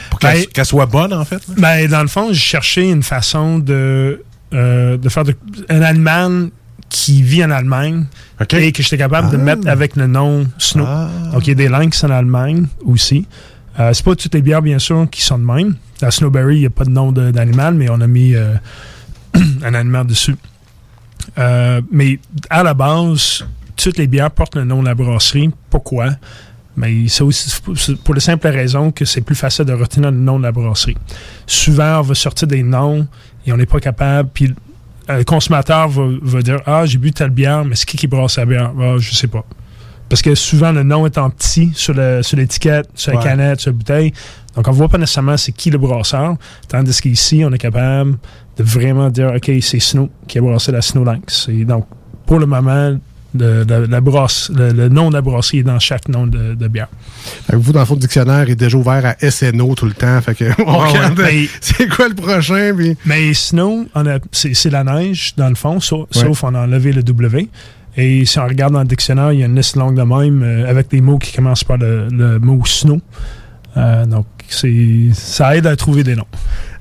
[0.09, 1.35] pour qu'elle Ben- soit bonne, en fait?
[1.47, 1.53] là?
[1.57, 4.21] Ben, dans le fond, j'ai cherché une façon de,
[4.53, 5.35] euh, de faire de-
[5.69, 6.49] un Allemand
[6.89, 8.05] qui vit en Allemagne
[8.51, 9.43] et que j'étais capable de Ah.
[9.43, 10.85] mettre avec le nom Snow.
[11.31, 13.27] Donc, il y a des Lynx en Allemagne aussi.
[13.79, 15.75] Euh, c'est pas toutes les bières, bien sûr, qui sont de même.
[16.01, 18.55] La Snowberry, il n'y a pas de nom d'animal, mais on a mis euh,
[19.63, 20.35] un animal dessus.
[21.37, 22.19] Euh, mais
[22.49, 25.51] à la base, toutes les bières portent le nom de la brasserie.
[25.69, 26.09] Pourquoi?
[26.75, 27.51] Mais c'est aussi
[28.03, 30.97] pour la simple raison que c'est plus facile de retenir le nom de la brasserie.
[31.45, 33.05] Souvent, on va sortir des noms
[33.45, 34.29] et on n'est pas capable.
[34.33, 34.53] Puis
[35.17, 38.37] le consommateur va, va dire Ah, j'ai bu telle bière, mais c'est qui qui brasse
[38.37, 38.71] la bière?
[38.79, 39.43] Ah, Je sais pas.
[40.07, 43.23] Parce que souvent, le nom est en petit sur le- sur l'étiquette, sur la Ouais.
[43.23, 44.11] canette, sur la bouteille.
[44.55, 46.35] Donc, on voit pas nécessairement c'est qui le brasseur.
[46.67, 48.17] Tandis qu'ici, on est capable
[48.57, 51.47] de vraiment dire OK, c'est Snow qui a brassé la Snow Lynx.
[51.49, 51.85] Et donc,
[52.25, 52.97] pour le moment,
[53.37, 56.55] le, le- la brosse, le, le nom de la brasserie est dans chaque nom de,
[56.55, 56.87] de bière.
[57.53, 60.19] Vous, dans le fond, le dictionnaire est déjà ouvert à SNO tout le temps.
[60.21, 61.31] Fait que on Ouais, regarde, ouais.
[61.33, 62.73] Mais- c'est quoi le prochain?
[62.75, 62.95] Puis...
[63.05, 66.21] Mais Snow, on a- c'est c'est la neige, dans le fond, sauf, Ouais.
[66.21, 67.47] sauf on a enlevé le W.
[67.97, 70.41] Et si on regarde dans le dictionnaire, il y a une liste longue de même
[70.43, 73.01] euh, avec des mots qui commencent par le, le mot snow.
[73.77, 76.25] Euh, donc, c'est ça aide à trouver des noms.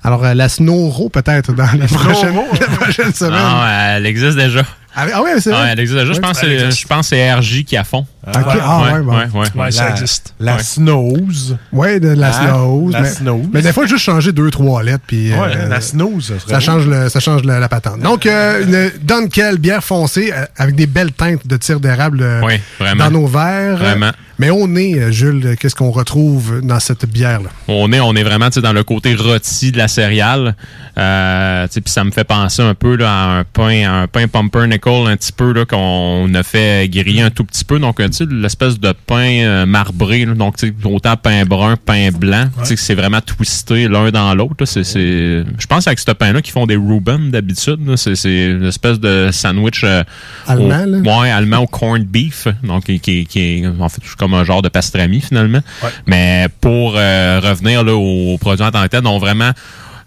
[0.05, 3.35] Alors, euh, la Snowro, peut-être, dans les prochaines, la prochaine semaine.
[3.35, 4.63] Ah, elle existe déjà.
[4.97, 5.63] Ah, ah ouais, c'est vrai?
[5.63, 6.13] Ouais, elle existe déjà.
[6.13, 8.07] Je Ouais, pense, que- je pense que c'est RJ qui a fond.
[8.27, 9.17] Ok, ah ouais, bon.
[9.63, 10.35] Ouais, ça la, existe.
[10.41, 10.63] La Ouais.
[10.63, 11.57] Snooze.
[11.73, 12.33] Ouais, de la Hein?
[12.57, 12.93] Snooze.
[12.93, 13.47] La mais, Snooze.
[13.53, 15.05] mais des fois, juste changer deux, trois lettres.
[15.07, 18.01] Puis, Ouais, euh, la Snooze, ça Ça change, le, ça change le- la patente.
[18.01, 22.41] Donc, euh, une Dunkel, bière foncée, euh, avec des belles teintes de tir d'érable euh,
[22.45, 22.55] Oui,
[22.99, 23.77] dans nos verres.
[23.79, 24.11] Vraiment.
[24.39, 27.49] Mais au nez, euh, Jules, qu'est-ce qu'on retrouve dans cette bière-là?
[27.67, 30.55] On est, on est vraiment dans le côté rôti de la céréale.
[30.97, 34.29] Euh, Puis ça me fait penser un peu là, à un pain, à un pain
[34.29, 37.79] pumpernickel un petit peu là, qu'on a fait griller un tout petit peu.
[37.79, 40.25] Donc, sais, l'espèce de pain euh, marbré.
[40.25, 40.35] là.
[40.35, 42.49] donc, autant pain brun, pain blanc.
[42.63, 44.65] C'est vraiment twisté l'un dans l'autre.
[44.65, 47.81] Je pense avec ce pain-là qu'ils font des Reuben d'habitude.
[47.97, 50.05] C'est, une espèce de sandwich euh,
[50.47, 51.21] Allemand, au, là?
[51.21, 52.47] Ouais, allemand au corned beef.
[52.63, 55.61] Donc, qui, qui- qui est en fait comme un genre de pastrami finalement.
[56.07, 59.53] Mais pour euh, revenir là, au produit en tant que tel, donc vraiment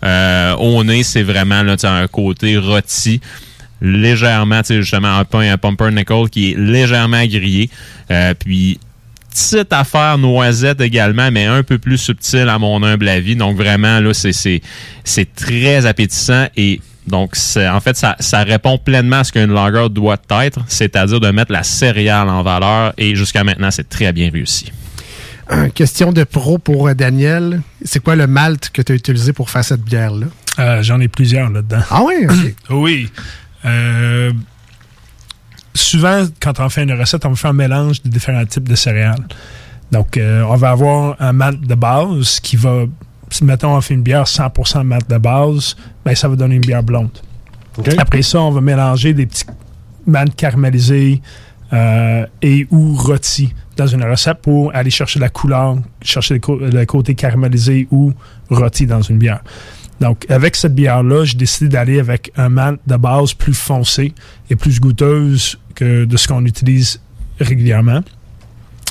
[0.04, 3.22] euh, au nez, c'est vraiment là, un côté rôti
[3.82, 7.70] légèrement, tu sais, justement un pain, un pumpernickel qui est légèrement grillé.
[8.12, 8.80] Euh, puis
[9.32, 13.36] petite affaire noisette également, mais un peu plus subtile à mon humble avis.
[13.36, 14.62] Donc vraiment, là, c'est, c'est,
[15.04, 19.90] c'est très appétissant et donc, en fait, ça, ça répond pleinement à ce qu'une lager
[19.90, 24.30] doit être, c'est-à-dire de mettre la céréale en valeur et jusqu'à maintenant, c'est très bien
[24.32, 24.72] réussi.
[25.52, 27.62] Euh, question de pro pour euh, Daniel.
[27.84, 30.28] C'est quoi le malt que tu as utilisé pour faire cette bière-là?
[30.60, 31.82] Euh, J'en ai plusieurs là-dedans.
[31.90, 32.28] Ah oui?
[32.70, 33.10] oui.
[33.66, 34.32] Euh,
[35.74, 39.26] souvent, quand on fait une recette, on fait un mélange de différents types de céréales.
[39.92, 42.86] Donc, euh, on va avoir un malt de base qui va,
[43.34, 45.76] si mettons, on fait une bière 100% malt de base,
[46.06, 47.18] ben, ça va donner une bière blonde.
[47.98, 49.46] Après ça, on va mélanger des petits
[50.06, 51.22] malts caramélisés
[51.74, 57.16] euh, et ou rôtis dans une recette pour aller chercher la couleur, chercher le côté
[57.16, 58.14] caramélisé ou
[58.50, 59.42] rôti dans une bière.
[60.02, 64.14] Donc, avec cette bière-là, j'ai décidé d'aller avec un malt de base plus foncé
[64.50, 67.00] et plus goûteuse que de ce qu'on utilise
[67.40, 68.02] régulièrement,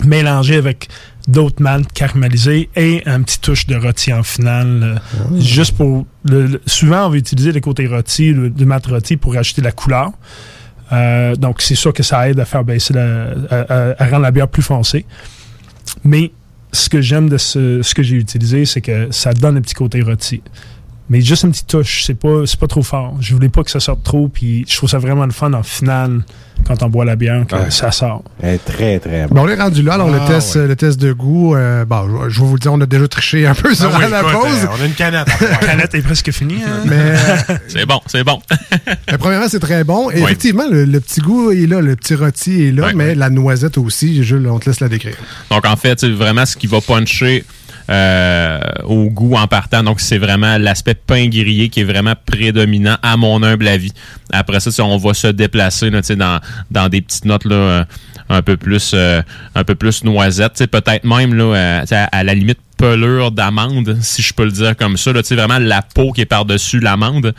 [0.06, 0.88] mélangé avec
[1.28, 6.06] d'autres maltes caramélisés et un petit touche de rôti en finale, euh, juste pour...
[6.24, 9.62] Le, le- souvent, on va utiliser le côté rôti, le, du malt rôti pour ajouter
[9.62, 10.10] la couleur.
[10.92, 13.56] Euh, donc, c'est sûr que ça aide à faire baisser la, à,
[13.90, 15.04] à- à rendre la bière plus foncée.
[16.04, 16.32] Mais
[16.72, 19.74] ce que j'aime de ce, ce que j'ai utilisé, c'est que ça donne un petit
[19.74, 20.42] côté rôti.
[21.08, 23.16] Mais juste une petite touche, c'est pas, c'est pas trop fort.
[23.20, 25.62] Je voulais pas que ça sorte trop, puis je trouve ça vraiment le fun en
[25.64, 26.22] finale,
[26.66, 27.70] quand on boit la bière, que Ouais.
[27.70, 28.22] ça sort.
[28.42, 29.94] Elle est très, très Bon, on est rendu là.
[29.94, 30.66] Alors, le, Ah, test, ouais.
[30.66, 33.46] le test de goût, euh, bon, je vais vous le dire, on a déjà triché
[33.46, 34.64] un peu sur Ah oui, la écoute, pause.
[34.64, 35.28] euh, on a une canette.
[35.40, 36.62] La canette est presque finie.
[36.66, 36.82] Hein?
[36.86, 37.14] Mais,
[37.68, 38.40] C'est bon, c'est bon.
[39.10, 40.10] mais premièrement, c'est très bon.
[40.10, 40.22] Et Oui.
[40.24, 43.78] effectivement, le, le petit goût est là, le petit rôti est là, mais la noisette
[43.78, 45.16] aussi, Jules, on te laisse la décrire.
[45.50, 47.44] Donc, en fait, c'est vraiment ce qui va puncher
[47.90, 49.82] euh, au goût en partant.
[49.82, 53.92] Donc, c'est vraiment l'aspect pain grillé qui est vraiment prédominant à mon humble avis.
[54.32, 57.84] Après ça, on va se déplacer là, dans, dans des petites notes là, euh,
[58.30, 59.20] un peu plus euh,
[59.54, 60.04] un peu plus
[60.68, 64.96] peut-être même là, euh, à, la limite pelure d'amande, si je peux le dire comme
[64.96, 65.12] ça.
[65.12, 67.34] Là, vraiment la peau qui est par-dessus l'amande.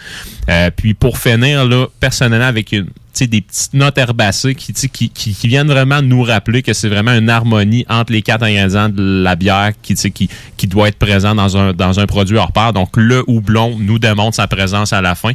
[0.49, 2.87] Euh, puis pour finir, là, personnellement, avec une,
[3.27, 7.13] des petites notes herbacées qui, qui, qui, qui viennent vraiment nous rappeler que c'est vraiment
[7.13, 11.35] une harmonie entre les quatre ingrédients de la bière qui, qui, qui doit être présent
[11.35, 12.73] dans un, dans un produit hors pair.
[12.73, 15.31] Donc, le houblon nous démontre sa présence à la fin.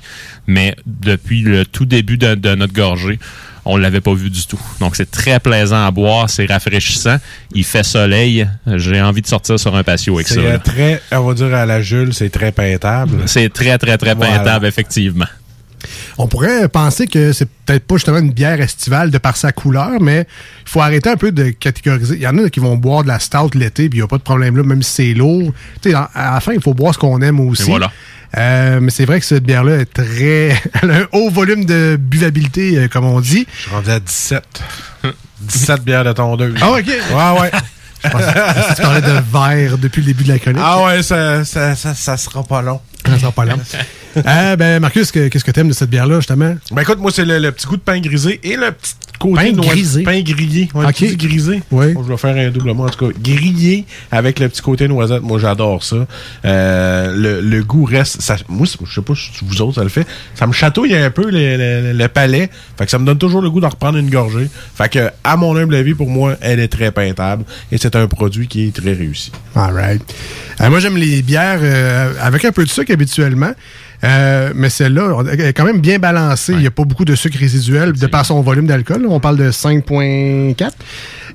[0.46, 3.18] Mais depuis le tout début de, de notre gorgée,
[3.68, 4.60] on l'avait pas vu du tout.
[4.78, 7.16] Donc, c'est très plaisant à boire, c'est rafraîchissant.
[7.52, 8.46] Il fait soleil.
[8.76, 10.40] J'ai envie de sortir sur un patio avec ça.
[10.40, 13.22] C'est très, on va dire à la Jules, c'est très peintable.
[13.26, 14.38] C'est très, très, très Voilà.
[14.38, 15.26] peintable, effectivement.
[16.18, 20.00] On pourrait penser que c'est peut-être pas justement une bière estivale de par sa couleur,
[20.00, 20.26] mais
[20.64, 22.14] il faut arrêter un peu de catégoriser.
[22.16, 24.08] Il y en a qui vont boire de la stout l'été, puis il n'y a
[24.08, 25.52] pas de problème là, même si c'est lourd.
[25.82, 27.64] Tu sais, à à la fin, il faut boire ce qu'on aime aussi.
[27.64, 27.92] Et voilà.
[28.36, 30.60] Euh, mais c'est vrai que cette bière-là est très.
[30.82, 33.46] Elle a un haut volume de buvabilité, euh, comme on dit.
[33.54, 34.42] Je suis rendu à 17.
[35.40, 36.54] 17 bières de tondeuse.
[36.60, 36.86] Ah, ok.
[36.86, 37.50] Ouais, ouais.
[38.04, 40.62] Je pensais que tu parlais de verre depuis le début de la chronique.
[40.64, 42.80] Ah ouais, ça, ça, ça, ça sera pas long.
[43.06, 43.56] Ça sera pas long.
[44.16, 46.56] Euh, ben, Marcus, que- qu'est-ce que t'aimes de cette bière-là, justement?
[46.72, 49.52] Ben écoute, moi, c'est le, le petit goût de pain grisé et le petit côté
[49.52, 50.02] Pain grisé?
[50.02, 50.68] Pain grillé.
[50.74, 51.62] Ouais, tu grisé.
[51.70, 51.92] Oui.
[51.92, 53.18] Bon, je vais faire un double mot, en tout cas.
[53.22, 55.22] Grillé avec le petit côté noisette.
[55.22, 56.06] Moi, j'adore ça.
[56.44, 58.20] Euh, le, le goût reste...
[58.22, 60.06] Ça, moi, je sais pas si vous autres, ça le fait.
[60.34, 62.48] Ça me chatouille un peu le, le- le palais.
[62.78, 64.48] Fait que ça me donne toujours le goût d'en reprendre une gorgée.
[64.74, 67.44] Fait que, à mon humble avis, pour moi, elle est très peintable.
[67.70, 69.30] Et c'est un produit qui est très réussi.
[69.54, 70.02] All right.
[70.60, 73.52] Euh, moi, j'aime les bières euh, avec un peu de sucre habituellement.
[74.04, 76.52] Euh, mais celle-là, est quand même bien balancée.
[76.52, 79.06] Il n'y a pas beaucoup de sucre résiduel de par son volume d'alcool.
[79.08, 80.70] On parle de 5,4.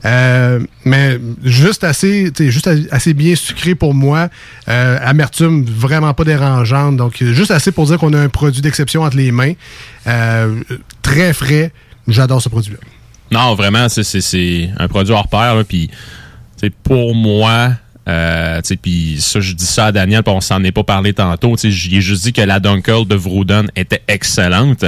[0.03, 4.29] Euh, mais juste assez, juste assez bien sucré pour moi.
[4.69, 6.97] Euh, amertume vraiment pas dérangeante.
[6.97, 9.53] Donc, juste assez pour dire qu'on a un produit d'exception entre les mains.
[11.01, 11.71] Très frais.
[12.07, 12.79] J'adore ce produit-là.
[13.31, 15.63] Non, vraiment, c'est- un produit hors pair.
[15.67, 15.89] Puis,
[16.83, 17.71] pour moi,
[18.07, 21.55] euh, puis ça, je dis ça à Daniel, puis on s'en est pas parlé tantôt.
[21.55, 24.85] tu sais, J'y ai juste dit que la Dunkel de Vrouden était excellente.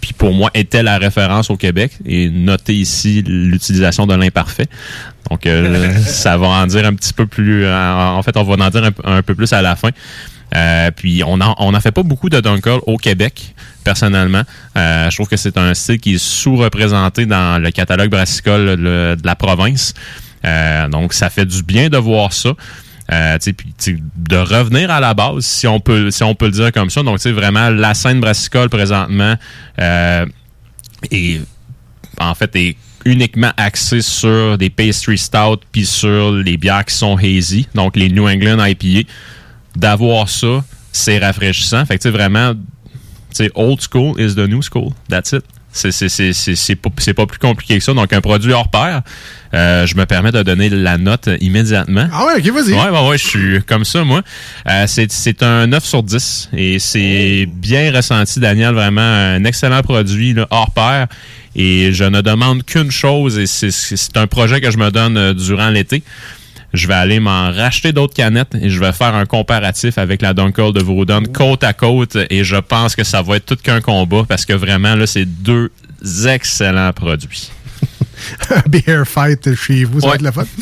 [0.00, 1.92] Puis pour moi, était la référence au Québec.
[2.06, 4.66] Et notez ici l'utilisation de l'imparfait.
[5.30, 7.66] Donc, euh, ça va en dire un petit peu plus.
[7.66, 9.90] En, en fait, on va en dire un, peu- un peu plus à la fin.
[10.54, 13.54] Euh, puis on en, on en fait pas beaucoup de Dunkel au Québec,
[13.84, 14.42] personnellement.
[14.76, 19.16] Euh, je trouve que c'est un style qui est sous-représenté dans le catalogue brassicole le-
[19.16, 19.94] de la province.
[20.44, 22.54] Euh, donc ça fait du bien de voir ça.
[23.10, 26.90] Euh, de revenir à la base, si on peut, si on peut le dire comme
[26.90, 27.02] ça.
[27.02, 29.34] Donc, vraiment, la scène brassicole présentement
[29.78, 30.26] euh,
[31.10, 31.40] est
[32.20, 32.76] en fait est
[33.06, 38.10] uniquement axée sur des pastry stout puis sur les bières qui sont hazy, donc les
[38.10, 39.08] New England IPA.
[39.74, 40.62] D'avoir ça,
[40.92, 41.86] c'est rafraîchissant.
[41.86, 42.52] Fait que tu sais vraiment,
[43.34, 44.92] tu old school is the new school.
[45.08, 45.44] That's it.
[45.70, 47.92] C'est c'est- c'est- c'est- c'est pas, c'est pas plus compliqué que ça.
[47.92, 49.02] Donc, un produit hors pair,
[49.54, 52.08] euh, je me permets de donner la note immédiatement.
[52.12, 52.72] Ah ouais, ok, vas-y.
[52.74, 54.22] Ouais, ouais, ouais, je suis comme ça, moi.
[54.68, 58.74] Euh, c'est c'est un 9 sur 10 et c'est bien ressenti, Daniel.
[58.74, 61.06] Vraiment un excellent produit, là, hors pair.
[61.56, 64.90] Et je ne demande qu'une chose et c'est- c'est c'est un projet que je me
[64.90, 66.02] donne euh, durant l'été.
[66.72, 70.34] Je vais aller m'en racheter d'autres canettes et je vais faire un comparatif avec la
[70.34, 73.80] Dunkel de Vaudon côte à côte et je pense que ça va être tout qu'un
[73.80, 75.70] combat parce que vraiment, là, c'est deux
[76.26, 77.50] excellents produits.
[78.50, 80.44] Un beer fight chez vous, ça va être le fun.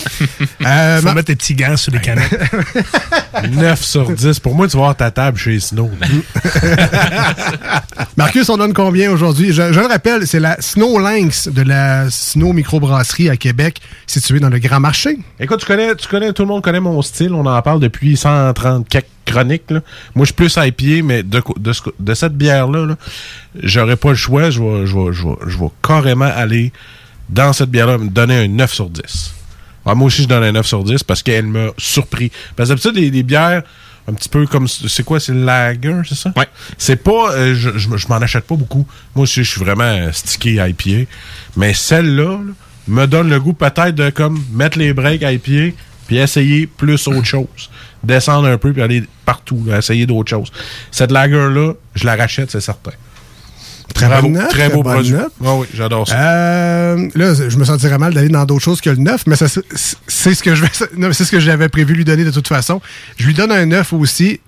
[0.66, 2.40] Euh, Faut ma- mettre des petits gants sur les canettes.
[3.52, 4.40] 9 sur 10.
[4.40, 5.90] Pour moi, tu vas avoir ta table chez Snow.
[8.16, 9.48] Marcus, on donne combien aujourd'hui?
[9.52, 14.40] Je, je le rappelle, c'est la Snow Lynx de la Snow Microbrasserie à Québec, située
[14.40, 15.18] dans le Grand Marché.
[15.38, 17.32] Écoute, tu connais, tu connais, tout le monde connaît mon style.
[17.34, 19.70] On en parle depuis 130 quelques chroniques.
[19.70, 19.80] là.
[20.14, 22.86] Moi, je suis plus à pied, mais de, co- de, ce co- de cette bière-là,
[22.86, 22.96] là,
[23.62, 24.50] j'aurais pas le choix.
[24.50, 26.72] Je vais, je, vais, je, vais, je vais carrément aller
[27.28, 29.02] dans cette bière-là me donner un 9 sur 10.
[29.84, 32.30] Ouais, moi aussi, je donne un 9 sur 10 parce qu'elle m'a surpris.
[32.56, 33.62] Parce que d'habitude, les, les bières,
[34.08, 34.68] un petit peu comme.
[34.68, 36.32] C'est quoi, c'est le lager, c'est ça?
[36.36, 36.48] Ouais.
[36.78, 37.32] C'est pas.
[37.32, 38.86] euh, je je, je m'en achète pas beaucoup.
[39.14, 41.08] Moi aussi, je suis vraiment stické à pied.
[41.56, 42.52] Mais celle-là, là,
[42.88, 45.74] me donne le goût peut-être de comme mettre les breaks à pied
[46.06, 47.70] puis essayer plus autre chose.
[48.04, 50.52] Descendre un peu puis aller partout, là, essayer d'autres choses.
[50.92, 52.92] Cette lager-là, je la rachète, c'est certain.
[53.94, 55.14] Très Bravo, bonne note, Très beau produit.
[55.14, 56.16] Ouais, oui, j'adore ça.
[56.18, 60.34] Euh, là, je me sentirais mal d'aller dans d'autres choses que le 9, mais c'est
[60.34, 62.48] ce que je vais, non, mais c'est ce que j'avais prévu lui donner de toute
[62.48, 62.80] façon.
[63.16, 64.40] Je lui donne un 9 aussi.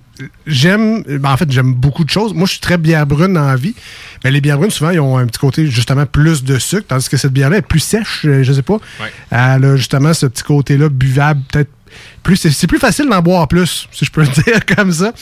[0.48, 2.34] J'aime, ben, en fait, j'aime beaucoup de choses.
[2.34, 3.74] Moi, je suis très bière brune dans la vie.
[4.24, 7.08] Mais les bières brunes, souvent, ils ont un petit côté, justement, plus de sucre, tandis
[7.08, 8.78] que cette bière-là est plus sèche, euh, je sais pas.
[9.30, 11.70] Elle a justement ce petit côté-là buvable, peut-être
[12.22, 12.36] plus.
[12.36, 15.12] C'est plus facile d'en boire plus, si je peux le dire comme ça.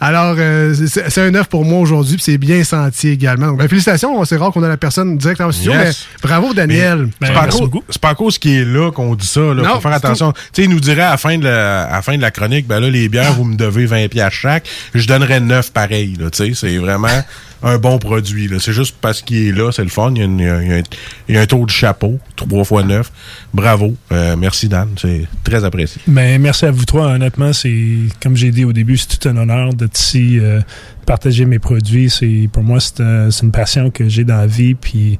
[0.00, 3.48] Alors, euh, c'est un 9 pour moi aujourd'hui, puis c'est bien senti également.
[3.48, 6.06] Donc, ben, félicitations, c'est rare qu'on a la personne direct en studio, Yes.
[6.22, 7.08] mais bravo, Daniel.
[7.22, 9.40] c'est pas, à cause- c'est pas à cause qu'il est là qu'on dit ça.
[9.40, 9.54] Là.
[9.54, 10.32] Non, Faut faire attention.
[10.32, 12.30] Tu sais, il nous dirait à la fin de la, à la fin de la
[12.30, 14.68] chronique, ben là, les bières, vous me devez 20 piastres chaque.
[14.94, 16.16] Je donnerais 9 pareil.
[16.18, 17.08] Là, tu sais, c'est vraiment
[17.66, 18.48] un bon produit.
[18.60, 20.12] C'est juste parce qu'il est là, c'est le fun.
[20.14, 20.82] Il y a, une- il y a- il y a un,
[21.28, 23.10] il y a un taux de chapeau, 3 fois 9.
[23.52, 23.94] Bravo.
[24.12, 24.90] Euh, merci, Dan.
[24.96, 26.00] C'est très apprécié.
[26.06, 27.06] Mais merci à vous trois.
[27.08, 27.74] Honnêtement, c'est
[28.22, 30.60] comme j'ai dit au début, c'est tout un honneur d'être ici, euh,
[31.06, 32.08] partager mes produits.
[32.10, 34.74] C'est pour moi, c'est euh, c'est une passion que j'ai dans la vie.
[34.74, 35.18] Puis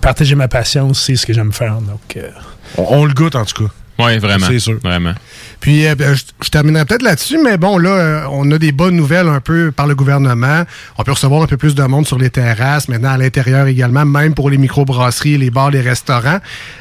[0.00, 1.80] partager ma passion, c'est ce que j'aime faire.
[1.80, 2.30] Donc, euh,
[2.78, 3.72] on, on le goûte en tout cas.
[3.98, 4.46] Oui, vraiment.
[4.46, 4.78] C'est sûr.
[4.82, 5.12] Vraiment.
[5.60, 8.72] Puis, euh, ben, je, je terminerai peut-être là-dessus, mais bon, là, euh, on a des
[8.72, 10.62] bonnes nouvelles un peu par le gouvernement.
[10.98, 14.04] On peut recevoir un peu plus de monde sur les terrasses, maintenant à l'intérieur également,
[14.06, 16.38] même pour les microbrasseries, les bars, les restaurants.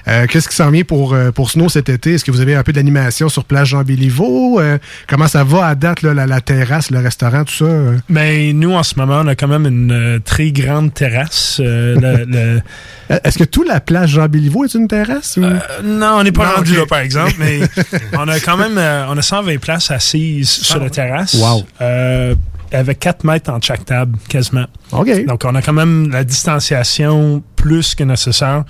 [0.08, 2.14] Euh, Qu'est-ce qui s'en vient pour, euh, pour Snow cet été?
[2.14, 4.60] Est-ce que vous avez un peu d'animation sur Plage Jean-Béliveau?
[4.60, 4.78] Euh,
[5.08, 7.66] comment ça va à date, là, la, la terrasse, le restaurant, tout ça?
[8.08, 11.60] Mais nous, en ce moment, on a quand même une euh, très grande terrasse.
[11.64, 12.26] euh, le-
[13.10, 15.38] le- Est-ce que toute la plage Jean-Béliveau est une terrasse?
[15.38, 15.42] ou-
[15.84, 17.60] non, on n'est pas Non, rendu là, par exemple, mais
[18.14, 21.34] on a quand même euh, on a 120 places assises sur la terrasse.
[21.36, 21.64] Wow.
[21.82, 22.36] Euh,
[22.72, 24.66] avec 4 mètres entre chaque table, quasiment.
[24.92, 25.26] OK.
[25.26, 28.64] Donc, on a quand même la distanciation plus que nécessaire.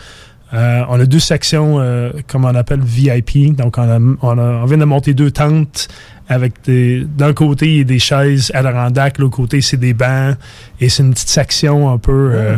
[0.53, 3.55] Euh, on a deux sections, euh, comme on appelle VIP.
[3.55, 5.89] Donc, on, a, on, a- on vient de monter deux tentes
[6.27, 7.03] avec des.
[7.05, 10.35] D'un côté, il y a des chaises à Adirondack, l'autre côté, c'est des bancs.
[10.79, 12.31] Et c'est une petite section un peu.
[12.33, 12.55] euh,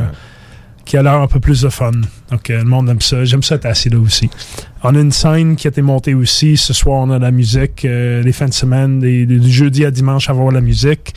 [0.92, 1.92] qui a l'air un peu plus de fun.
[2.32, 3.24] Donc, euh, le monde aime ça.
[3.24, 4.30] J'aime ça être assis là aussi.
[4.84, 6.58] On a une scène qui a été montée aussi.
[6.58, 7.86] Ce soir, on a de la musique.
[7.86, 11.14] euh, les fins de semaine, des- des- du jeudi à dimanche, avoir la musique.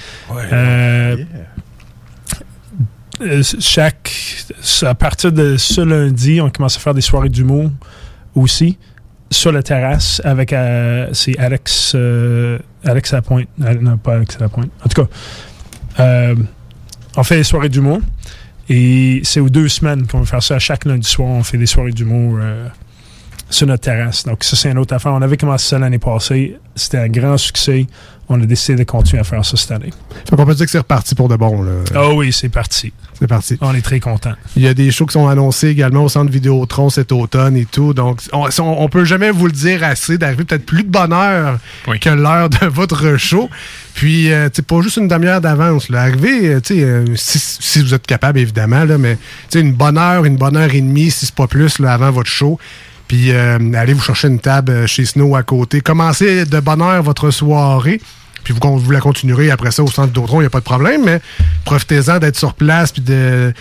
[0.52, 1.16] Euh,
[3.60, 4.12] chaque
[4.82, 7.70] à partir de ce lundi, on commence à faire des soirées d'humour
[8.34, 8.78] aussi
[9.30, 14.88] sur la terrasse avec euh, c'est Alex euh, Alex Lapointe non pas Alex Lapointe en
[14.88, 15.08] tout cas
[16.00, 16.34] euh,
[17.16, 18.00] on fait des soirées d'humour
[18.68, 21.66] et c'est aux deux semaines qu'on va faire ça chaque lundi soir on fait des
[21.66, 22.66] soirées d'humour euh,
[23.50, 26.56] sur notre terrasse donc ça c'est une autre affaire on avait commencé ça l'année passée
[26.74, 27.86] c'était un grand succès
[28.28, 29.90] on a décidé de continuer à faire ça cette année
[30.28, 31.62] Fait qu'on peut dire que c'est reparti pour de bon.
[31.62, 31.72] Là.
[31.94, 32.90] ah oui c'est parti
[33.20, 33.58] C'est parti.
[33.60, 36.32] on est très contents Il y a des shows qui sont annoncés également au centre
[36.32, 37.92] Vidéotron cet automne et tout.
[37.92, 41.58] Donc, on, on, on peut jamais vous le dire assez d'arriver peut-être plus de bonheur
[42.00, 43.50] que l'heure de votre show.
[43.94, 45.88] Puis, euh, tu pas juste une demi-heure d'avance.
[45.88, 46.02] là.
[46.02, 49.16] Arriver, euh, tu euh, si, si vous êtes capable, évidemment, là, mais
[49.54, 52.28] une bonne heure, une bonne heure et demie, si c'est pas plus, là, avant votre
[52.28, 52.58] show.
[53.06, 55.80] Puis, euh, allez vous chercher une table euh, chez Snow à côté.
[55.80, 58.00] Commencez de bonne heure votre soirée.
[58.42, 60.64] puis vous, vous la continuerez après ça au centre d'Autron, il n'y a pas de
[60.64, 61.20] problème, mais
[61.64, 63.52] profitez-en d'être sur place, puis de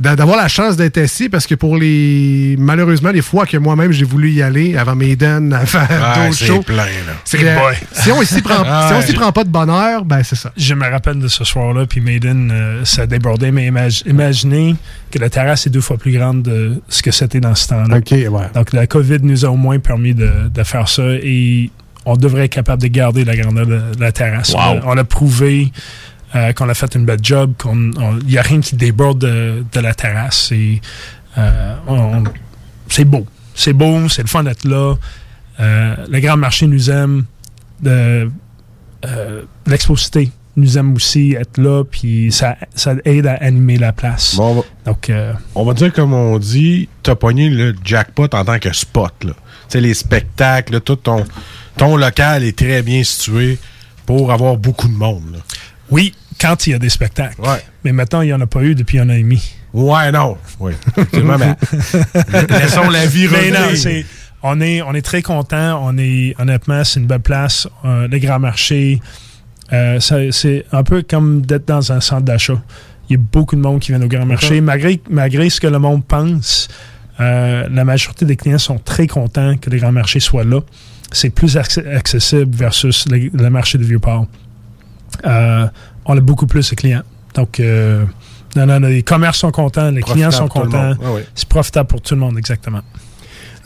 [0.00, 4.04] d'avoir la chance d'être assis parce que pour les malheureusement les fois que moi-même j'ai
[4.04, 7.12] voulu y aller avant Maiden avant Ah, d'autres c'est shows plein, là.
[7.24, 7.38] c'est
[7.92, 10.74] si on s'y prend si on s'y prend pas de bonheur ben c'est ça Je
[10.74, 14.74] me rappelle de ce soir-là, puis Maiden, euh, ça débordait, mais imag- imaginez
[15.10, 17.98] que la terrasse est deux fois plus grande de ce que c'était dans ce temps-là.
[17.98, 18.26] OK, ouais.
[18.54, 21.70] Donc la COVID nous a au moins permis de, de faire ça et
[22.06, 24.54] on devrait être capable de garder la grandeur de, la terrasse.
[24.54, 24.60] Wow.
[24.60, 25.70] On a- On a prouvé
[26.34, 27.92] euh, qu'on a fait une belle job, qu'il
[28.26, 30.52] n'y a rien qui déborde de, de la terrasse.
[30.52, 32.20] Euh,
[32.88, 33.26] c'est beau.
[33.54, 34.94] C'est beau, c'est le fun d'être là.
[35.60, 37.24] Euh, le grand marché nous aime.
[39.66, 44.34] L'exposité nous aime aussi être là, puis ça, ça aide à animer la place.
[44.36, 48.26] Bon, on va- Donc, euh, On va dire comme on dit, t'as pogné le jackpot
[48.32, 49.12] en tant que spot.
[49.24, 49.32] là.
[49.32, 49.36] Tu
[49.68, 51.24] sais, les spectacles, tout ton,
[51.76, 53.58] ton local est très bien situé
[54.06, 55.22] pour avoir beaucoup de monde.
[55.32, 55.38] là.
[55.90, 57.40] Oui, quand il y a des spectacles.
[57.84, 59.52] Mais maintenant, il n'y en a pas eu depuis un an et demi.
[59.72, 60.36] Ouais, non.
[60.58, 60.72] Oui.
[61.12, 63.76] Mais laissons la vie Mais non, revenir.
[63.78, 64.04] c'est-
[64.42, 65.80] on est, on est très content.
[65.84, 67.68] On est, honnêtement, c'est une belle place.
[67.84, 69.00] Euh, le grand marché,
[69.72, 72.60] euh, ça- c'est un peu comme d'être dans un centre d'achat.
[73.08, 74.60] Il y a beaucoup de monde qui vient au grand marché.
[74.60, 76.68] Malgré, malgré ce que le monde pense,
[77.20, 80.60] euh, la majorité des clients sont très contents que le grand marché soit là.
[81.12, 84.26] C'est plus acc- accessible versus le, le marché de Vieux-Port.
[85.26, 85.66] Euh,
[86.06, 87.02] on a beaucoup plus de clients.
[87.34, 88.04] Donc, euh,
[88.56, 90.94] non, non, non, les commerces sont contents, les clients sont contents.
[91.14, 91.26] ouais.
[91.34, 92.80] C'est profitable pour tout le monde, exactement.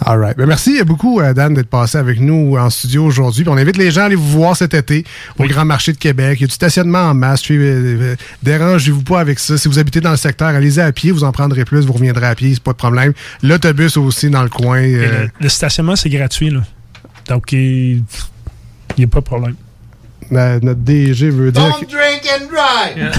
[0.04, 0.36] All right.
[0.36, 3.44] Ben, merci beaucoup, euh, Dan, d'être passé avec nous en studio aujourd'hui.
[3.46, 5.04] On invite les gens à aller vous voir cet été
[5.38, 6.38] au Grand Marché de Québec.
[6.40, 7.48] Il y a du stationnement en masse.
[7.50, 9.56] Euh, euh, dérangez-vous pas avec ça.
[9.56, 11.12] Si vous habitez dans le secteur, allez-y à pied.
[11.12, 11.86] Vous en prendrez plus.
[11.86, 12.52] Vous reviendrez à pied.
[12.52, 13.12] C'est pas de problème.
[13.42, 14.82] L'autobus aussi dans le coin.
[14.82, 16.50] Euh, le, le stationnement, c'est gratuit.
[16.50, 16.62] Là.
[17.28, 18.02] Donc, il
[18.98, 19.54] n'y a pas de problème.
[20.32, 21.62] Euh, notre DG veut dire...
[21.62, 23.12] Don't drink and drive.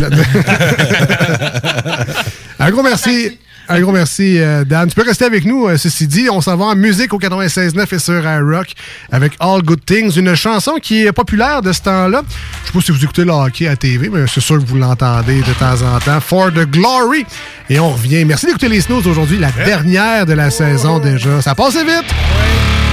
[2.59, 3.37] Un gros merci.
[3.67, 4.87] Un gros merci, euh, Dan.
[4.87, 6.27] Tu peux rester avec nous, euh, ceci dit.
[6.29, 8.73] On s'en va en musique au 96.9 et sur Rock
[9.11, 12.21] avec All Good Things, une chanson qui est populaire de ce temps-là.
[12.29, 14.77] Je sais pas si vous écoutez le hockey à TV, mais c'est sûr que vous
[14.77, 16.21] l'entendez de temps en temps.
[16.21, 17.25] For the Glory.
[17.69, 18.23] Et on revient.
[18.25, 21.41] Merci d'écouter les Snooze aujourd'hui, la dernière de la saison déjà.
[21.41, 22.84] Ça passe vite.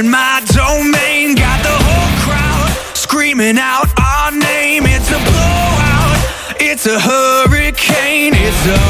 [0.00, 4.84] In my domain, got the whole crowd screaming out our name.
[4.86, 8.89] It's a blowout, it's a hurricane, it's over.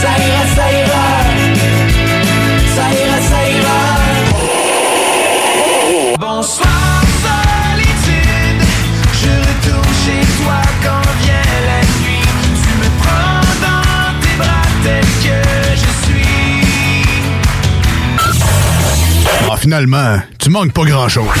[0.00, 1.06] ça ira, ça ira.
[2.76, 3.80] Ça ira, ça ira.
[6.18, 8.62] Bonsoir, solitude.
[9.20, 12.28] Je retourne chez toi quand vient la nuit.
[12.62, 15.38] Tu me prends dans tes bras tel que
[15.82, 17.12] je suis.
[19.50, 21.40] Ah, finalement, tu manques pas grand-chose.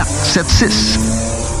[0.05, 1.60] 681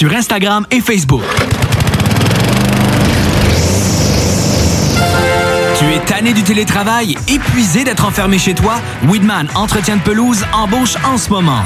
[0.01, 1.21] sur Instagram et Facebook.
[5.77, 8.81] Tu es tanné du télétravail, épuisé d'être enfermé chez toi?
[9.07, 11.61] Weedman Entretien de pelouse embauche en ce moment.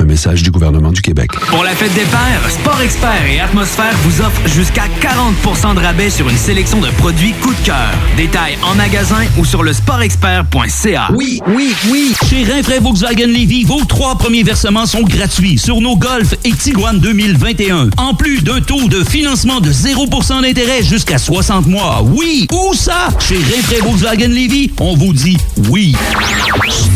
[0.00, 1.30] Un message du gouvernement du Québec.
[1.50, 6.08] Pour la fête des pères, Sport Expert et Atmosphère vous offrent jusqu'à 40% de rabais
[6.08, 7.92] sur une sélection de produits coup de cœur.
[8.16, 11.10] Détails en magasin ou sur le sportexpert.ca.
[11.14, 12.14] Oui, oui, oui.
[12.30, 16.98] Chez Rinfraie Volkswagen Levy, vos trois premiers versements sont gratuits sur nos Golf et Tiguan
[16.98, 17.90] 2021.
[17.98, 22.02] En plus d'un taux de financement de 0% d'intérêt jusqu'à 60 mois.
[22.06, 23.08] Oui, où ça?
[23.18, 25.36] Chez Rinfraie Volkswagen Levy, on vous dit
[25.68, 25.94] oui.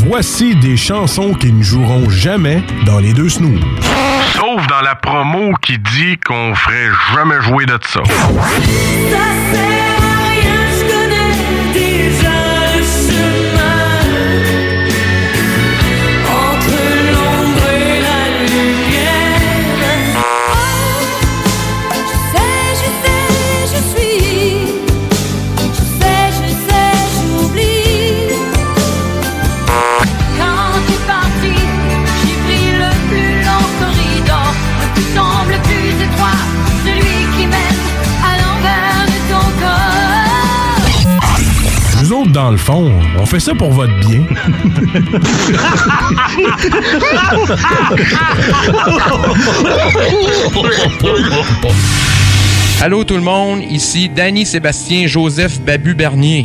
[0.09, 3.61] Voici des chansons qui ne joueront jamais dans les deux snooze.
[4.35, 8.03] Sauf dans la promo qui dit qu'on ferait jamais jouer de ça.
[42.57, 44.25] Fond, on fait ça pour votre bien.
[52.81, 56.45] Allô tout le monde, ici Danny Sébastien Joseph Babu Bernier.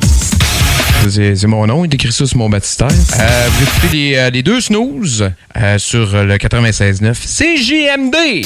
[1.09, 2.89] C'est c'est mon nom, il écrit ça sur mon baptistère.
[3.19, 8.45] Euh, vous écoutez les, euh, les deux snooze euh, sur le 96.9 CJMD.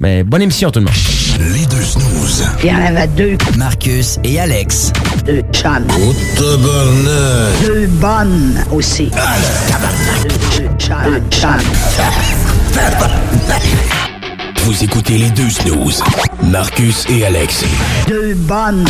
[0.00, 0.94] Mais bonne émission tout le monde.
[1.54, 2.44] Les deux snooze.
[2.62, 3.36] Il y en avait deux.
[3.56, 4.92] Marcus et Alex.
[5.24, 5.86] Deux chums.
[5.90, 7.66] Oh, tabarnak.
[7.66, 9.10] Deux bonnes aussi.
[10.56, 10.96] Deux chums.
[11.04, 11.60] Deux chums.
[14.64, 16.02] Vous écoutez les deux snooze,
[16.42, 17.64] Marcus et Alex.
[18.08, 18.84] Deux bonnes.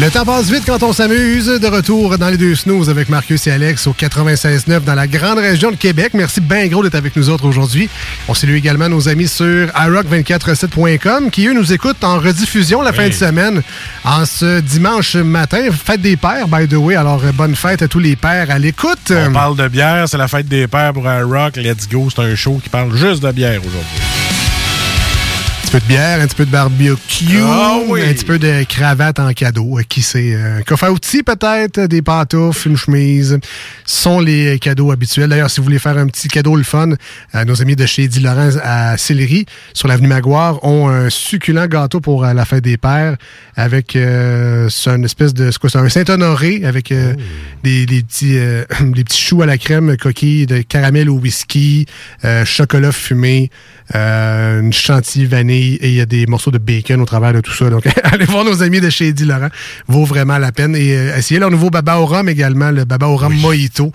[0.00, 1.46] Le temps passe vite quand on s'amuse.
[1.46, 5.38] De retour dans les deux snooze avec Marcus et Alex au 96.9 dans la grande
[5.38, 6.14] région de Québec.
[6.14, 7.88] Merci bien gros d'être avec nous autres aujourd'hui.
[8.26, 13.06] On salue également nos amis sur iRock247.com qui, eux, nous écoutent en rediffusion la fin
[13.06, 13.62] de semaine
[14.04, 15.68] en ce dimanche matin.
[15.70, 16.96] Fête des pères, by the way.
[16.96, 19.12] Alors, bonne fête à tous les pères à l'écoute.
[19.12, 21.56] On parle de bière, c'est la fête des pères pour un rock.
[21.56, 24.23] Let's go, c'est un show qui parle juste de bière aujourd'hui.
[25.74, 28.00] Un petit peu de bière, un petit peu de barbecue, Ah oui.
[28.02, 29.80] un petit peu de cravate en cadeau.
[29.80, 30.36] Euh, Qui sait?
[30.36, 33.40] Un coffre à outils peut-être, des pantoufles, une chemise.
[33.84, 35.30] Ce sont les cadeaux habituels.
[35.30, 36.90] D'ailleurs, si vous voulez faire un petit cadeau le fun,
[37.34, 41.66] euh, nos amis de chez Eddie Laurent à Sillery, sur l'avenue Maguire, ont un succulent
[41.66, 43.16] gâteau pour euh, la fête des pères
[43.56, 47.14] avec euh, une espèce de c'est quoi, c'est un Saint-Honoré avec euh,
[47.64, 51.86] des, des petits euh, des petits choux à la crème, coquilles de caramel au whisky,
[52.24, 53.50] euh, chocolat fumé,
[53.96, 57.40] euh, une chantilly vanille et il y a des morceaux de bacon au travers de
[57.40, 57.70] tout ça.
[57.70, 59.48] Donc, allez voir nos amis de chez Eddie Laurent.
[59.88, 60.76] Vaut vraiment la peine.
[60.76, 63.92] Et euh, essayez leur nouveau baba au rhum également, le baba au rhum mojito.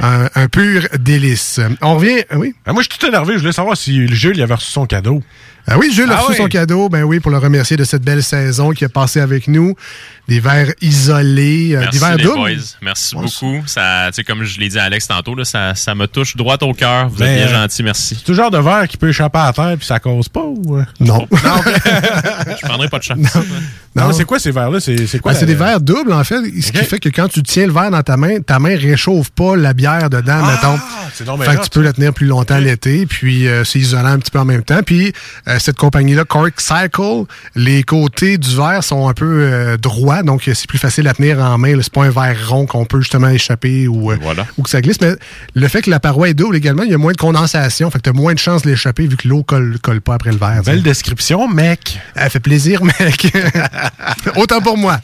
[0.00, 1.60] Un, un pur délice.
[1.82, 2.54] On revient, ah oui?
[2.66, 3.34] moi, je suis tout énervé.
[3.34, 5.22] Je voulais savoir si Jules il avait reçu son cadeau.
[5.66, 6.36] Ah oui, Jules a Ah reçu oui.
[6.38, 9.46] son cadeau, ben oui, pour le remercier de cette belle saison qui a passé avec
[9.48, 9.74] nous.
[10.28, 12.56] Des verres isolés, euh, des verres les doubles.
[12.82, 13.62] Merci beaucoup.
[13.66, 16.72] Ça, comme je l'ai dit à Alex tantôt, là, ça, ça me touche droit au
[16.72, 17.08] cœur.
[17.08, 18.16] Vous Ben, êtes bien euh, gentil, merci.
[18.24, 20.76] C'est le genre de verre qui peut échapper à terre puis ça cause pas ou.
[20.76, 20.84] euh?
[21.00, 21.26] Non.
[21.34, 23.18] Je prendrai pas de chance.
[23.96, 24.78] Non, mais c'est quoi ces verres-là?
[24.80, 25.32] C'est quoi?
[25.32, 27.72] Ben, c'est des verres doubles, en fait, ce qui fait que quand tu tiens le
[27.72, 30.78] verre dans ta main, ta main réchauffe pas la bière dedans, mettons.
[30.78, 34.06] Ah, bien Fait que tu peux la tenir plus longtemps l'été, puis euh, c'est isolant
[34.10, 34.82] un petit peu en même temps.
[34.84, 35.12] Puis
[35.50, 37.24] euh, cette compagnie-là, Cork Cycle,
[37.56, 41.14] les côtés du verre sont un peu euh, droits, donc euh, c'est plus facile à
[41.14, 41.76] tenir en main.
[41.82, 45.00] C'est pas un verre rond qu'on peut justement échapper ou, ou que ça glisse.
[45.00, 45.14] Mais
[45.54, 47.98] le fait que la paroi est double également, il y a moins de condensation, fait
[47.98, 50.30] que tu as moins de chances de l'échapper vu que l'eau colle, colle pas après
[50.30, 50.62] le verre.
[50.64, 51.98] Belle description, mec.
[52.14, 53.32] Elle fait plaisir, mec.
[54.36, 55.00] Autant pour moi.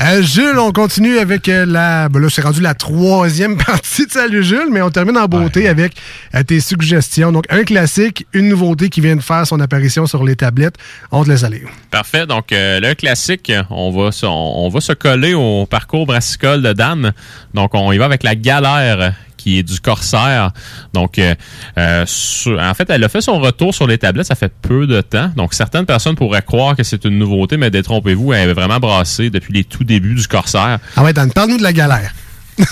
[0.00, 2.08] Euh, Jules, on continue avec euh, la.
[2.08, 5.68] Ben là, c'est rendu la troisième partie de Salut Jules, mais on termine en beauté
[5.68, 5.92] avec
[6.34, 7.30] euh, tes suggestions.
[7.30, 10.74] Donc, un classique, une nouveauté qui vient de faire son apparition sur les tablettes.
[11.12, 11.62] On te laisse aller.
[11.92, 12.26] Parfait.
[12.26, 16.60] Donc, euh, le classique, on va, se, on, on va se coller au parcours brassicole
[16.62, 17.12] de Dan.
[17.54, 19.14] Donc, on y va avec la galère
[19.44, 20.52] qui est du Corsaire.
[20.94, 21.34] Donc, euh,
[21.76, 24.86] euh, sur- en fait, elle a fait son retour sur les tablettes, ça fait peu
[24.86, 25.30] de temps.
[25.36, 29.28] Donc, certaines personnes pourraient croire que c'est une nouveauté, mais détrompez-vous, elle est vraiment brassée
[29.28, 30.78] depuis les tout débuts du Corsaire.
[30.96, 32.12] Ah ouais, Dan, parle-nous de la galère.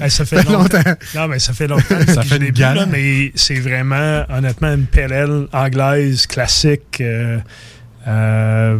[0.00, 0.78] Hey, ça fait longtemps.
[1.14, 2.82] Non, mais ça fait longtemps Ça que fait Ben, je l'ai une bu, galère.
[2.82, 7.38] là, mais c'est vraiment, honnêtement, une PLL anglaise classique, euh,
[8.06, 8.78] euh,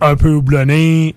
[0.00, 1.14] un peu houblonnée,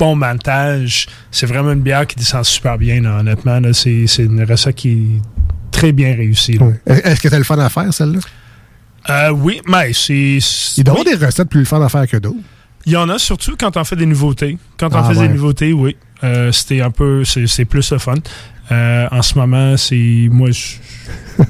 [0.00, 1.06] bon maltage.
[1.30, 3.60] C'est vraiment une bière qui descend super bien, là, honnêtement.
[3.60, 3.72] là.
[3.72, 5.20] C'est c'est une recette qui est
[5.70, 6.58] très bien réussie.
[6.86, 8.18] Est-ce que t'as le fun à faire, celle-là?
[9.10, 10.38] Euh, oui, mais c'est.
[10.76, 12.36] Il doit y avoir des recettes plus le fun à faire que d'autres.
[12.86, 14.56] Il y en a surtout quand on fait des nouveautés.
[14.78, 15.28] Quand on Ah, fait ouais.
[15.28, 15.96] des nouveautés, oui.
[16.24, 17.24] Euh, C'était un peu.
[17.24, 18.14] C'est c'est plus le fun.
[18.70, 20.28] Euh, en ce moment, c'est.
[20.30, 20.76] Moi, je-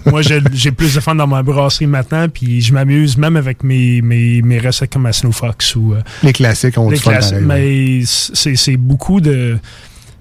[0.07, 3.63] moi j'ai j'ai plus de fun dans ma brasserie maintenant, puis je m'amuse même avec
[3.65, 5.95] mes, mes, mes recettes comme à Snow Fox ou.
[5.95, 7.39] euh, Les classiques ont les classiques.
[7.47, 9.59] Mais c'est c'est beaucoup de.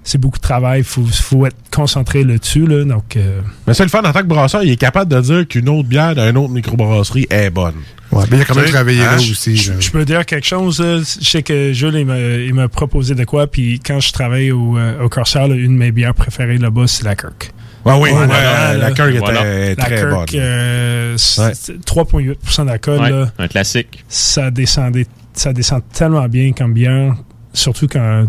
[0.02, 0.80] C'est beaucoup de travail.
[0.80, 2.66] Il faut, faut être concentré là-dessus.
[2.66, 5.20] Là, donc, euh, Mais c'est le fun en tant que brasseur, il est capable de
[5.20, 7.74] dire qu'une autre bière d'une autre microbrasserie est bonne.
[8.10, 9.56] Ouais, mais il a quand même travaillé hein, là je- aussi.
[9.56, 10.80] Je, peux dire quelque chose.
[10.80, 10.98] là.
[10.98, 13.46] Je sais que Jules, il m'a, proposé de quoi.
[13.46, 16.86] Puis quand je travaille au, euh, au Corsair, là, une de mes bières préférées là-bas,
[16.88, 17.52] c'est la Kirk.
[17.84, 19.44] Ouais, oui, ouais, là, la Kirk était Voilà.
[19.68, 20.26] la très Kirk, bonne.
[20.40, 23.00] euh, c'est- c'est 3,8 d'alcool.
[23.00, 23.30] Ouais, là.
[23.38, 24.04] un classique.
[24.08, 27.14] Ça, descendait, ça descend tellement bien comme bière,
[27.54, 28.26] surtout quand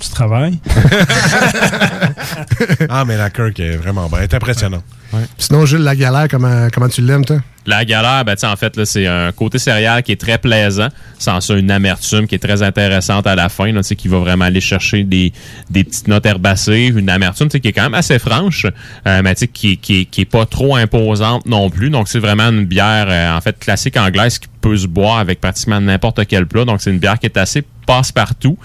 [0.00, 0.58] tu travailles.
[2.88, 4.20] ah, mais la Kirk est vraiment bonne.
[4.20, 4.84] Elle est impressionnante.
[5.38, 7.38] Sinon, Jules, la galère, comment, comment tu l'aimes, toi?
[7.66, 10.38] La galère, ben, tu sais, en fait, là, c'est un côté céréal qui est très
[10.38, 13.96] plaisant, sans ça, une amertume qui est très intéressante à la fin, là, tu sais,
[13.96, 15.32] qui va vraiment aller chercher des,
[15.68, 18.66] des petites notes herbacées, une amertume tu sais, qui est quand même assez franche,
[19.06, 21.90] euh, mais qui, qui, qui est pas trop imposante non plus.
[21.90, 25.40] Donc, c'est vraiment une bière, euh, en fait, classique anglaise qui peut se boire avec
[25.40, 26.64] pratiquement n'importe quel plat.
[26.64, 28.56] Donc, c'est une bière qui est assez passe-partout.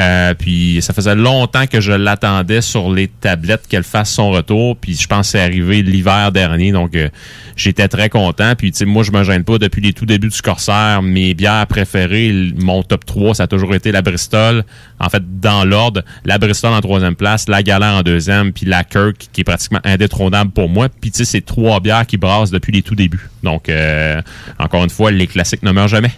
[0.00, 4.76] Euh, puis ça faisait longtemps que je l'attendais sur les tablettes qu'elle fasse son retour.
[4.76, 6.72] Puis je pense que c'est arrivé l'hiver dernier.
[6.72, 7.08] Donc euh,
[7.56, 8.54] j'étais très content.
[8.56, 11.02] Puis tu sais, moi, je me gêne pas depuis les tout débuts du Corsair.
[11.02, 14.64] Mes bières préférées, mon top 3, ça a toujours été la Bristol.
[14.98, 18.84] En fait, dans l'ordre, la Bristol en troisième place, la Galère en deuxième, puis la
[18.84, 20.88] Kirk qui est pratiquement indétrônable pour moi.
[20.88, 23.28] Puis tu sais, c'est trois bières qui brassent depuis les tout débuts.
[23.42, 24.22] Donc euh,
[24.58, 26.12] encore une fois, les classiques ne meurent jamais.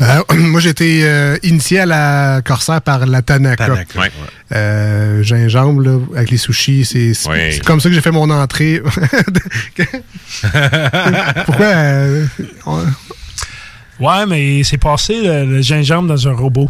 [0.00, 3.66] Euh, moi, j'ai été euh, initié à la Corsair par la Tanaka.
[3.66, 4.10] Tanaka, ouais.
[4.52, 6.84] Euh, gingembre, là, avec les sushis.
[6.84, 7.58] C'est Oui.
[7.60, 8.82] comme ça que j'ai fait mon entrée.
[11.46, 11.66] Pourquoi?
[11.66, 12.26] euh,
[12.66, 12.84] on-
[14.00, 16.68] Ouais, mais c'est passé le, le gingembre dans un robot.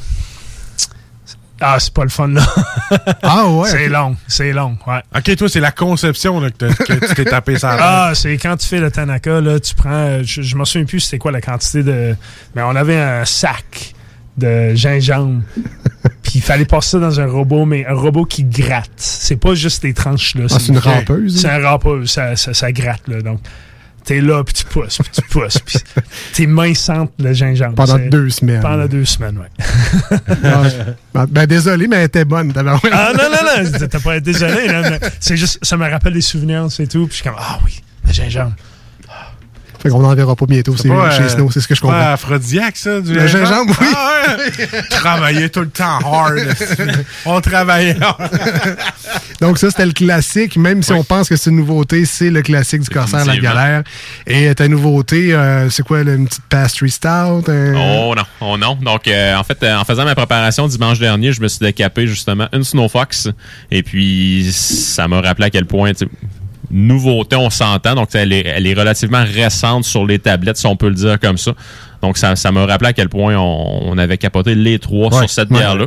[1.65, 2.43] Ah, c'est pas le fun, là.
[3.23, 3.69] ah ouais?
[3.71, 5.01] C'est long, c'est long, ouais.
[5.17, 7.77] Ok, toi, c'est la conception là, que, t'as- que tu t'es tapé ça.
[7.81, 9.91] Ah, c'est quand tu fais le Tanaka, là, tu prends.
[9.93, 12.17] euh, Je, je me souviens plus c'était quoi la quantité de.
[12.57, 13.95] Mais on avait un sac
[14.37, 15.43] de gingembre.
[16.23, 18.91] Puis il fallait passer ça dans un robot, mais un robot qui gratte.
[18.97, 20.45] C'est pas juste des tranches, là.
[20.51, 21.61] Ah, c'est une rampeuse, C'est hein?
[21.63, 23.21] un rampeuse, ça, ça, ça gratte, là.
[23.21, 23.41] Donc,
[24.05, 25.79] t'es là, puis tu pousses, puis tu pousses, puis
[26.35, 27.75] tes mains sentent le gingembre.
[27.75, 28.61] Pendant deux semaines.
[28.61, 30.19] Pendant deux semaines, ouais.
[31.15, 32.53] Ah, ben, désolé, mais elle était bonne.
[32.57, 34.67] Ah non, non, non, t'as pas été désolé.
[35.21, 37.07] C'est juste, ça me rappelle des souvenirs, c'est tout.
[37.07, 38.55] Puis je suis comme, ah oui, le gingembre.
[39.83, 41.81] Fait qu'on n'en verra pas bientôt c'est pas, chez euh, Snow, c'est ce que je
[41.81, 41.99] comprends.
[41.99, 43.87] pas aphrodisiaque, ça, du Le gingembre, oui.
[43.93, 44.83] Ah, ouais.
[44.91, 46.39] Travailler tout le temps hard.
[47.27, 48.31] On travaillait hard.
[49.41, 50.57] Donc ça, c'était le classique.
[50.57, 53.83] Même si on pense que c'est une nouveauté, c'est le classique du Corsair, la galère.
[54.25, 57.45] Et ta nouveauté, euh, c'est quoi, une petite pastry stout?
[57.49, 58.79] Oh non, oh non.
[58.81, 62.07] Donc, euh, en fait, euh, en faisant ma préparation dimanche dernier, je me suis décapé
[62.07, 63.29] justement une Snow Fox.
[63.73, 66.11] Et puis, ça m'a rappelé à quel point, tu sais,
[66.73, 67.95] nouveauté, on s'entend.
[67.95, 71.21] Donc, elle est, elle est relativement récente sur les tablettes, si on peut le dire
[71.21, 71.53] comme ça.
[72.03, 75.19] Donc, ça ça m'a rappelé à quel point on, on avait capoté les trois Ouais,
[75.21, 75.59] sur cette ouais.
[75.59, 75.87] bière-là.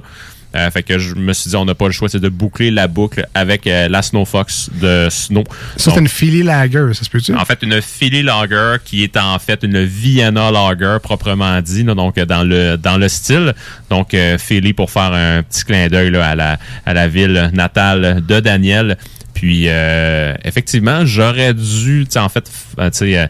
[0.55, 2.71] Euh, fait que je me suis dit, on n'a pas le choix, c'est de boucler
[2.71, 5.43] la boucle avec euh, la Snow Fox de Snow.
[5.75, 7.35] Ça, c'est une Philly Lager, ça se peut-tu?
[7.35, 11.93] en fait, une Philly Lager qui est en fait une Vienna Lager proprement dit, là,
[11.93, 13.53] donc euh, dans le dans le style.
[13.89, 18.23] Donc euh, Philly pour faire un petit clin d'œil à la à la ville natale
[18.25, 18.97] de Daniel.
[19.35, 22.49] Puis euh, effectivement, j'aurais dû, en fait,
[22.79, 23.27] euh, euh,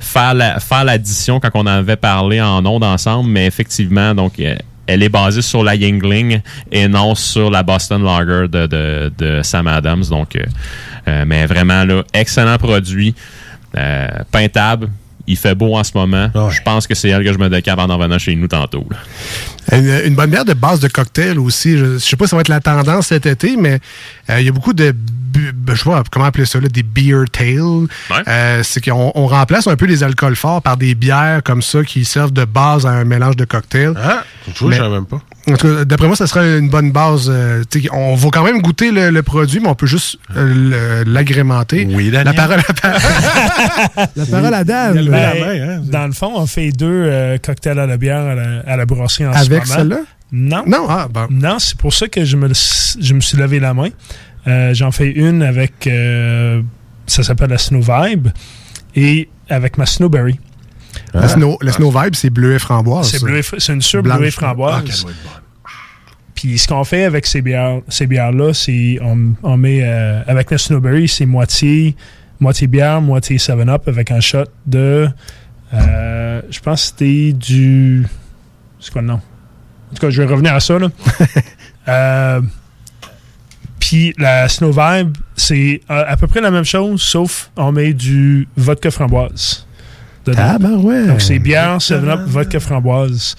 [0.00, 4.56] faire faire l'addition quand on avait parlé en ondes ensemble, mais effectivement, donc euh,
[4.86, 6.40] elle est basée sur la Yingling
[6.72, 10.04] et non sur la Boston Lager de, de, Sam Adams.
[10.10, 10.36] Donc,
[11.06, 13.14] mais vraiment, là, excellent produit.
[14.30, 14.90] Peintable.
[15.26, 16.30] Il fait beau en ce moment.
[16.50, 18.86] Je pense que c'est elle que je me décape en en venant chez nous tantôt.
[18.90, 18.98] là.
[19.78, 21.78] Une, une bonne bière de base de cocktail aussi.
[21.78, 23.80] Je, je sais pas si ça va être la tendance cet été, mais
[24.28, 26.82] euh, il y a beaucoup de, bu- je sais pas comment appeler ça, là, des
[26.82, 27.86] beer tales.
[28.28, 31.82] Euh, c'est qu'on on remplace un peu les alcools forts par des bières comme ça
[31.82, 33.94] qui servent de base à un mélange de cocktails.
[33.96, 34.24] Ah,
[34.54, 35.22] tu vois, je savais même pas.
[35.46, 37.28] En tout cas, d'après moi, ça serait une bonne base.
[37.30, 37.62] euh,
[37.92, 41.86] on va quand même goûter le, le produit, mais on peut juste euh, l'agrémenter.
[41.90, 42.34] Oui, La Daniel.
[42.36, 45.08] parole à, la parole à Dan.
[45.10, 48.76] Ben, dans le fond, on fait deux euh, cocktails à la bière à la, à
[48.76, 49.98] la brasserie en ce Avec celle-là?
[50.32, 50.64] Non.
[50.66, 51.26] Non, ah, bon.
[51.30, 52.48] Non, c'est pour ça que je me,
[53.00, 53.90] je me suis levé la main.
[54.46, 55.86] Euh, J'en fais une avec.
[55.86, 56.62] euh,
[57.06, 58.28] ça s'appelle la Snow Vibe.
[58.96, 60.38] Et avec ma Snowberry.
[61.14, 63.08] La, snow, la Snow Vibe, c'est bleu et framboise.
[63.10, 65.06] C'est bleu c'est une sur bleu et framboise.
[65.06, 65.40] Ah,
[66.34, 70.50] Puis ce qu'on fait avec ces bières, ces bières-là, c'est on, on met euh, avec
[70.50, 71.94] la Snowberry, c'est moitié,
[72.40, 75.08] moitié bière, moitié 7-Up avec un shot de.
[75.72, 78.06] euh, je pense que c'était du.
[78.80, 79.14] C'est quoi le nom?
[79.14, 80.78] En tout cas, je vais revenir à ça.
[80.78, 80.88] Là.
[81.86, 82.40] Euh,
[83.78, 87.92] Puis la Snow Vibe, c'est à, à peu près la même chose, sauf on met
[87.92, 89.63] du vodka framboise.
[90.26, 90.42] Dedans.
[90.42, 91.06] Ah, ben ouais.
[91.06, 93.36] Donc c'est bière, 7-Up, vodka framboise.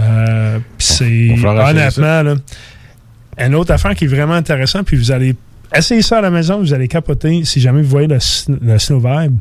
[0.00, 2.34] Euh, puis c'est honnêtement là,
[3.38, 5.36] une autre affaire qui est vraiment intéressante, puis vous allez
[5.74, 9.36] essayer ça à la maison, vous allez capoter si jamais vous voyez la Snow Vibe.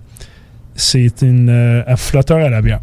[0.76, 2.80] C'est une euh, un flotteur à la bière.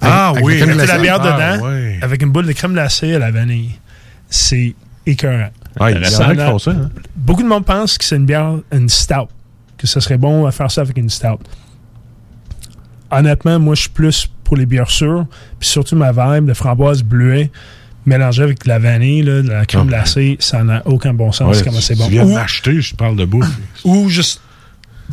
[0.00, 0.62] Ah Avec- oui.
[0.62, 1.68] avec de la bière Ah, dedans,
[2.02, 3.70] avec une boule de crème glacée à la vanille.
[4.28, 4.74] C'est
[5.06, 5.50] écœurant.
[5.78, 6.90] Ah, il y en a Ça qui font ça, hein.
[7.16, 9.28] Beaucoup de monde pense que c'est une bière, une stout,
[9.78, 11.38] que ce serait bon à faire ça avec une stout.
[13.18, 15.26] Honnêtement, moi, je suis plus pour les bières sûres,
[15.58, 17.50] puis surtout ma vibe de framboise bleuée
[18.06, 21.56] mélangée avec de la vanille, là, de la crème glacée, ça n'a aucun bon sens.
[21.56, 22.04] Ouais, comment c'est bon.
[22.06, 23.48] Tu viens m'acheter, je parle de bouffe.
[23.84, 24.40] ou juste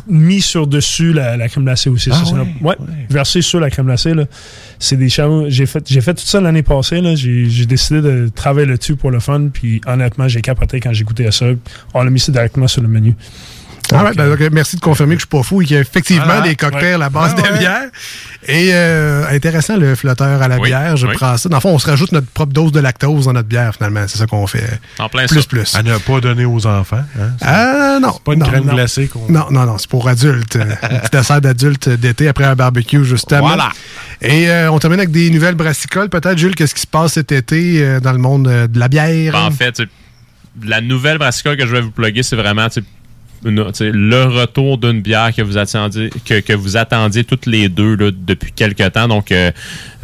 [0.08, 2.10] mis sur dessus la, la crème glacée aussi.
[2.12, 2.76] Ah Ça, ouais,
[3.10, 4.12] versé sur la crème glacée.
[4.78, 5.50] C'est des choses.
[5.50, 7.00] J'ai fait, j'ai fait tout ça l'année passée.
[7.16, 9.48] j'ai décidé de travailler là-dessus pour le fun.
[9.52, 11.46] Puis honnêtement, j'ai capoté quand j'ai goûté à ça.
[11.94, 13.14] On l'a mis ça directement sur le menu.
[13.94, 15.78] Ah ouais, ben, donc, merci de confirmer que je suis pas fou et qu'il y
[15.78, 17.04] a effectivement Ah, des cocktails ouais.
[17.04, 17.58] à base Ah, de ouais.
[17.58, 17.82] bière.
[18.48, 20.96] Et euh, intéressant, le flotteur à la Oui, bière.
[20.96, 21.14] Je oui.
[21.14, 21.48] prends ça.
[21.48, 24.04] Dans le fond, on se rajoute notre propre dose de lactose dans notre bière, finalement.
[24.08, 24.80] C'est ça qu'on fait.
[24.98, 25.46] En plein plus, ça.
[25.48, 25.74] plus.
[25.76, 27.04] À ne pas donner aux enfants.
[27.20, 27.30] Hein?
[27.40, 28.12] Ah non.
[28.24, 28.74] pas une non, crème non.
[28.74, 29.30] glacée qu'on.
[29.30, 30.56] Non, non, non, c'est pour adultes.
[30.82, 33.46] un petit dessert d'adulte d'été après un barbecue, justement.
[33.48, 33.70] Voilà.
[34.20, 36.08] Et euh, on termine avec des nouvelles brassicoles.
[36.08, 38.88] Peut-être, Jules, qu'est-ce qui se passe cet été euh, dans le monde euh, de la
[38.88, 39.32] bière?
[39.32, 39.82] Ben, en fait,
[40.64, 42.66] la nouvelle brassicole que je vais vous plugger, c'est vraiment
[43.44, 48.10] le retour d'une bière que vous attendiez, que, que vous attendiez toutes les deux là,
[48.12, 49.08] depuis quelque temps.
[49.08, 49.50] Donc, euh,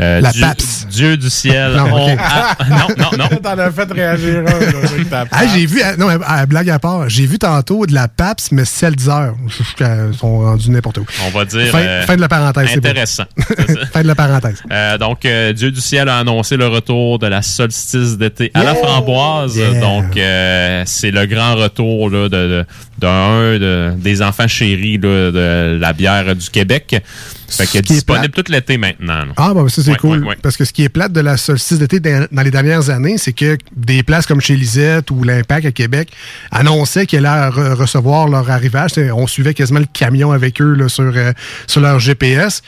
[0.01, 0.87] euh, La Dieu, Pabst.
[0.89, 1.73] Dieu du ciel.
[1.77, 3.37] Non, on- ah, non, non, non.
[3.43, 7.27] T'en as fait réagir un, Ah, j'ai vu, ah, non, ah, blague à part, j'ai
[7.27, 9.33] vu tantôt de la PAPS, mais Seltzer.
[9.47, 11.07] Je- je- Ils sont rendus n'importe où.
[11.27, 11.67] On va dire.
[11.73, 12.79] Fin, euh, fin de la parenthèse, bon.
[12.89, 13.25] Intéressant.
[13.93, 14.63] fin de la parenthèse.
[14.71, 18.65] Euh, donc, euh, Dieu du ciel a annoncé le retour de la solstice d'été à
[18.65, 19.57] la framboise.
[19.57, 19.81] Yeah.
[19.81, 22.67] Donc, euh, c'est le grand retour là, de, de,
[22.99, 27.03] d'un de- des enfants chéris là, de la bière du Québec.
[27.49, 29.25] Fait qu'il est disponible tout l'été maintenant.
[29.25, 29.33] là.
[29.37, 30.19] Ah, bah, ça, c'est Ouais, cool.
[30.23, 30.37] ouais, ouais.
[30.43, 33.33] Parce que ce qui est plate de la solstice d'été dans, les dernières années, c'est
[33.33, 36.11] que des places comme chez Lisette ou l'Impact à Québec
[36.51, 38.93] annonçaient qu'elles allaient re- recevoir leur arrivage.
[39.15, 41.33] On suivait quasiment le camion avec eux là, sur, euh,
[41.67, 42.63] sur leur GPS.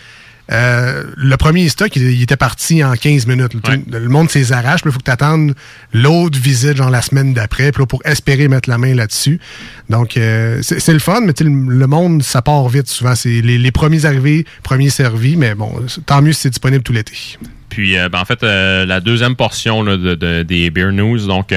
[0.51, 3.53] Euh, le premier stock, il, il était parti en 15 minutes.
[3.91, 4.81] Le monde s'est arrache.
[4.85, 5.55] Il faut que tu attendes
[5.93, 9.39] l'autre visite, genre la semaine d'après, pour espérer mettre la main là-dessus.
[9.89, 11.49] Donc, euh, c'est le fun, mais le,
[11.79, 13.15] le monde, ça part vite souvent.
[13.15, 15.73] C'est les, les premiers arrivés, premiers servis, mais bon,
[16.07, 17.13] tant mieux si c'est disponible tout l'été.
[17.69, 21.27] Puis, euh, ben, en fait, euh, la deuxième portion là, de, de- des Beer News,
[21.29, 21.55] donc,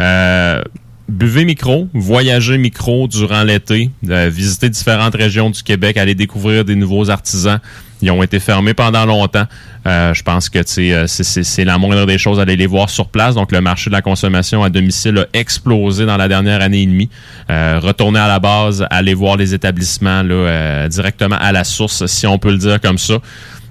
[0.00, 0.62] euh,
[1.08, 6.74] buvez micro, voyagez micro durant l'été, euh, visitez différentes régions du Québec, allez découvrir des
[6.74, 7.60] nouveaux artisans.
[8.02, 9.46] Ils ont été fermés pendant longtemps.
[9.86, 13.36] Euh, je pense que euh, c'est- la moindre des choses, aller les voir sur place.
[13.36, 16.86] Donc, le marché de la consommation à domicile a explosé dans la dernière année et
[16.86, 17.08] demie.
[17.48, 22.26] Euh, retournez à la base, allez voir les établissements euh, directement à la source, si
[22.26, 23.18] on peut le dire comme ça.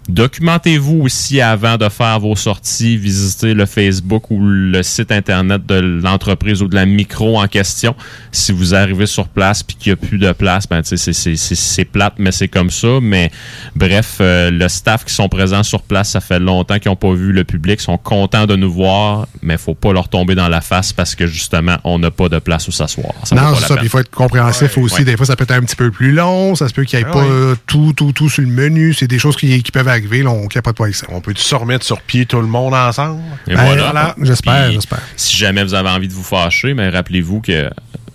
[0.08, 5.76] Documentez-vous aussi avant de faire vos sorties, visitez le Facebook ou le site internet de
[5.76, 7.96] l'entreprise ou de la micro en question.
[8.32, 12.14] Si vous arrivez sur place puis qu'il n'y a plus de place, ben c'est- plate,
[12.20, 13.00] mais c'est comme ça.
[13.02, 13.32] Mais
[13.76, 17.14] bref, euh, le staff qui sont présents sur place, ça fait longtemps qu'ils n'ont pas
[17.14, 20.62] vu le public, sont contents de nous voir, mais faut pas leur tomber dans la
[20.62, 23.14] face parce que justement, on n'a pas de place où s'asseoir.
[23.32, 23.76] Non, c'est ça.
[23.82, 24.98] Il faut être compréhensif aussi.
[25.00, 25.04] ouais.
[25.06, 26.56] Des fois, ça peut être un petit peu plus long.
[26.56, 27.54] Ça se peut qu'il n'y ait Ah pas ouais.
[27.66, 28.94] tout, tout, tout sur le menu.
[28.94, 30.24] C'est des choses qui, qui peuvent arriver.
[30.24, 31.08] Là, on capote pas avec ça.
[31.10, 33.22] On peut-tu se remettre sur pied tout le monde ensemble?
[33.48, 34.16] Et Ben, voilà.
[34.22, 35.02] J'espère, j'espère.
[35.16, 37.70] Si jamais vous avez envie de vous fâcher, mais rappelez-vous que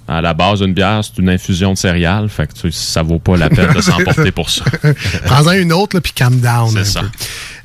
[0.09, 2.29] à la base d'une bière, c'est une infusion de céréales.
[2.29, 4.65] Fait que tu sais, ça vaut pas la peine de s'emporter pour ça.
[5.25, 6.69] Prends-en une autre, puis calm down.
[6.71, 7.03] C'est ça.
[7.03, 7.09] peu.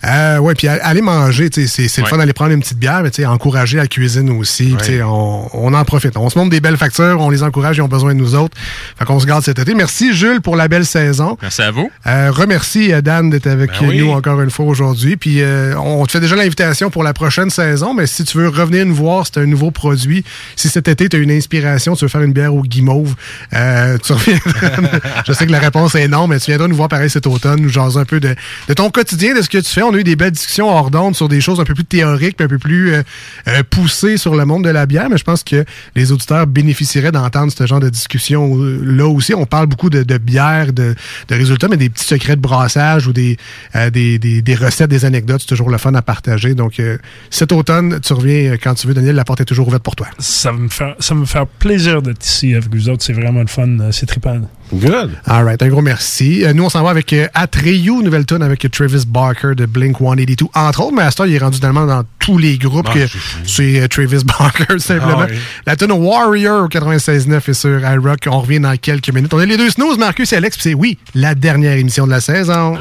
[0.05, 3.21] Euh, ouais, puis aller manger, c'est le fun d'aller prendre une petite bière, mais tu
[3.21, 4.75] sais, encourager la cuisine aussi.
[5.03, 6.15] On, on en profite.
[6.17, 8.55] On se montre des belles factures, on les encourage, ils ont besoin de nous autres.
[8.97, 9.73] Fait qu'on se garde cet été.
[9.73, 11.37] Merci Jules pour la belle saison.
[11.41, 11.89] Merci à vous.
[12.07, 13.99] Euh, remercie euh, Dan d'être avec Ben oui.
[13.99, 15.17] nous encore une fois aujourd'hui.
[15.17, 18.49] Puis euh, on te fait déjà l'invitation pour la prochaine saison, mais si tu veux
[18.49, 20.23] revenir nous voir, c'est un nouveau produit.
[20.55, 23.15] Si cet été tu as une inspiration, tu veux faire une bière au guimauve,
[23.53, 24.39] euh, tu reviens.
[25.27, 27.61] Je sais que la réponse est non, mais tu viendras nous voir pareil cet automne,
[27.61, 28.35] nous jaser un peu de,
[28.67, 29.81] de ton quotidien, de ce que tu fais.
[29.81, 32.47] On eu des belles discussions hors d'onde sur des choses un peu plus théoriques, un
[32.47, 33.03] peu plus euh,
[33.47, 35.65] euh, poussées sur le monde de la bière, mais je pense que
[35.95, 39.33] les auditeurs bénéficieraient d'entendre ce genre de discussion là aussi.
[39.33, 40.95] On parle beaucoup de, bière, de,
[41.29, 43.37] résultats, mais des petits secrets de brassage ou des,
[43.75, 46.53] euh, des, des, des recettes, des anecdotes, c'est toujours le fun à partager.
[46.55, 46.81] Donc
[47.29, 50.07] cet automne, tu reviens quand tu veux, Daniel, la porte est toujours ouverte pour toi.
[50.19, 53.03] Ça me faire, ça me faire plaisir d'être ici avec vous autres.
[53.03, 53.91] C'est vraiment le fun.
[53.91, 54.41] C'est trippant.
[54.73, 55.19] Good.
[55.27, 56.43] All right, un gros merci.
[56.43, 59.97] Euh, nous, on s'en va avec euh, Atreyu, nouvelle tune avec Travis Barker de Blink
[59.99, 62.87] 182, entre autres, mais à ce temps, il est rendu tellement dans tous les groupes
[62.89, 63.07] Ah, que
[63.45, 65.21] c'est euh, Travis Barker, simplement.
[65.21, 65.37] Ah oui.
[65.67, 68.27] La tune Warrior au 96.9 est sur iRock.
[68.27, 69.33] On revient dans quelques minutes.
[69.33, 72.11] On est les deux snooze, Marcus et Alex, puis c'est, oui, la dernière émission de
[72.11, 72.77] la saison.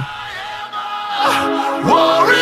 [1.87, 2.34] I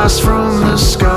[0.00, 1.09] so fast from the sky,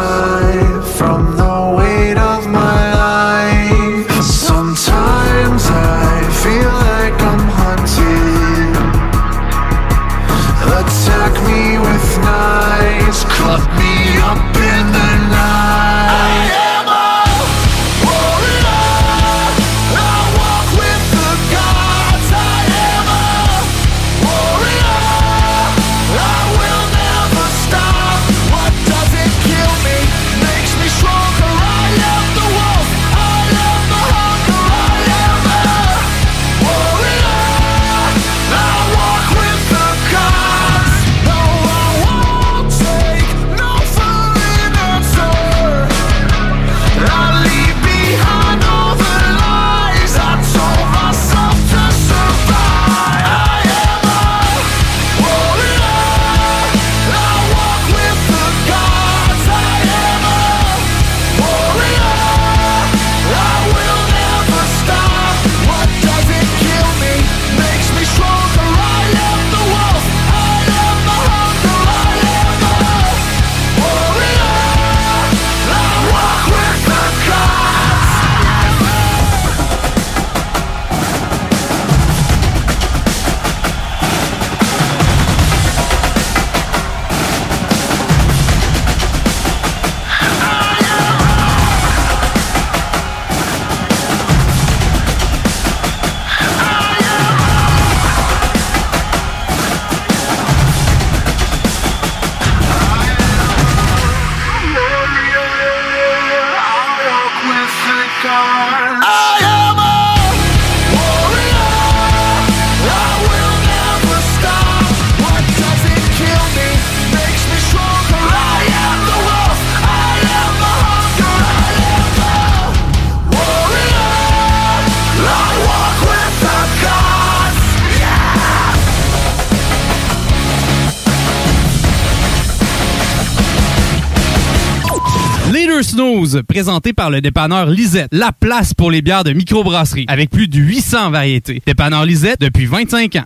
[135.94, 140.48] snooze, présentés par le dépanneur Lisette, la place pour les bières de microbrasserie, avec plus
[140.48, 141.62] de 800 variétés.
[141.68, 143.26] Dépanneur Lisette depuis 25 ans.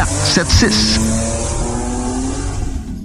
[0.05, 1.21] 681 4476.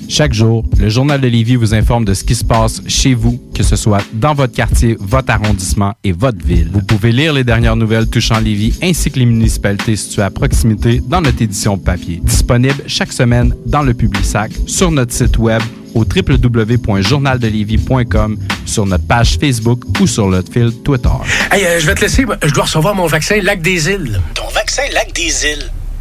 [0.08, 3.40] Chaque jour, le Journal de Lévis vous informe de ce qui se passe chez vous,
[3.54, 6.70] que ce soit dans votre quartier, votre arrondissement et votre ville.
[6.72, 11.02] Vous pouvez lire les dernières nouvelles touchant Lévis ainsi que les municipalités situées à proximité
[11.06, 12.20] dans notre édition papier.
[12.22, 15.60] Disponible chaque semaine dans le Publisac, sur notre site web
[15.94, 21.08] au www.journaldelévis.com, sur notre page Facebook ou sur notre fil Twitter.
[21.50, 22.24] Hey, euh, je vais te laisser.
[22.44, 24.20] Je dois recevoir mon vaccin Lac des Îles.
[24.34, 25.68] Ton vaccin Lac des Îles.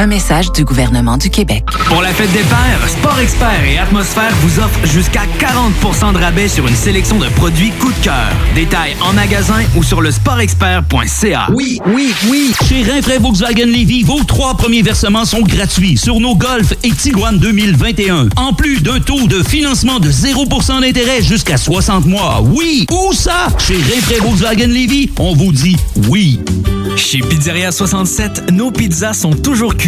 [0.00, 1.64] Un message du gouvernement du Québec.
[1.88, 6.46] Pour la fête des pères, Sport Expert et Atmosphère vous offrent jusqu'à 40% de rabais
[6.46, 8.30] sur une sélection de produits coup de cœur.
[8.54, 11.48] Détails en magasin ou sur le sportexpert.ca.
[11.52, 12.52] Oui, oui, oui.
[12.68, 17.36] Chez Rinfraie Volkswagen Lévy, vos trois premiers versements sont gratuits sur nos Golf et Tiguan
[17.36, 18.28] 2021.
[18.36, 22.40] En plus d'un taux de financement de 0% d'intérêt jusqu'à 60 mois.
[22.44, 23.48] Oui, où ça?
[23.58, 25.76] Chez Rinfraie Volkswagen Lévy, on vous dit
[26.08, 26.38] oui.
[26.96, 29.87] Chez Pizzeria 67, nos pizzas sont toujours cuites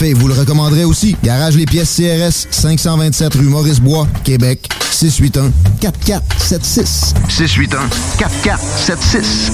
[0.00, 1.16] vous le recommanderez aussi.
[1.24, 7.14] Garage Les Pièces CRS, 527 rue Maurice-Bois, Québec, 681 4476.
[7.28, 7.88] 681
[8.18, 9.52] 4476.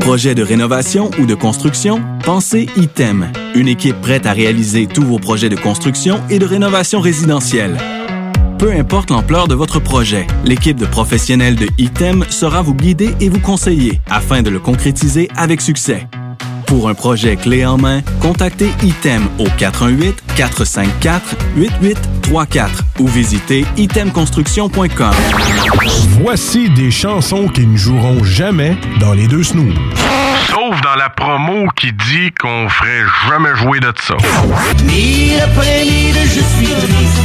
[0.00, 2.02] Projet de rénovation ou de construction?
[2.24, 7.00] Pensez ITEM, une équipe prête à réaliser tous vos projets de construction et de rénovation
[7.00, 7.76] résidentielle.
[8.58, 13.28] Peu importe l'ampleur de votre projet, l'équipe de professionnels de ITEM sera vous guider et
[13.28, 16.08] vous conseiller afin de le concrétiser avec succès.
[16.68, 25.12] Pour un projet clé en main, contactez ITEM au 418-454-8833 8834 ou visitez itemconstruction.com.
[26.20, 29.74] Voici des chansons qui ne joueront jamais dans les deux snooze.
[30.48, 34.16] Sauf dans la promo qui dit qu'on ferait jamais jouer de ça.
[34.84, 37.18] Mille après mille, je suis triste.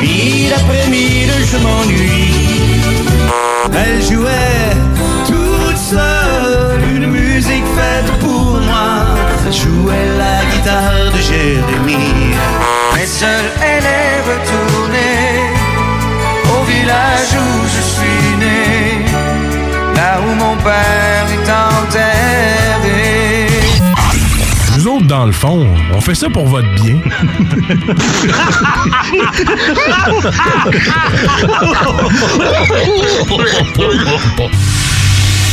[0.00, 2.30] Mille après mille, je m'ennuie.
[3.74, 4.76] Elle jouait
[6.94, 9.06] une musique faite pour moi.
[9.50, 12.34] Jouait la guitare de Jérémie.
[12.94, 15.50] Mais seule, elle est retournée
[16.54, 19.04] au village où je suis né.
[19.94, 23.48] Là où mon père est enterré.
[24.76, 26.98] Nous autres, dans le fond, on fait ça pour votre bien.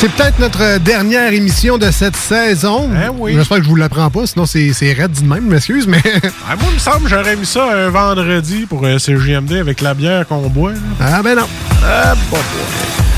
[0.00, 2.88] C'est peut-être notre dernière émission de cette saison.
[3.18, 3.34] oui.
[3.34, 6.00] J'espère que je vous l'apprends pas, sinon c'est raide dit de même, je m'excuse, mais...
[6.48, 9.80] Ah, moi, il me semble que j'aurais mis ça un vendredi pour euh, CGMD avec
[9.80, 10.72] la bière qu'on boit.
[10.72, 10.78] là.
[11.00, 11.48] Ah ben non.
[11.84, 13.17] Ah, bon, bon.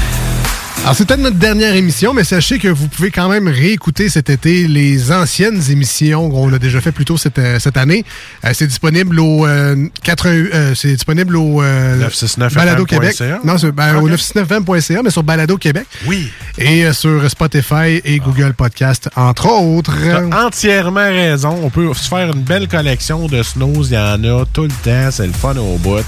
[0.83, 4.31] Alors, c'est peut-être notre dernière émission, mais sachez que vous pouvez quand même réécouter cet
[4.31, 8.03] été les anciennes émissions qu'on a déjà fait plus tôt cette, euh, cette année.
[8.47, 12.55] Euh, c'est disponible au euh, 80 euh, c'est disponible au euh, 969fm.ca.
[12.55, 13.23] Balado Québec.
[13.45, 15.85] Non, c'est ben, au 969fm.ca, mais sur Balado Québec.
[16.07, 16.31] Oui.
[16.57, 19.93] Et sur Spotify et Google Podcast, entre autres.
[20.03, 21.61] T'as entièrement raison.
[21.63, 23.85] On peut se faire une belle collection de snows.
[23.85, 25.11] Il y en a tout le temps.
[25.11, 26.05] C'est le fun au bout.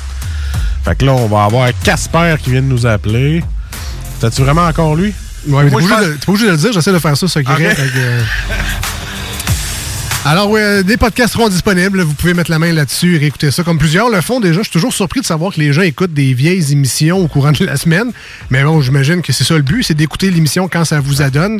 [0.82, 3.44] Fait que là, on va avoir Casper qui vient de nous appeler.
[4.22, 5.12] T'as-tu vraiment encore lui?
[5.48, 7.16] Ouais, mais t'es pas, obligé de- t'es pas obligé de le dire, j'essaie de faire
[7.16, 7.76] ça secret.
[7.96, 8.22] Euh,
[10.24, 12.00] Alors, oui, euh, des podcasts seront disponibles.
[12.02, 13.64] Vous pouvez mettre la main là-dessus et réécouter ça.
[13.64, 16.14] Comme plusieurs le font déjà, je suis toujours surpris de savoir que les gens écoutent
[16.14, 18.12] des vieilles émissions au courant de la semaine.
[18.48, 21.58] Mais bon, j'imagine que c'est ça le but, c'est d'écouter l'émission quand ça vous adonne.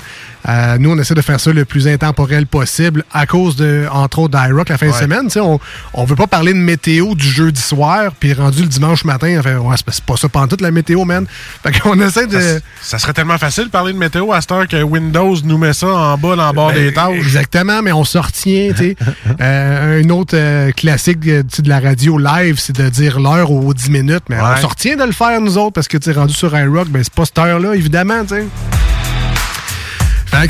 [0.49, 4.19] Euh, nous, on essaie de faire ça le plus intemporel possible à cause de, entre
[4.21, 5.29] autres, d'iRock la fin de semaine.
[5.37, 5.59] On,
[5.95, 9.43] on veut pas parler de météo du jeudi soir, puis rendu le dimanche matin, on
[9.43, 11.27] fait, ouais, c'est pas- ça pendant toute la météo, man.
[11.63, 12.41] Fait qu'on essaie de...
[12.41, 15.59] Ça, ça serait tellement facile de parler de météo à cette heure que Windows nous
[15.59, 17.17] met ça en bas dans le bord Ben, des tâches.
[17.17, 18.71] Exactement, mais on se retient.
[18.73, 18.97] tu sais.
[19.41, 23.73] Euh, un autre euh, classique euh, de la radio live, c'est de dire l'heure aux
[23.75, 24.25] 10 minutes.
[24.29, 26.57] Mais on se retient de le faire, nous autres, parce que tu sais, rendu sur
[26.57, 28.23] iRock, ben, c'est pas cette heure-là, évidemment.
[28.25, 28.92] tu sais.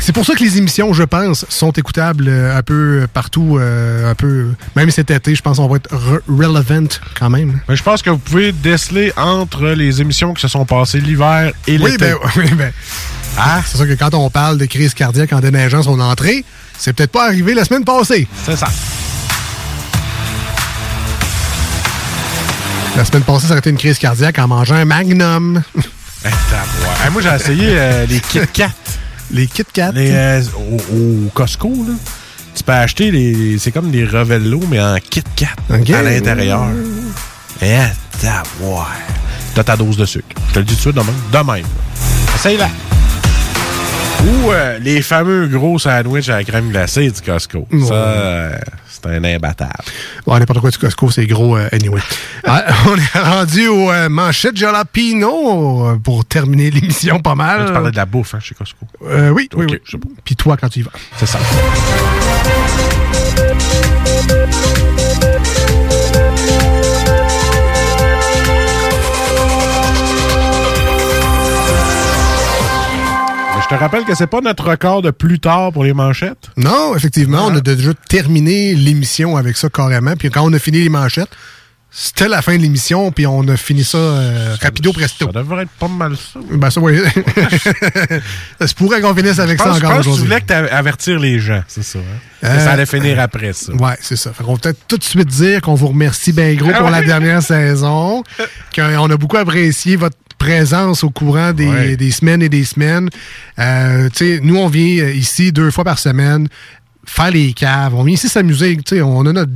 [0.01, 4.09] C'est pour ça que les émissions, je pense, sont écoutables euh, un peu partout, euh,
[4.09, 4.47] un peu.
[4.75, 6.87] Même cet été, je pense qu'on va être re- relevant
[7.19, 7.59] quand même.
[7.69, 11.51] Mais je pense que vous pouvez déceler entre les émissions qui se sont passées l'hiver
[11.67, 11.97] et Oui, l'été.
[12.05, 12.71] ben, oui, ben.
[13.65, 16.43] C'est sûr que quand on parle de crise cardiaque en déneigeant son entrée,
[16.77, 18.27] c'est peut-être pas arrivé la semaine passée.
[18.45, 18.67] C'est ça.
[22.95, 25.61] La semaine passée, ça aurait été une crise cardiaque en mangeant un Magnum.
[26.25, 26.31] Hey,
[27.11, 28.69] moi, j'ai essayé euh, les Kit Kat.
[29.31, 29.91] Les Kit Kat?
[29.93, 31.93] Les, euh, au, au Costco, là.
[32.55, 33.57] Tu peux acheter les.
[33.57, 35.47] C'est comme des Revello, mais en Kit Kat.
[35.69, 36.67] À l'intérieur.
[37.61, 37.77] Eh,
[38.21, 38.87] tabarouette.
[39.55, 40.27] T'as ta dose de sucre.
[40.49, 41.15] Je te le dis tout de suite de même.
[41.31, 41.65] De même.
[42.35, 42.69] Essaye-la.
[44.25, 47.67] Ou euh, les fameux gros sandwichs à la crème glacée du Costco.
[47.87, 48.57] Ça, euh,
[49.03, 49.71] c'est un imbattable.
[50.25, 52.01] Bon, n'importe quoi du Costco, c'est gros euh, anyway.
[52.45, 57.65] Ah, on est rendu aux euh, manchettes jalapino euh, pour terminer l'émission pas mal.
[57.67, 58.85] Tu parlais de la bouffe hein, chez Costco.
[59.05, 59.99] Euh, oui, oui, Ok, oui.
[59.99, 60.07] pas.
[60.25, 60.91] Puis toi, quand tu y vas.
[61.17, 61.39] C'est ça.
[73.73, 76.49] Te rappelle que c'est pas notre record de plus tard pour les manchettes?
[76.57, 80.15] Non, effectivement, on a déjà terminé l'émission avec ça carrément.
[80.15, 81.29] Puis quand on a fini les manchettes,
[81.95, 85.27] c'était la fin de l'émission, puis on a fini ça euh, rapido presto.
[85.27, 86.39] Ça devrait être pas mal ça.
[86.51, 86.97] Ben ça, oui.
[88.59, 90.27] ça se pourrait qu'on finisse avec Je pense, ça je encore pense que tu aujourd'hui.
[90.27, 91.99] voulais que avertir les gens, c'est ça.
[91.99, 92.01] hein?
[92.41, 93.73] Que Euh, ça allait finir après ça.
[93.73, 94.33] Ouais, c'est ça.
[94.33, 96.89] Fait qu'on va peut-être tout de suite dire qu'on vous remercie bien gros Ah pour
[96.89, 98.23] la dernière saison.
[98.75, 101.95] Qu'on a beaucoup apprécié votre présence au courant des, Ouais.
[101.95, 103.09] des semaines et des semaines.
[103.59, 106.47] Euh, tu sais, nous, on vient euh, ici deux fois par semaine
[107.05, 107.93] faire les caves.
[107.95, 108.77] On vient ici s'amuser.
[109.03, 109.51] On a notre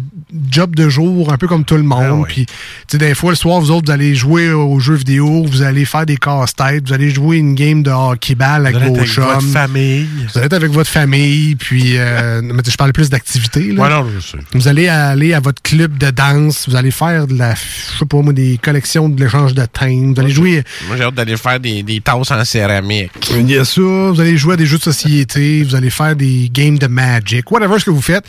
[0.52, 2.24] job de jour, un peu comme tout le monde.
[2.24, 2.28] Ah.
[2.28, 2.46] Puis,
[2.88, 5.86] sais, des fois, le soir, vous autres, vous allez jouer aux jeux vidéo, vous allez
[5.86, 9.24] faire des casse-têtes, vous allez jouer une game de hockey-ball avec Vous vos chums.
[9.24, 10.08] votre famille.
[10.28, 13.72] Vous allez être avec votre famille, puis euh, mais je parle plus d'activités.
[13.72, 14.38] Ouais, non, je sais.
[14.54, 18.06] Vous allez aller à votre club de danse, vous allez faire de la, je sais
[18.06, 21.38] pas moi, des collections de l'échange de thèmes, vous allez jouer, Moi, j'ai hâte d'aller
[21.38, 23.12] faire des, des tasses en céramique.
[23.32, 26.78] a ça, vous allez jouer à des jeux de société, vous allez faire des games
[26.78, 28.26] de Magic, whatever ce que vous faites.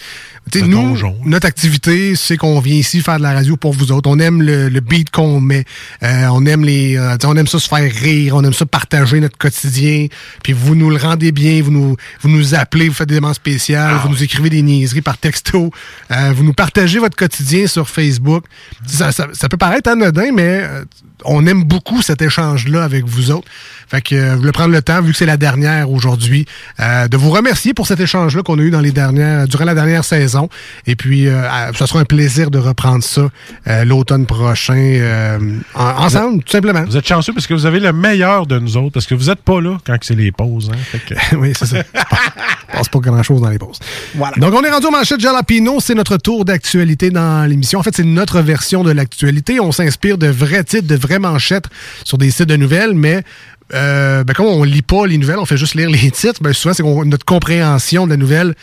[0.55, 1.15] Nous, donjon.
[1.27, 4.09] notre activité, c'est qu'on vient ici faire de la radio pour vous autres.
[4.09, 5.65] On aime le, le beat qu'on met,
[6.03, 9.21] Euh, on aime les, euh, on aime ça se faire rire, on aime ça partager
[9.21, 10.07] notre quotidien.
[10.43, 13.35] Puis vous nous le rendez bien, vous nous, vous nous appelez, vous faites des demandes
[13.35, 15.71] spéciales, Ah vous nous écrivez des niaiseries par texto,
[16.11, 18.45] Euh, vous nous partagez votre quotidien sur Facebook.
[18.87, 20.63] Ça, ça, ça peut paraître anodin, mais
[21.25, 23.49] on aime beaucoup cet échange-là avec vous autres.
[23.89, 26.45] Fait que euh, je voulais prendre le temps, vu que c'est la dernière aujourd'hui,
[26.81, 29.75] euh, de vous remercier pour cet échange-là qu'on a eu dans les dernières, durant la
[29.75, 30.49] dernière saison.
[30.87, 33.29] Et puis, euh, ça sera un plaisir de reprendre ça
[33.67, 35.39] euh, l'automne prochain euh,
[35.75, 36.85] en- ensemble, tout simplement.
[36.85, 39.31] Vous êtes chanceux parce que vous avez le meilleur de nous autres, parce que vous
[39.31, 40.71] êtes pas là quand c'est les pauses.
[40.73, 40.99] Hein?
[41.09, 41.83] Que- oui, c'est ça.
[42.73, 43.79] Passe pas grand-chose dans les pauses.
[44.37, 45.81] Donc, on est rendu au manchette Jalapino.
[45.81, 47.79] C'est notre tour d'actualité dans l'émission.
[47.79, 49.59] En fait, c'est notre version de l'actualité.
[49.61, 51.67] On s'inspire de vrais titres, de vraies manchettes
[52.05, 53.23] sur des sites de nouvelles, mais
[53.75, 56.53] euh, ben, comme on lit pas les nouvelles, on fait juste lire les titres, ben,
[56.53, 58.55] souvent, c'est qu'on- notre compréhension de la nouvelle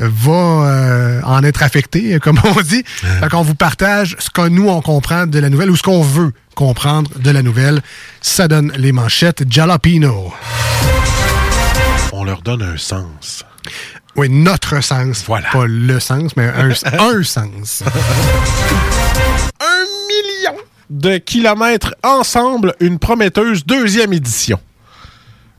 [0.00, 2.82] euh, va euh, en être affectée, comme on dit.
[2.86, 6.02] Fait qu'on vous partage ce que nous, on comprend de la nouvelle ou ce qu'on
[6.02, 7.80] veut comprendre de la nouvelle.
[8.22, 10.32] Ça donne les manchettes Jalapino.
[12.12, 13.44] On leur donne un sens.
[14.16, 15.24] Oui, notre sens.
[15.52, 16.70] Pas le sens, mais un,
[17.00, 17.82] un sens.
[20.94, 24.60] De kilomètres ensemble, une prometteuse deuxième édition.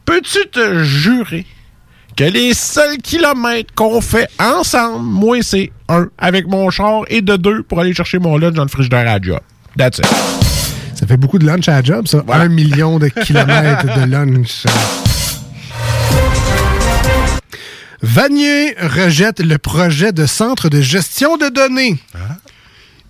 [0.06, 1.46] Peux-tu te jurer
[2.16, 7.36] que les seuls kilomètres qu'on fait ensemble, moi, c'est un avec mon char et de
[7.36, 9.42] deux pour aller chercher mon lunch dans le frigidaire à job?
[9.78, 10.08] That's it.
[10.96, 12.24] Ça fait beaucoup de lunch à job, ça.
[12.32, 14.64] Un million de kilomètres de lunch.
[18.02, 21.98] Vanier rejette le projet de centre de gestion de données.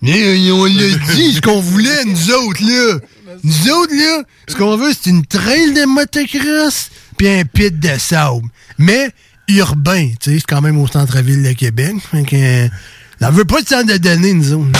[0.02, 2.98] Mais on l'a dit, ce qu'on voulait, nous autres, là.
[3.42, 7.98] Nous autres, là, ce qu'on veut, c'est une trail de motocross puis un pit de
[7.98, 8.46] sable.
[8.78, 9.10] Mais
[9.48, 11.96] urbain, tu sais, c'est quand même au centre-ville de Québec.
[12.10, 12.68] Fait que, euh,
[13.22, 14.78] on veut pas de centre de données, nous autres.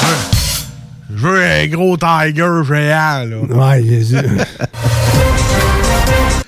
[1.14, 3.38] Je veux un gros tiger géant, là.
[3.48, 4.22] Ouais, ça.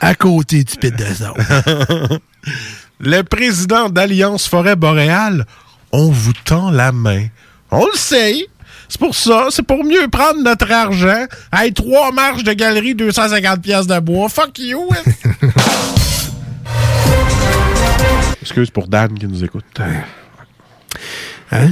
[0.01, 1.45] à côté du pit de sable.
[3.01, 5.47] le président d'Alliance Forêt Boréale,
[5.93, 7.27] on vous tend la main.
[7.71, 8.47] On le sait.
[8.89, 11.27] C'est pour ça, c'est pour mieux prendre notre argent.
[11.53, 14.29] Hey, trois marches de galerie, 250 pièces de bois.
[14.29, 14.89] Fuck you.
[14.93, 15.03] hein.
[18.41, 19.65] Excuse pour Dan qui nous écoute.
[21.53, 21.69] Hein?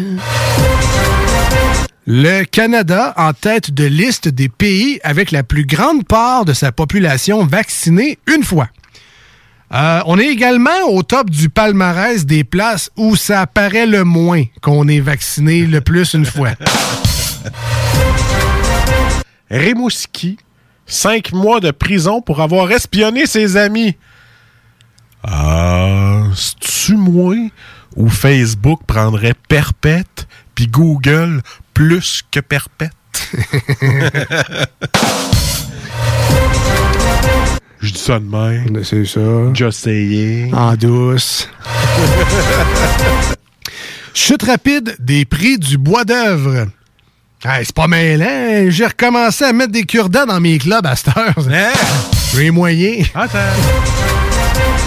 [2.07, 6.71] Le Canada en tête de liste des pays avec la plus grande part de sa
[6.71, 8.69] population vaccinée une fois.
[9.73, 14.45] Euh, on est également au top du palmarès des places où ça paraît le moins
[14.61, 16.51] qu'on est vacciné le plus une fois.
[19.51, 20.39] Rimouski,
[20.87, 23.97] cinq mois de prison pour avoir espionné ses amis.
[25.25, 27.35] Ah, c'est-tu moi
[27.97, 31.43] ou Facebook prendrait perpète puis Google
[31.75, 32.93] plus que perpète?
[37.81, 38.83] Je dis ça de même.
[38.85, 39.21] C'est ça.
[39.55, 40.53] Just saying.
[40.55, 41.49] En douce.
[44.15, 46.67] Chute rapide des prix du bois d'œuvre.
[47.45, 48.71] Hey, c'est pas mêlant.
[48.71, 51.35] J'ai recommencé à mettre des cure-dents dans mes clubs à cette heure.
[52.35, 53.07] J'ai les moyens.
[53.15, 53.27] Ah,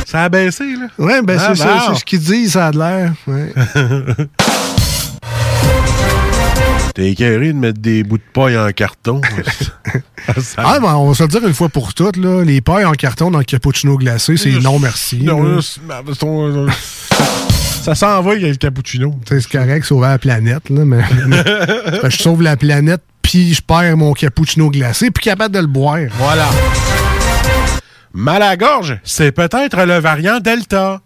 [0.06, 0.24] ça...
[0.24, 0.88] a baissé, là.
[0.98, 1.76] Ouais, ben Ah, c'est ça.
[1.76, 1.82] bon.
[1.94, 3.14] C'est ce qu'ils disent, ça a de l'air.
[3.28, 3.53] Ouais.
[7.00, 9.22] T'es écœuré de mettre des bouts de paille en carton?
[10.38, 12.44] Ça- Ah, ben, on va se le dire une fois pour toutes, là.
[12.44, 15.24] Les pailles en carton dans le cappuccino glacé, c'est non merci.
[15.24, 15.56] Non, là.
[15.56, 16.68] là, c'est- ben, euh,
[17.84, 19.16] ça s'en va, il y a le cappuccino.
[19.30, 21.00] C'est correct, sauver la planète, là, mais
[22.10, 26.00] je sauve la planète, puis je perds mon cappuccino glacé, puis capable de le boire.
[26.18, 26.50] Voilà.
[28.14, 31.00] Mal à la gorge, c'est peut-être le variant Delta.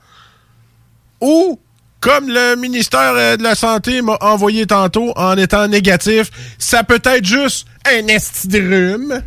[1.21, 1.59] Ou,
[2.03, 7.01] comme le ministère euh, de la Santé m'a envoyé tantôt en étant négatif, ça peut
[7.01, 9.23] être juste un esti de rhume.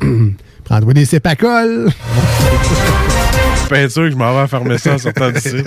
[0.64, 1.90] Prends-toi des sépacoles.
[3.68, 5.56] Pas sûr que je m'en vais fermer ça en sortant d'ici.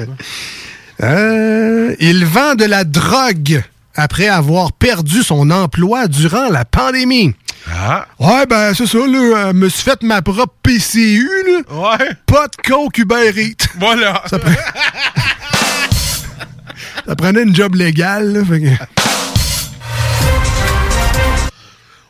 [1.01, 3.63] Euh, il vend de la drogue
[3.95, 7.33] après avoir perdu son emploi durant la pandémie.
[7.67, 8.05] Ah.
[8.19, 9.47] Ouais, ben c'est ça, là.
[9.47, 11.61] euh, me suis fait ma propre PCU, là.
[11.97, 12.09] Ouais.
[12.27, 13.67] Pas de coke Uber Eats.
[13.79, 14.21] Voilà.
[14.29, 14.37] Ça,
[17.07, 18.45] Ça prenait une job légale, là.
[18.45, 18.67] fait que-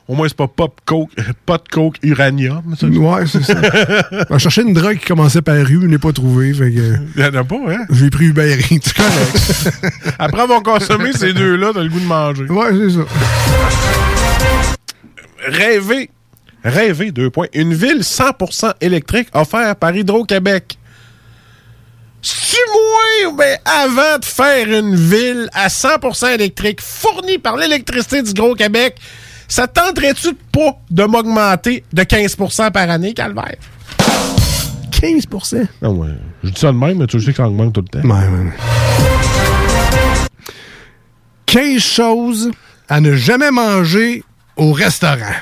[0.07, 1.09] Au moins, c'est pas pop coke,
[1.45, 2.75] pas de coke uranium.
[2.77, 2.87] ça.
[2.87, 3.55] Ouais, c'est ça.
[4.29, 6.53] On cherchait une drogue qui commençait par rue, je n'ai pas trouvé.
[6.53, 7.85] Fait que Il y en a pas, hein?
[7.89, 8.79] j'ai pris Uber Eats.
[8.83, 9.71] C'est correct.
[10.19, 12.43] Après avoir consommé ces deux-là, t'as le goût de manger.
[12.43, 13.05] ouais, c'est ça.
[15.47, 16.09] Rêver.
[16.65, 17.47] Rêver, deux points.
[17.53, 20.77] Une ville 100% électrique offerte par Hydro-Québec.
[22.23, 28.21] Si moi, ou ben avant de faire une ville à 100% électrique fournie par l'électricité
[28.21, 28.95] d'Hydro-Québec,
[29.49, 33.57] ça tenterait-tu pas de m'augmenter de 15% par année, Calvaire?
[34.91, 36.09] 15% Non, ouais.
[36.45, 38.07] Je dis ça de même, mais tu sais que ça augmente tout le temps.
[38.07, 38.51] Ouais, ouais.
[41.45, 42.51] 15 choses
[42.87, 44.23] à ne jamais manger
[44.55, 45.35] au restaurant.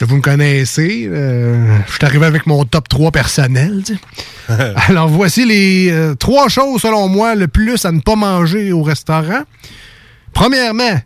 [0.00, 1.08] Vous me connaissez.
[1.10, 3.82] euh, je suis arrivé avec mon top 3 personnel.
[4.88, 8.82] Alors, voici les euh, trois choses, selon moi, le plus à ne pas manger au
[8.82, 9.42] restaurant.
[10.32, 11.00] Premièrement,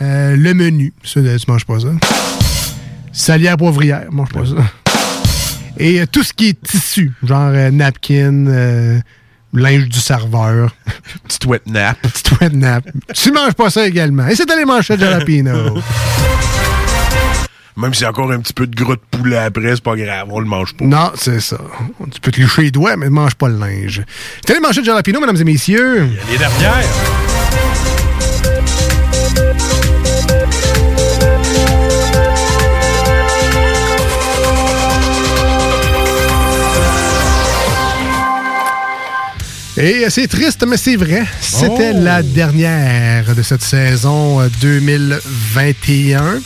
[0.00, 0.92] euh, le menu.
[1.04, 1.88] Ça, tu manges pas ça.
[3.12, 4.56] Salière poivrière, mange pas ça.
[5.76, 9.00] Et tout ce qui est tissu, genre napkin,
[9.52, 10.74] linge du serveur.
[11.24, 12.00] Petite wet nap.
[12.00, 12.84] Petite wet nap.
[13.14, 14.26] tu manges pas ça également.
[14.28, 15.78] Et c'est dans les manchettes de jalapeno.
[17.80, 19.96] Même s'il y a encore un petit peu de gras de poulet après, c'est pas
[19.96, 20.84] grave, on le mange pas.
[20.84, 21.58] Non, c'est ça.
[22.12, 24.02] Tu peux te licher les doigts, mais ne mange pas le linge.
[24.36, 26.08] C'était les manchettes de jalapeno, mesdames et messieurs?
[26.30, 26.84] Les dernières.
[39.76, 41.24] Et euh, c'est triste, mais c'est vrai.
[41.40, 42.00] C'était Oh.
[42.02, 46.40] la dernière de cette saison euh, 2021.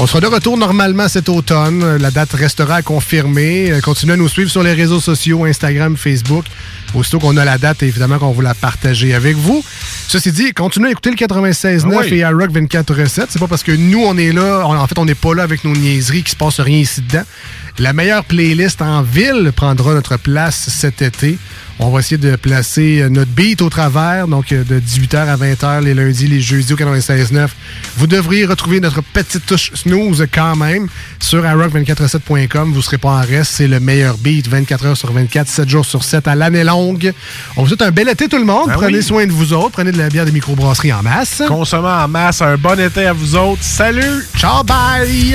[0.00, 1.96] On sera de retour normalement cet automne.
[1.98, 3.70] La date restera à confirmer.
[3.70, 6.44] Euh, Continuez à nous suivre sur les réseaux sociaux, Instagram, Facebook.
[6.94, 9.64] Aussitôt qu'on a la date, évidemment qu'on va la partager avec vous.
[10.08, 12.14] Ceci dit, continuez à écouter le 96.9 Ah oui.
[12.14, 13.26] et iRock 24.7.
[13.28, 15.62] C'est pas parce que nous, on est là, en fait, on n'est pas là avec
[15.64, 17.22] nos niaiseries, qu'il se passe rien ici dedans.
[17.78, 21.38] La meilleure playlist en ville prendra notre place cet été.
[21.78, 25.36] On va essayer de placer euh, notre beat au travers, donc euh, de 18h à
[25.36, 27.48] 20h les lundis, les jeudis au 96.9.
[27.96, 30.86] Vous devriez retrouver notre petite touche snooze quand même
[31.18, 32.72] sur iRock247.com.
[32.72, 33.52] Vous serez pas en reste.
[33.52, 37.12] C'est le meilleur beat 24 h sur 24, 7 jours sur 7 à l'année longue.
[37.56, 38.68] On vous souhaite un bel été tout le monde.
[38.68, 39.02] Ben Prenez oui.
[39.02, 39.70] soin de vous autres.
[39.72, 41.42] Prenez de la bière des microbrasseries en masse.
[41.48, 42.42] Consommez en masse.
[42.42, 43.62] Un bon été à vous autres.
[43.62, 44.24] Salut!
[44.36, 45.34] Ciao, bye!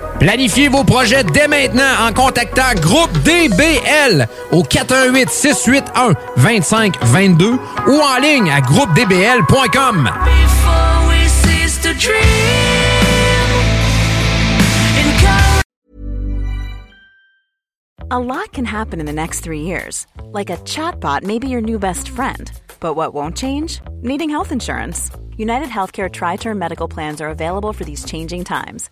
[0.21, 7.57] Planifiez vos projets dès maintenant en contactant Groupe DBL au 418 681 2522
[7.87, 10.11] ou en ligne à groupedbl.com.
[18.11, 20.05] A lot can happen in the next three years.
[20.31, 22.51] Like a chatbot may be your new best friend.
[22.79, 23.81] But what won't change?
[24.03, 25.09] Needing health insurance.
[25.35, 28.91] United Healthcare Tri Term Medical Plans are available for these changing times.